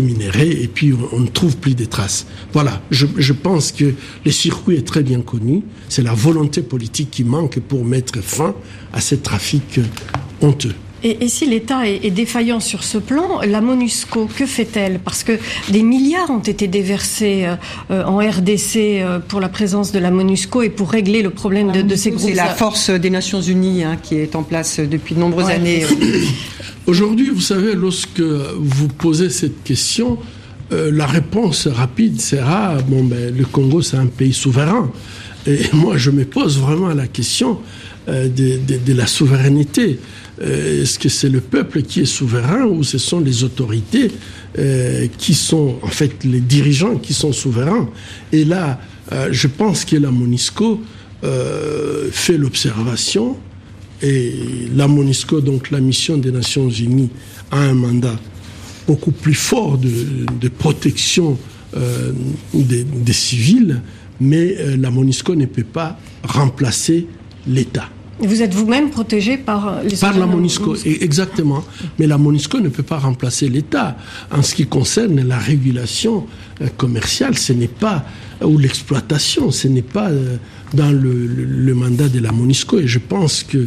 minéraux 0.00 0.40
et 0.40 0.68
puis 0.72 0.92
on 1.12 1.20
ne 1.20 1.28
trouve 1.28 1.56
plus 1.56 1.74
de 1.74 1.86
traces. 1.86 2.26
Voilà, 2.52 2.82
je, 2.90 3.06
je 3.16 3.32
pense 3.32 3.72
que 3.72 3.94
le 4.24 4.30
circuit 4.30 4.76
est 4.76 4.86
très 4.86 5.02
bien 5.02 5.22
connu. 5.22 5.62
C'est 5.88 6.02
la 6.02 6.14
volonté 6.14 6.62
politique 6.62 7.10
qui 7.10 7.24
manque 7.24 7.60
pour 7.60 7.84
mettre 7.84 8.22
fin 8.22 8.54
à 8.92 9.00
ces 9.00 9.18
trafics 9.18 9.80
honteux. 10.42 10.74
Et, 11.06 11.28
si 11.28 11.46
l'État 11.46 11.86
est, 11.86 12.10
défaillant 12.10 12.60
sur 12.60 12.82
ce 12.82 12.96
plan, 12.96 13.40
la 13.46 13.60
MONUSCO, 13.60 14.26
que 14.34 14.46
fait-elle? 14.46 14.98
Parce 14.98 15.22
que 15.22 15.32
des 15.70 15.82
milliards 15.82 16.30
ont 16.30 16.38
été 16.38 16.66
déversés 16.66 17.46
euh, 17.90 18.04
en 18.04 18.16
RDC 18.16 18.76
euh, 18.76 19.18
pour 19.18 19.40
la 19.40 19.50
présence 19.50 19.92
de 19.92 19.98
la 19.98 20.10
MONUSCO 20.10 20.62
et 20.62 20.70
pour 20.70 20.90
régler 20.90 21.20
le 21.20 21.28
problème 21.28 21.72
de, 21.72 21.94
ces 21.94 22.10
groupes. 22.10 22.22
C'est 22.22 22.34
la 22.34 22.48
force 22.48 22.88
des 22.88 23.10
Nations 23.10 23.42
Unies 23.42 23.84
hein, 23.84 23.98
qui 24.02 24.16
est 24.16 24.34
en 24.34 24.42
place 24.42 24.80
depuis 24.80 25.14
de 25.14 25.20
nombreuses 25.20 25.50
années. 25.50 25.84
Aujourd'hui, 26.86 27.28
vous 27.28 27.40
savez, 27.40 27.74
lorsque 27.74 28.20
vous 28.20 28.88
posez 28.88 29.28
cette 29.28 29.62
question, 29.62 30.18
euh, 30.72 30.90
la 30.90 31.06
réponse 31.06 31.66
rapide 31.66 32.20
sera 32.20 32.78
bon, 32.88 33.04
ben, 33.04 33.34
le 33.36 33.44
Congo, 33.44 33.82
c'est 33.82 33.98
un 33.98 34.06
pays 34.06 34.32
souverain. 34.32 34.90
Et 35.46 35.60
moi, 35.74 35.96
je 35.98 36.10
me 36.10 36.24
pose 36.24 36.58
vraiment 36.58 36.88
la 36.88 37.06
question 37.06 37.58
euh, 38.08 38.28
de, 38.28 38.58
de, 38.58 38.92
la 38.92 39.06
souveraineté. 39.06 39.98
Euh, 40.42 40.82
est-ce 40.82 40.98
que 40.98 41.08
c'est 41.08 41.28
le 41.28 41.40
peuple 41.40 41.82
qui 41.82 42.00
est 42.00 42.06
souverain 42.06 42.64
ou 42.64 42.82
ce 42.82 42.98
sont 42.98 43.20
les 43.20 43.44
autorités 43.44 44.10
qui 45.18 45.34
sont, 45.34 45.78
en 45.82 45.88
fait, 45.88 46.22
les 46.22 46.38
dirigeants 46.38 46.96
qui 46.96 47.12
sont 47.12 47.32
souverains? 47.32 47.88
Et 48.30 48.44
là, 48.44 48.78
je 49.32 49.48
pense 49.48 49.84
que 49.84 49.96
la 49.96 50.12
MONISCO 50.12 50.80
fait 52.12 52.38
l'observation 52.38 53.36
et 54.04 54.34
la 54.74 54.86
MONUSCO, 54.86 55.40
donc 55.40 55.70
la 55.70 55.80
mission 55.80 56.18
des 56.18 56.30
Nations 56.30 56.68
Unies, 56.68 57.10
a 57.50 57.58
un 57.58 57.74
mandat 57.74 58.18
beaucoup 58.86 59.12
plus 59.12 59.34
fort 59.34 59.78
de, 59.78 60.48
protection 60.48 61.38
euh, 61.76 62.12
des, 62.52 63.12
civils, 63.12 63.80
mais 64.20 64.56
euh, 64.58 64.76
la 64.76 64.90
MONUSCO 64.90 65.34
ne 65.34 65.46
peut 65.46 65.64
pas 65.64 65.98
remplacer 66.22 67.06
l'État. 67.46 67.88
Vous 68.20 68.42
êtes 68.42 68.54
vous-même 68.54 68.90
protégé 68.90 69.36
par 69.36 69.82
les 69.82 69.96
Par 69.96 70.16
la 70.16 70.26
MONUSCO, 70.26 70.76
exactement. 70.84 71.64
Mais 71.98 72.06
la 72.06 72.16
MONUSCO 72.18 72.60
ne 72.60 72.68
peut 72.68 72.82
pas 72.82 72.98
remplacer 72.98 73.48
l'État. 73.48 73.96
En 74.30 74.42
ce 74.42 74.54
qui 74.54 74.66
concerne 74.66 75.20
la 75.26 75.38
régulation 75.38 76.26
euh, 76.60 76.68
commerciale, 76.76 77.36
ce 77.36 77.52
n'est 77.52 77.66
pas, 77.66 78.04
ou 78.42 78.58
l'exploitation, 78.58 79.50
ce 79.50 79.68
n'est 79.68 79.82
pas 79.82 80.10
dans 80.72 80.92
le, 80.92 81.74
mandat 81.74 82.08
de 82.08 82.20
la 82.20 82.30
MONUSCO. 82.30 82.80
Et 82.80 82.86
je 82.86 82.98
pense 82.98 83.42
que, 83.42 83.66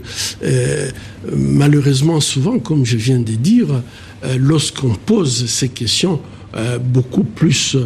malheureusement, 1.35 2.19
souvent, 2.21 2.59
comme 2.59 2.85
je 2.85 2.97
viens 2.97 3.19
de 3.19 3.33
dire, 3.33 3.67
euh, 4.23 4.37
lorsqu'on 4.39 4.95
pose 4.95 5.45
ces 5.45 5.69
questions 5.69 6.19
euh, 6.55 6.79
beaucoup 6.79 7.23
plus 7.23 7.77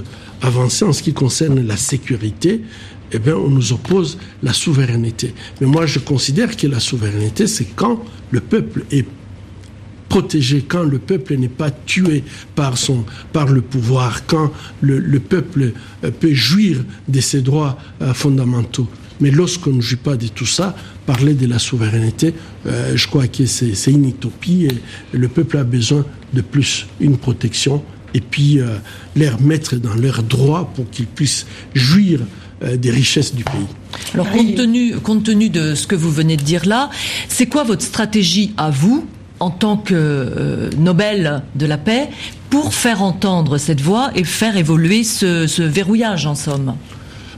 avancées 0.42 0.86
en 0.86 0.94
ce 0.94 1.04
qui 1.04 1.14
concerne 1.14 1.66
la 1.66 1.76
sécurité, 1.76 2.62
eh 3.12 3.20
bien, 3.20 3.36
on 3.36 3.50
nous 3.50 3.74
oppose 3.74 4.18
la 4.44 4.54
souveraineté. 4.54 5.34
Mais 5.60 5.68
moi, 5.68 5.86
je 5.86 6.00
considère 6.00 6.56
que 6.56 6.68
la 6.68 6.80
souveraineté, 6.80 7.48
c'est 7.48 7.68
quand 7.76 8.04
le 8.32 8.40
peuple 8.40 8.86
est 8.92 9.06
protégé, 10.10 10.64
quand 10.68 10.84
le 10.84 11.00
peuple 11.00 11.36
n'est 11.36 11.48
pas 11.48 11.72
tué 11.72 12.24
par, 12.56 12.78
son, 12.78 13.06
par 13.32 13.48
le 13.48 13.62
pouvoir, 13.62 14.26
quand 14.26 14.52
le, 14.82 15.20
peuple 15.20 15.72
euh, 16.04 16.12
peut 16.12 16.34
jouir 16.34 16.84
de 17.08 17.22
ses 17.22 17.42
droits 17.42 17.78
fondamentaux. 18.14 18.90
Mais 19.22 19.30
lorsqu'on 19.30 19.74
ne 19.74 19.82
joue 19.82 19.98
pas 19.98 20.18
de 20.18 20.28
tout 20.28 20.48
ça, 20.48 20.76
parler 21.06 21.36
de 21.36 21.46
la 21.46 21.60
souveraineté, 21.60 22.34
euh, 22.66 22.98
je 22.98 23.08
crois 23.08 23.28
que 23.28 23.46
c'est 23.46 23.92
une 23.92 24.10
utopie 24.10 24.66
et 24.66 25.18
le 25.18 25.28
peuple 25.28 25.58
a 25.58 25.64
besoin 25.64 26.04
de 26.34 26.42
plus, 26.42 26.88
une 27.00 27.18
protection 27.18 27.84
et 28.14 28.20
puis 28.20 28.60
euh, 28.60 28.78
les 29.16 29.30
remettre 29.30 29.76
dans 29.76 29.94
leurs 29.94 30.24
droits 30.24 30.72
pour 30.74 30.90
qu'ils 30.90 31.06
puissent 31.06 31.46
jouir 31.76 32.20
euh, 32.22 32.26
des 32.62 32.92
richesses 32.92 33.34
du 33.34 33.44
pays. 33.44 33.68
Alors 34.14 34.30
compte 34.30 34.56
tenu, 34.56 34.96
compte 34.98 35.24
tenu 35.24 35.50
de 35.50 35.76
ce 35.76 35.88
que 35.88 35.96
vous 35.96 36.12
venez 36.12 36.38
de 36.38 36.44
dire 36.44 36.66
là, 36.66 36.90
c'est 37.28 37.48
quoi 37.48 37.64
votre 37.64 37.84
stratégie 37.84 38.54
à 38.58 38.70
vous 38.70 39.06
en 39.40 39.50
tant 39.50 39.78
que 39.78 40.70
Nobel 40.78 41.42
de 41.56 41.66
la 41.66 41.78
paix 41.78 42.10
pour 42.50 42.74
faire 42.74 43.02
entendre 43.02 43.58
cette 43.58 43.82
voix 43.82 44.12
et 44.16 44.24
faire 44.24 44.58
évoluer 44.58 45.04
ce, 45.04 45.48
ce 45.48 45.64
verrouillage 45.64 46.26
en 46.26 46.36
somme? 46.36 46.76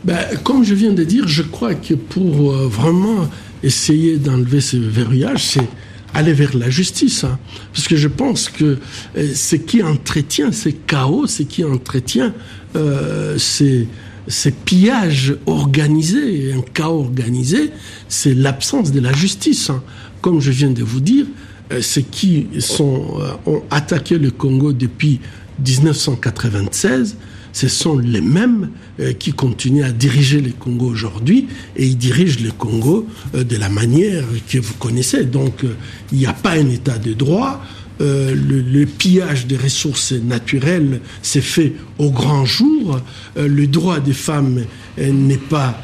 Ben, 0.04 0.20
Comme 0.44 0.64
je 0.64 0.74
viens 0.74 0.92
de 0.92 1.04
dire, 1.04 1.28
je 1.28 1.44
crois 1.44 1.76
que 1.76 1.94
pour 1.94 2.52
vraiment 2.52 3.30
essayer 3.64 4.18
d'enlever 4.18 4.60
ce 4.60 4.78
verrouillage, 4.78 5.44
c'est 5.44 5.68
aller 6.14 6.34
vers 6.34 6.56
la 6.56 6.70
justice. 6.70 7.24
Hein. 7.24 7.40
Parce 7.74 7.88
que 7.88 7.96
je 7.96 8.08
pense 8.08 8.50
que 8.50 8.78
euh, 9.18 9.34
ce 9.34 9.56
qui 9.56 9.82
entretient 9.82 10.52
ces 10.52 10.74
chaos, 10.74 11.28
ce 11.28 11.44
qui 11.44 11.64
entretient 11.64 12.34
euh, 12.76 13.38
ces, 13.38 13.88
ces 14.28 14.52
pillages 14.52 15.36
organisés, 15.46 16.54
un 16.54 16.62
chaos 16.62 17.02
organisé, 17.02 17.72
c'est 18.08 18.34
l'absence 18.34 18.92
de 18.92 19.00
la 19.00 19.14
justice. 19.14 19.70
Hein. 19.70 19.84
Comme 20.22 20.40
je 20.40 20.52
viens 20.52 20.72
de 20.72 20.84
vous 20.84 21.02
dire, 21.02 21.26
euh, 21.72 21.82
ceux 21.82 22.02
qui 22.02 22.48
sont, 22.60 23.20
euh, 23.20 23.52
ont 23.52 23.64
attaqué 23.70 24.18
le 24.18 24.32
Congo 24.32 24.74
depuis 24.74 25.20
1996, 25.66 27.18
ce 27.52 27.68
sont 27.68 27.98
les 27.98 28.22
mêmes 28.22 28.70
euh, 29.00 29.14
qui 29.14 29.32
continuent 29.32 29.84
à 29.84 29.92
diriger 29.92 30.42
le 30.42 30.52
Congo 30.52 30.88
aujourd'hui 30.88 31.48
et 31.76 31.86
ils 31.86 31.98
dirigent 31.98 32.40
le 32.44 32.52
Congo 32.52 33.08
de 33.34 33.58
la 33.58 33.70
manière 33.70 34.24
que 34.50 34.58
vous 34.58 34.74
connaissez. 34.76 35.26
Donc 35.26 35.64
il 36.12 36.18
n'y 36.18 36.26
a 36.26 36.34
pas 36.34 36.52
un 36.52 36.70
état 36.70 36.98
de 36.98 37.14
droit. 37.14 37.64
Le, 38.04 38.86
pillage 38.86 39.48
des 39.48 39.58
ressources 39.58 40.12
naturelles 40.12 41.00
s'est 41.22 41.42
fait 41.42 41.74
au 41.98 42.12
grand 42.12 42.46
jour. 42.46 43.00
le 43.36 43.66
droit 43.68 44.00
des 44.00 44.14
femmes 44.14 44.66
n'est 44.98 45.38
pas 45.38 45.82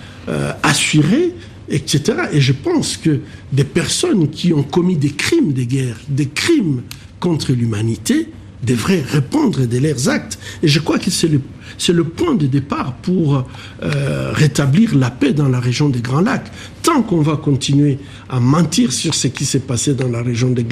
assuré, 0.63 1.33
etc. 1.69 2.01
Et 2.33 2.41
je 2.41 2.53
pense 2.53 2.97
que 2.97 3.21
des 3.51 3.63
personnes 3.63 4.29
qui 4.29 4.53
ont 4.53 4.63
commis 4.63 4.97
des 4.97 5.11
crimes 5.11 5.53
de 5.53 5.63
guerre, 5.63 5.97
des 6.09 6.27
crimes 6.27 6.81
contre 7.19 7.53
l'humanité, 7.53 8.29
devraient 8.63 9.01
répondre 9.01 9.65
de 9.65 9.77
leurs 9.77 10.09
actes. 10.09 10.37
Et 10.61 10.67
je 10.67 10.79
crois 10.79 10.99
que 10.99 11.09
c'est 11.09 11.29
le, 11.29 12.03
point 12.03 12.35
de 12.35 12.45
départ 12.45 12.93
pour 12.95 13.45
euh, 13.83 14.31
rétablir 14.33 14.95
la 14.95 15.09
paix 15.09 15.33
dans 15.33 15.47
la 15.47 15.59
région 15.59 15.89
des 15.89 16.01
Grands 16.01 16.21
Lacs. 16.21 16.51
Tant 16.83 17.01
qu'on 17.01 17.21
va 17.21 17.37
continuer 17.37 17.99
à 18.29 18.39
mentir 18.39 18.91
sur 18.91 19.13
ce 19.13 19.27
qui 19.27 19.45
s'est 19.45 19.59
passé 19.59 19.93
dans 19.93 20.09
la 20.09 20.21
région 20.21 20.49
des 20.49 20.65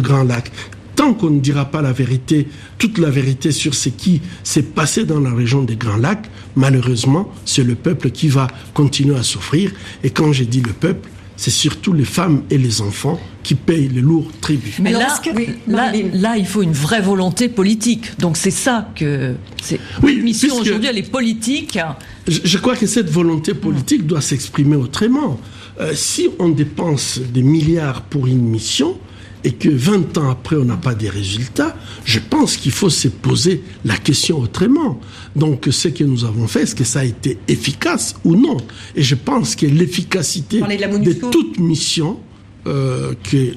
Grands 0.00 0.24
Lacs, 0.24 0.50
tant 0.96 1.14
qu'on 1.14 1.30
ne 1.30 1.40
dira 1.40 1.66
pas 1.66 1.82
la 1.82 1.92
vérité, 1.92 2.48
toute 2.78 2.98
la 2.98 3.10
vérité 3.10 3.52
sur 3.52 3.74
ce 3.74 3.90
qui 3.90 4.22
s'est 4.42 4.62
passé 4.62 5.04
dans 5.04 5.20
la 5.20 5.32
région 5.32 5.62
des 5.62 5.76
Grands 5.76 5.98
Lacs, 5.98 6.28
malheureusement, 6.56 7.30
c'est 7.44 7.62
le 7.62 7.74
peuple 7.74 8.10
qui 8.10 8.28
va 8.28 8.48
continuer 8.74 9.16
à 9.16 9.22
souffrir. 9.22 9.70
Et 10.02 10.10
quand 10.10 10.32
j'ai 10.32 10.46
dit 10.46 10.62
le 10.62 10.72
peuple, 10.72 11.08
c'est 11.36 11.50
surtout 11.50 11.92
les 11.92 12.06
femmes 12.06 12.42
et 12.50 12.56
les 12.56 12.80
enfants 12.80 13.20
qui 13.42 13.54
payent 13.54 13.88
le 13.88 14.00
lourd 14.00 14.30
tribut. 14.40 14.74
Mais 14.80 14.92
là, 14.92 15.20
là, 15.66 16.36
il 16.36 16.46
faut 16.46 16.62
une 16.62 16.72
vraie 16.72 17.02
volonté 17.02 17.48
politique. 17.48 18.18
Donc 18.18 18.36
c'est 18.36 18.50
ça 18.50 18.88
que 18.96 19.34
c'est. 19.62 19.78
Oui, 20.02 20.20
mission 20.22 20.56
aujourd'hui, 20.56 20.88
elle 20.88 20.98
est 20.98 21.10
politique. 21.10 21.78
Je, 22.26 22.58
crois 22.58 22.74
que 22.74 22.86
cette 22.86 23.10
volonté 23.10 23.54
politique 23.54 24.06
doit 24.06 24.22
s'exprimer 24.22 24.76
autrement. 24.76 25.38
Euh, 25.78 25.92
si 25.94 26.28
on 26.38 26.48
dépense 26.48 27.20
des 27.20 27.42
milliards 27.42 28.02
pour 28.02 28.26
une 28.26 28.42
mission, 28.42 28.98
et 29.46 29.52
que 29.52 29.68
20 29.68 30.18
ans 30.18 30.28
après 30.28 30.56
on 30.56 30.64
n'a 30.64 30.76
pas 30.76 30.96
des 30.96 31.08
résultats, 31.08 31.76
je 32.04 32.18
pense 32.18 32.56
qu'il 32.56 32.72
faut 32.72 32.90
se 32.90 33.06
poser 33.06 33.62
la 33.84 33.96
question 33.96 34.40
autrement. 34.40 34.98
Donc 35.36 35.68
ce 35.70 35.86
que 35.86 36.02
nous 36.02 36.24
avons 36.24 36.48
fait, 36.48 36.62
est-ce 36.62 36.74
que 36.74 36.82
ça 36.82 37.00
a 37.00 37.04
été 37.04 37.38
efficace 37.46 38.16
ou 38.24 38.34
non? 38.34 38.56
Et 38.96 39.04
je 39.04 39.14
pense 39.14 39.54
que 39.54 39.64
l'efficacité 39.64 40.60
de, 40.60 41.12
toute 41.12 41.60
mission 41.60 42.18
euh, 42.66 43.14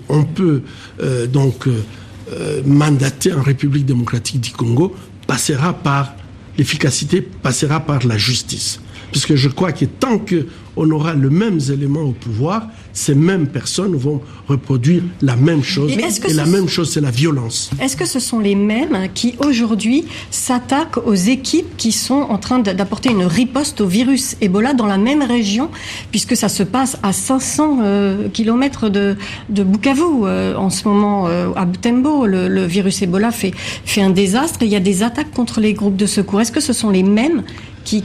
qu'on 0.07 0.25
peut 0.25 0.61
euh, 1.01 1.25
donc 1.25 1.65
euh, 1.67 2.61
mandater 2.67 3.33
en 3.33 3.41
République 3.41 3.87
démocratique 3.87 4.41
du 4.41 4.51
Congo 4.51 4.93
passera 5.25 5.73
par 5.73 6.13
l'efficacité 6.55 7.21
passera 7.21 7.79
par 7.79 8.05
la 8.05 8.19
justice. 8.19 8.79
Parce 9.11 9.25
que 9.25 9.35
je 9.35 9.49
crois 9.49 9.71
que 9.71 9.85
tant 9.85 10.19
qu'on 10.19 10.91
aura 10.91 11.13
les 11.13 11.29
mêmes 11.29 11.59
éléments 11.71 12.01
au 12.01 12.11
pouvoir, 12.11 12.67
ces 12.93 13.15
mêmes 13.15 13.47
personnes 13.47 13.95
vont 13.95 14.21
reproduire 14.47 15.03
la 15.21 15.35
même 15.35 15.63
chose. 15.63 15.91
Et, 15.91 16.33
la 16.33 16.45
même 16.45 16.67
chose, 16.67 16.91
c'est 16.91 17.01
la 17.01 17.11
violence. 17.11 17.69
Est-ce 17.81 17.95
que 17.95 18.05
ce 18.05 18.19
sont 18.19 18.39
les 18.39 18.55
mêmes 18.55 19.07
qui, 19.13 19.35
aujourd'hui, 19.39 20.05
s'attaquent 20.31 20.97
aux 21.05 21.15
équipes 21.15 21.77
qui 21.77 21.91
sont 21.91 22.21
en 22.29 22.37
train 22.37 22.59
d'apporter 22.59 23.09
une 23.09 23.23
riposte 23.23 23.81
au 23.81 23.87
virus 23.87 24.35
Ebola 24.41 24.73
dans 24.73 24.85
la 24.85 24.97
même 24.97 25.23
région, 25.23 25.69
puisque 26.11 26.35
ça 26.35 26.49
se 26.49 26.63
passe 26.63 26.97
à 27.03 27.13
500 27.13 27.79
euh, 27.81 28.29
kilomètres 28.29 28.89
de, 28.89 29.15
de 29.49 29.63
Bukavu 29.63 30.03
euh, 30.23 30.55
en 30.55 30.69
ce 30.69 30.87
moment, 30.87 31.27
euh, 31.27 31.49
à 31.55 31.65
Butembo. 31.65 32.25
Le, 32.25 32.47
le, 32.47 32.65
virus 32.65 33.01
Ebola 33.01 33.31
fait, 33.31 33.51
fait 33.85 34.01
un 34.01 34.09
désastre 34.09 34.59
il 34.61 34.69
y 34.69 34.75
a 34.75 34.79
des 34.79 35.03
attaques 35.03 35.31
contre 35.31 35.59
les 35.59 35.73
groupes 35.73 35.95
de 35.95 36.05
secours. 36.05 36.41
Est-ce 36.41 36.51
que 36.51 36.59
ce 36.59 36.73
sont 36.73 36.89
les 36.89 37.03
mêmes 37.03 37.43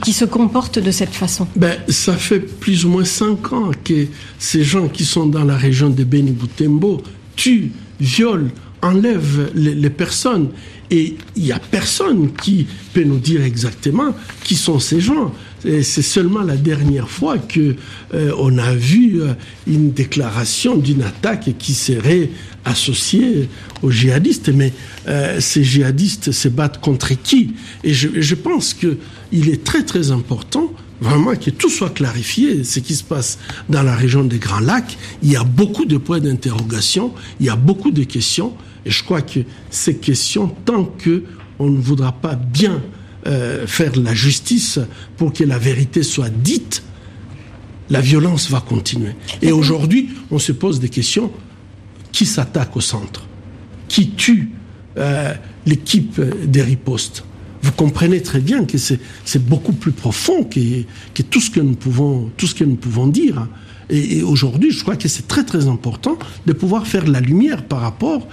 qui, 0.01 0.13
se 0.13 0.25
comportent 0.25 0.79
de 0.79 0.91
cette 0.91 1.13
façon 1.13 1.47
ben, 1.55 1.77
Ça 1.87 2.13
fait 2.13 2.39
plus 2.39 2.85
ou 2.85 2.89
moins 2.89 3.05
cinq 3.05 3.53
ans 3.53 3.71
que 3.83 4.07
ces 4.39 4.63
gens 4.63 4.87
qui 4.87 5.05
sont 5.05 5.27
dans 5.27 5.43
la 5.43 5.57
région 5.57 5.89
de 5.89 6.03
Beni 6.03 6.31
Butembo 6.31 7.01
tuent, 7.35 7.71
violent, 7.99 8.49
enlèvent 8.85 9.51
les, 9.55 9.89
personnes. 9.89 10.49
Et 10.91 11.15
il 11.35 11.43
n'y 11.43 11.51
a 11.51 11.59
personne 11.59 12.31
qui 12.33 12.67
peut 12.93 13.03
nous 13.03 13.17
dire 13.17 13.43
exactement 13.43 14.13
qui 14.43 14.55
sont 14.55 14.79
ces 14.79 15.01
gens. 15.01 15.33
C'est 15.63 16.03
seulement 16.03 16.41
la 16.41 16.57
dernière 16.57 17.09
fois 17.09 17.39
que 17.39 17.75
euh, 18.13 18.31
on 18.37 18.59
a 18.59 18.75
vu 18.75 19.19
euh, 19.19 19.33
une 19.65 19.91
déclaration 19.91 20.77
d'une 20.77 21.01
attaque 21.01 21.55
qui 21.57 21.73
serait 21.73 22.29
associée 22.65 23.49
aux 23.81 23.89
djihadistes. 23.89 24.49
Mais 24.49 24.73
euh, 25.07 25.39
ces 25.39 25.63
djihadistes 25.63 26.31
se 26.31 26.49
battent 26.49 26.79
contre 26.81 27.13
qui? 27.19 27.55
Et 27.83 27.95
je, 27.95 28.09
je 28.21 28.35
pense 28.35 28.75
que 28.75 28.97
il 29.31 29.49
est 29.49 29.63
très 29.63 29.83
très 29.83 30.11
important 30.11 30.71
vraiment 31.01 31.35
que 31.35 31.49
tout 31.49 31.69
soit 31.69 31.89
clarifié, 31.89 32.63
ce 32.63 32.79
qui 32.79 32.95
se 32.95 33.03
passe 33.03 33.37
dans 33.69 33.83
la 33.83 33.95
région 33.95 34.23
des 34.23 34.37
Grands 34.37 34.59
Lacs. 34.59 34.97
Il 35.23 35.31
y 35.31 35.35
a 35.35 35.43
beaucoup 35.43 35.85
de 35.85 35.97
points 35.97 36.19
d'interrogation, 36.19 37.13
il 37.39 37.45
y 37.45 37.49
a 37.49 37.55
beaucoup 37.55 37.91
de 37.91 38.03
questions, 38.03 38.53
et 38.85 38.91
je 38.91 39.03
crois 39.03 39.21
que 39.21 39.39
ces 39.69 39.97
questions, 39.97 40.47
tant 40.47 40.85
que 40.85 41.23
on 41.57 41.69
ne 41.69 41.79
voudra 41.79 42.11
pas 42.11 42.35
bien 42.35 42.81
euh, 43.27 43.65
faire 43.65 43.95
la 43.95 44.13
justice 44.13 44.79
pour 45.17 45.33
que 45.33 45.43
la 45.43 45.57
vérité 45.57 46.03
soit 46.03 46.29
dite, 46.29 46.83
la 47.89 48.01
violence 48.01 48.49
va 48.49 48.61
continuer. 48.61 49.11
Et 49.41 49.51
aujourd'hui, 49.51 50.09
on 50.31 50.39
se 50.39 50.51
pose 50.51 50.79
des 50.79 50.89
questions. 50.89 51.31
Qui 52.11 52.25
s'attaque 52.25 52.75
au 52.77 52.81
centre? 52.81 53.25
Qui 53.87 54.11
tue 54.11 54.51
euh, 54.97 55.33
l'équipe 55.65 56.19
des 56.45 56.61
ripostes? 56.61 57.25
Vous 57.61 57.71
comprenez 57.71 58.21
très 58.21 58.39
bien 58.39 58.65
que 58.65 58.77
c'est 58.77 59.45
beaucoup 59.45 59.73
plus 59.73 59.91
profond 59.91 60.43
que, 60.43 60.83
que, 61.13 61.23
tout 61.23 61.41
ce 61.41 61.49
que 61.49 61.59
nous 61.59 61.75
pouvons, 61.75 62.29
tout 62.37 62.47
ce 62.47 62.53
que 62.53 62.63
nous 62.63 62.75
pouvons 62.75 63.07
dire. 63.07 63.47
Et, 63.89 64.23
aujourd'hui, 64.23 64.71
je 64.71 64.81
crois 64.81 64.95
que 64.95 65.07
c'est 65.07 65.27
très 65.27 65.43
très 65.43 65.67
important 65.67 66.17
de 66.45 66.53
pouvoir 66.53 66.87
faire 66.87 67.07
la 67.07 67.19
lumière 67.19 67.63
par 67.63 67.81
rapport 67.81 68.27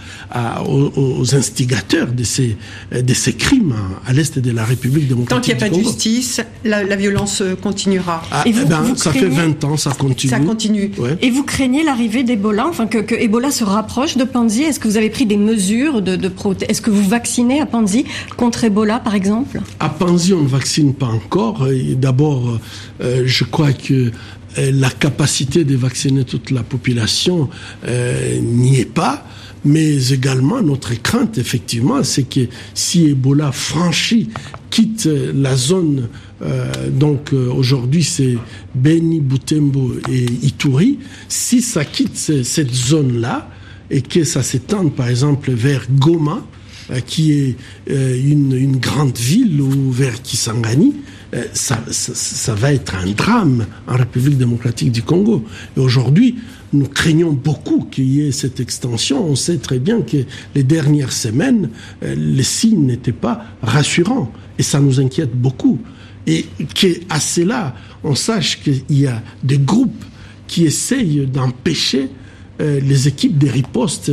aux, 0.67 1.35
instigateurs 1.35 2.13
de 2.13 2.25
ces, 2.25 2.57
de 2.93 3.15
ces 3.15 3.35
crimes 3.35 3.75
à, 4.07 4.13
l'est 4.13 4.39
de 4.39 4.51
la 4.51 4.65
République 4.65 5.09
démocratique. 5.09 5.29
Tant 5.29 5.41
qu'il 5.41 5.55
n'y 5.57 5.63
a 5.63 5.69
pas 5.69 5.77
de 5.77 5.83
justice, 5.83 6.41
la, 6.65 6.97
violence 6.97 7.43
continuera. 7.63 8.23
Ah, 8.31 8.43
et 8.47 8.53
vous, 8.53 8.63
eh 8.65 8.69
ben, 8.69 8.95
ça 8.97 9.13
fait 9.13 9.29
20 9.29 9.65
ans, 9.65 9.77
ça 9.77 9.93
continue. 9.93 10.31
Ça 10.31 10.41
continue. 10.41 10.93
Et 11.21 11.31
vous 11.31 11.43
craignez 11.43 11.85
l'arrivée 11.85 12.25
d'Ebola, 12.25 12.67
enfin 12.69 12.87
que, 12.87 12.99
que, 12.99 13.15
Ebola 13.15 13.51
se 13.51 13.65
rapproche 13.65 14.17
de 14.17 14.25
Panzi? 14.25 14.63
Est-ce 14.63 14.81
que 14.81 14.89
vous 14.89 14.97
avez 14.97 15.11
pris 15.11 15.27
des 15.27 15.37
mesures 15.37 16.03
de, 16.03 16.17
de 16.17 16.31
Est-ce 16.69 16.81
que 16.81 16.91
vous 16.91 17.09
vaccinez 17.09 17.61
à 17.61 17.67
Panzi 17.67 18.05
contre 18.37 18.65
Ebola, 18.65 19.01
par 19.01 19.15
exemple? 19.15 19.61
À 19.81 19.89
Panzi, 19.89 20.33
on 20.33 20.43
ne 20.43 20.49
vaccine 20.49 20.95
pas 20.95 21.07
encore. 21.07 21.67
D'abord, 21.97 22.59
euh, 23.01 23.23
je 23.27 23.45
crois 23.45 23.73
que 23.73 23.93
euh, 23.95 24.11
la 24.57 24.91
capacité 24.91 25.65
de 25.65 25.77
vacciner 25.77 26.25
toute 26.25 26.51
la 26.51 26.63
population 26.63 27.49
euh, 27.87 28.39
n'y 28.41 28.81
est 28.81 28.93
pas. 28.93 29.27
Mais 29.65 30.13
également, 30.13 30.61
notre 30.61 31.01
crainte, 31.01 31.39
effectivement, 31.39 32.03
c'est 32.03 32.25
que 32.25 32.49
si 32.75 33.07
Ebola 33.07 33.53
franchit, 33.53 34.29
quitte 34.71 35.07
la 35.07 35.55
zone, 35.55 36.09
euh, 36.43 36.91
donc 36.91 37.33
aujourd'hui 37.33 38.03
c'est 38.03 38.37
Beni, 38.75 39.21
Butembo 39.21 39.93
et 40.11 40.25
Ituri, 40.43 40.99
si 41.29 41.63
ça 41.63 41.85
quitte 41.85 42.17
cette 42.17 42.75
zone-là 42.75 43.49
et 43.89 44.03
que 44.03 44.25
ça 44.25 44.43
s'étende 44.43 44.97
par 44.97 45.09
exemple 45.09 45.53
vers 45.53 45.87
Goma, 45.93 46.45
qui 47.07 47.33
est 47.33 47.57
une, 47.89 48.57
une, 48.57 48.79
grande 48.79 49.17
ville, 49.17 49.61
ou 49.61 49.93
vers 49.93 50.21
Kisangani, 50.21 50.95
euh, 51.35 51.45
ça, 51.55 51.83
ça, 51.91 52.55
va 52.55 52.75
être 52.75 52.95
un 52.95 53.11
drame 53.11 53.65
en 53.89 53.97
République 53.97 54.37
démocratique 54.37 54.93
du 54.93 55.03
Congo. 55.03 55.45
Et 55.77 55.81
aujourd'hui, 55.81 56.37
nous 56.75 56.87
craignons 56.87 57.33
beaucoup 57.33 57.87
qu'il 57.91 58.09
y 58.09 58.27
ait 58.27 58.33
cette 58.33 58.61
extension. 58.61 59.25
On 59.25 59.35
sait 59.35 59.57
très 59.57 59.79
bien 59.79 60.03
que 60.03 60.19
les 60.55 60.63
dernières 60.63 61.13
semaines, 61.13 61.71
euh, 62.03 62.15
les 62.15 62.43
signes 62.43 62.85
n'étaient 62.85 63.13
pas 63.13 63.47
rassurants. 63.63 64.31
Et 64.59 64.63
ça 64.63 64.79
nous 64.79 65.01
inquiète 65.01 65.35
beaucoup. 65.35 65.81
Et 66.27 66.47
qu'à 66.75 67.19
cela, 67.19 67.75
on 68.05 68.15
sache 68.15 68.61
qu'il 68.63 68.83
y 68.91 69.07
a 69.07 69.23
des 69.43 69.59
groupes 69.59 70.05
qui 70.47 70.67
essayent 70.67 71.27
d'empêcher 71.27 72.11
euh, 72.61 72.79
les 72.81 73.09
équipes 73.09 73.39
des 73.39 73.51
ripostes 73.51 74.13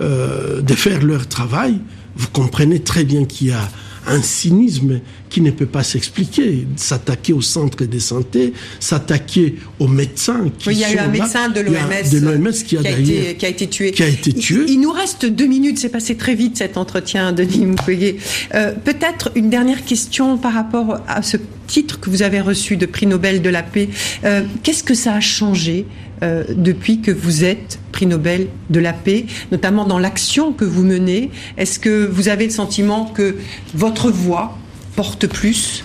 de 0.00 0.74
faire 0.76 1.04
leur 1.04 1.28
travail. 1.28 1.78
Vous 2.16 2.28
comprenez 2.28 2.80
très 2.80 3.04
bien 3.04 3.26
qu'il 3.26 3.48
y 3.48 3.52
a 3.52 3.68
un 4.06 4.22
cynisme 4.22 5.00
qui 5.28 5.40
ne 5.40 5.50
peut 5.50 5.66
pas 5.66 5.82
s'expliquer. 5.82 6.66
S'attaquer 6.76 7.32
au 7.32 7.40
centre 7.40 7.84
de 7.84 7.98
santé, 7.98 8.52
s'attaquer 8.80 9.56
aux 9.78 9.88
médecins 9.88 10.50
qui 10.58 10.68
oui, 10.68 10.74
il 10.74 10.80
y 10.80 10.84
a 10.84 10.92
eu 10.92 10.98
un 10.98 11.08
médecin 11.08 11.48
de 11.48 11.60
l'OMS 11.60 12.52
qui, 12.66 12.76
a, 12.76 12.80
été, 12.80 13.36
qui 13.36 13.46
a 13.46 13.48
été 13.48 13.66
tué. 13.68 13.92
Qui 13.92 14.02
a 14.02 14.08
été 14.08 14.32
tué. 14.32 14.64
Il, 14.68 14.80
nous 14.80 14.92
reste 14.92 15.26
deux 15.26 15.46
minutes, 15.46 15.78
c'est 15.78 15.88
passé 15.88 16.16
très 16.16 16.34
vite 16.34 16.56
cet 16.58 16.76
entretien, 16.76 17.32
Denis 17.32 17.66
Mukwege. 17.66 18.16
Euh, 18.54 18.72
Peut-être 18.84 19.30
une 19.34 19.50
dernière 19.50 19.84
question 19.84 20.36
par 20.36 20.54
rapport 20.54 21.00
à 21.06 21.22
ce 21.22 21.36
titre 21.66 22.00
que 22.00 22.10
vous 22.10 22.22
avez 22.22 22.40
reçu 22.40 22.76
de 22.76 22.86
prix 22.86 23.06
Nobel 23.06 23.42
de 23.42 23.50
la 23.50 23.62
paix. 23.62 23.88
Euh, 24.24 24.42
Qu'est-ce 24.62 24.82
que 24.82 24.94
ça 24.94 25.14
a 25.14 25.20
changé 25.20 25.86
euh, 26.22 26.44
depuis 26.54 27.00
que 27.00 27.10
vous 27.10 27.44
êtes 27.44 27.78
prix 27.92 28.06
Nobel 28.06 28.48
de 28.68 28.80
la 28.80 28.92
paix, 28.92 29.26
notamment 29.52 29.86
dans 29.86 29.98
l'action 29.98 30.52
que 30.52 30.64
vous 30.64 30.84
menez 30.84 31.30
Est-ce 31.56 31.78
que 31.78 32.06
vous 32.06 32.28
avez 32.28 32.44
le 32.44 32.50
sentiment 32.50 33.06
que 33.06 33.36
votre 33.74 34.10
voix 34.10 34.58
porte 34.96 35.26
plus? 35.26 35.84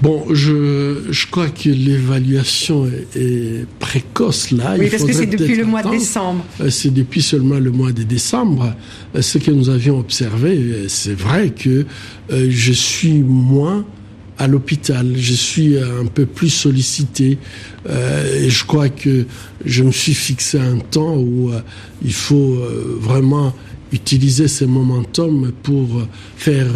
Bon, 0.00 0.24
je, 0.32 1.02
je 1.10 1.26
crois 1.26 1.48
que 1.48 1.68
l'évaluation 1.68 2.88
est, 3.16 3.66
précoce 3.80 4.52
là. 4.52 4.76
Oui, 4.78 4.88
parce 4.90 5.04
que 5.04 5.12
c'est 5.12 5.26
depuis 5.26 5.56
le 5.56 5.64
mois 5.64 5.82
de 5.82 5.90
décembre. 5.90 6.44
Euh, 6.60 6.70
c'est 6.70 6.94
depuis 6.94 7.20
seulement 7.20 7.58
le 7.58 7.72
mois 7.72 7.90
de 7.90 8.04
décembre. 8.04 8.74
Euh, 9.16 9.22
ce 9.22 9.38
que 9.38 9.50
nous 9.50 9.70
avions 9.70 9.98
observé, 9.98 10.86
c'est 10.88 11.18
vrai 11.18 11.50
que 11.50 11.84
je 12.30 12.72
suis 12.72 13.22
moins 13.22 13.84
à 14.38 14.46
l'hôpital. 14.46 15.14
Je 15.16 15.34
suis 15.34 15.76
un 15.78 16.06
peu 16.06 16.26
plus 16.26 16.50
sollicité 16.50 17.38
euh, 17.88 18.44
et 18.44 18.50
je 18.50 18.64
crois 18.64 18.88
que 18.88 19.26
je 19.64 19.82
me 19.82 19.92
suis 19.92 20.14
fixé 20.14 20.58
un 20.58 20.78
temps 20.78 21.16
où 21.16 21.50
euh, 21.50 21.60
il 22.02 22.12
faut 22.12 22.54
euh, 22.54 22.98
vraiment 23.00 23.52
utiliser 23.92 24.48
ces 24.48 24.66
momentum 24.66 25.50
pour 25.62 26.06
faire 26.36 26.66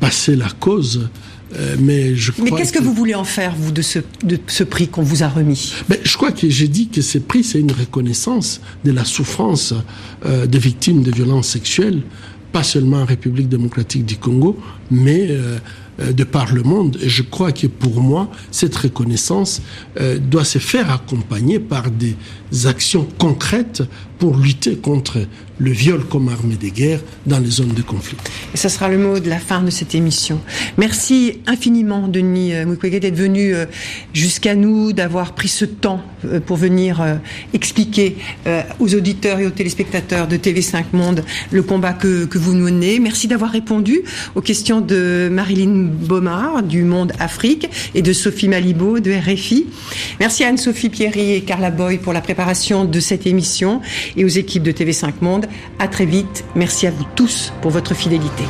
passer 0.00 0.34
la 0.34 0.48
cause. 0.58 1.08
mais 1.78 2.16
je 2.16 2.32
Mais 2.42 2.50
qu'est-ce 2.50 2.72
que, 2.72 2.82
vous 2.82 2.92
voulez 2.92 3.14
en 3.14 3.22
faire, 3.22 3.54
vous, 3.56 3.70
de 3.70 3.82
ce, 3.82 4.00
de 4.24 4.36
ce 4.48 4.64
prix 4.64 4.88
qu'on 4.88 5.04
vous 5.04 5.22
a 5.22 5.28
remis? 5.28 5.74
Ben, 5.88 5.96
Je 6.02 6.16
crois 6.16 6.32
que 6.32 6.50
j'ai 6.50 6.66
dit 6.66 6.88
que 6.88 7.02
ce 7.02 7.18
prix, 7.18 7.44
c'est 7.44 7.60
une 7.60 7.70
reconnaissance 7.70 8.60
de 8.84 8.90
la 8.90 9.04
souffrance 9.04 9.74
des 10.26 10.58
victimes 10.58 11.04
de 11.04 11.12
violences 11.12 11.50
sexuelles, 11.50 12.02
pas 12.54 12.62
seulement 12.62 12.98
en 12.98 13.04
République 13.04 13.48
démocratique 13.48 14.04
du 14.04 14.16
Congo, 14.16 14.56
mais 14.88 15.26
euh, 15.28 15.58
de 16.00 16.24
par 16.24 16.52
le 16.52 16.62
monde. 16.62 16.98
Et 17.00 17.08
je 17.08 17.22
crois 17.22 17.52
que 17.52 17.66
pour 17.66 18.00
moi, 18.00 18.28
cette 18.50 18.74
reconnaissance 18.74 19.62
euh, 20.00 20.18
doit 20.18 20.44
se 20.44 20.58
faire 20.58 20.90
accompagner 20.90 21.58
par 21.58 21.90
des 21.90 22.16
actions 22.66 23.06
concrètes 23.18 23.82
pour 24.18 24.36
lutter 24.36 24.76
contre 24.76 25.26
le 25.58 25.70
viol 25.70 26.04
comme 26.04 26.28
arme 26.28 26.56
de 26.56 26.68
guerre 26.68 27.00
dans 27.26 27.38
les 27.38 27.50
zones 27.50 27.74
de 27.74 27.82
conflit. 27.82 28.16
Et 28.52 28.56
ce 28.56 28.68
sera 28.68 28.88
le 28.88 28.98
mot 28.98 29.20
de 29.20 29.28
la 29.28 29.38
fin 29.38 29.62
de 29.62 29.70
cette 29.70 29.94
émission. 29.94 30.40
Merci 30.78 31.38
infiniment, 31.46 32.08
Denis 32.08 32.54
euh, 32.54 32.66
Mukwege, 32.66 32.98
d'être 33.00 33.16
venu 33.16 33.54
euh, 33.54 33.66
jusqu'à 34.12 34.56
nous, 34.56 34.92
d'avoir 34.92 35.34
pris 35.34 35.48
ce 35.48 35.64
temps 35.64 36.02
euh, 36.24 36.40
pour 36.40 36.56
venir 36.56 37.04
expliquer 37.52 38.16
aux 38.78 38.94
auditeurs 38.94 39.38
et 39.38 39.46
aux 39.46 39.50
téléspectateurs 39.50 40.26
de 40.28 40.36
TV5 40.36 40.84
Monde 40.92 41.24
le 41.50 41.62
combat 41.62 41.92
que, 41.92 42.24
que 42.24 42.38
vous 42.38 42.54
menez. 42.54 42.98
Merci 42.98 43.28
d'avoir 43.28 43.50
répondu 43.50 44.02
aux 44.34 44.40
questions 44.40 44.80
de 44.80 45.28
Marilyn 45.30 45.88
Baumard 45.90 46.62
du 46.62 46.82
Monde 46.82 47.12
Afrique 47.18 47.68
et 47.94 48.02
de 48.02 48.12
Sophie 48.12 48.48
Malibaud 48.48 49.00
de 49.00 49.12
RFI. 49.12 49.66
Merci 50.20 50.44
à 50.44 50.48
Anne-Sophie 50.48 50.88
Pierry 50.88 51.32
et 51.32 51.40
Carla 51.42 51.70
Boy 51.70 51.98
pour 51.98 52.12
la 52.12 52.20
préparation 52.20 52.84
de 52.84 53.00
cette 53.00 53.26
émission 53.26 53.80
et 54.16 54.24
aux 54.24 54.28
équipes 54.28 54.62
de 54.62 54.72
TV5 54.72 55.12
Monde. 55.20 55.46
À 55.78 55.88
très 55.88 56.06
vite. 56.06 56.44
Merci 56.54 56.86
à 56.86 56.90
vous 56.90 57.06
tous 57.14 57.52
pour 57.62 57.70
votre 57.70 57.94
fidélité. 57.94 58.44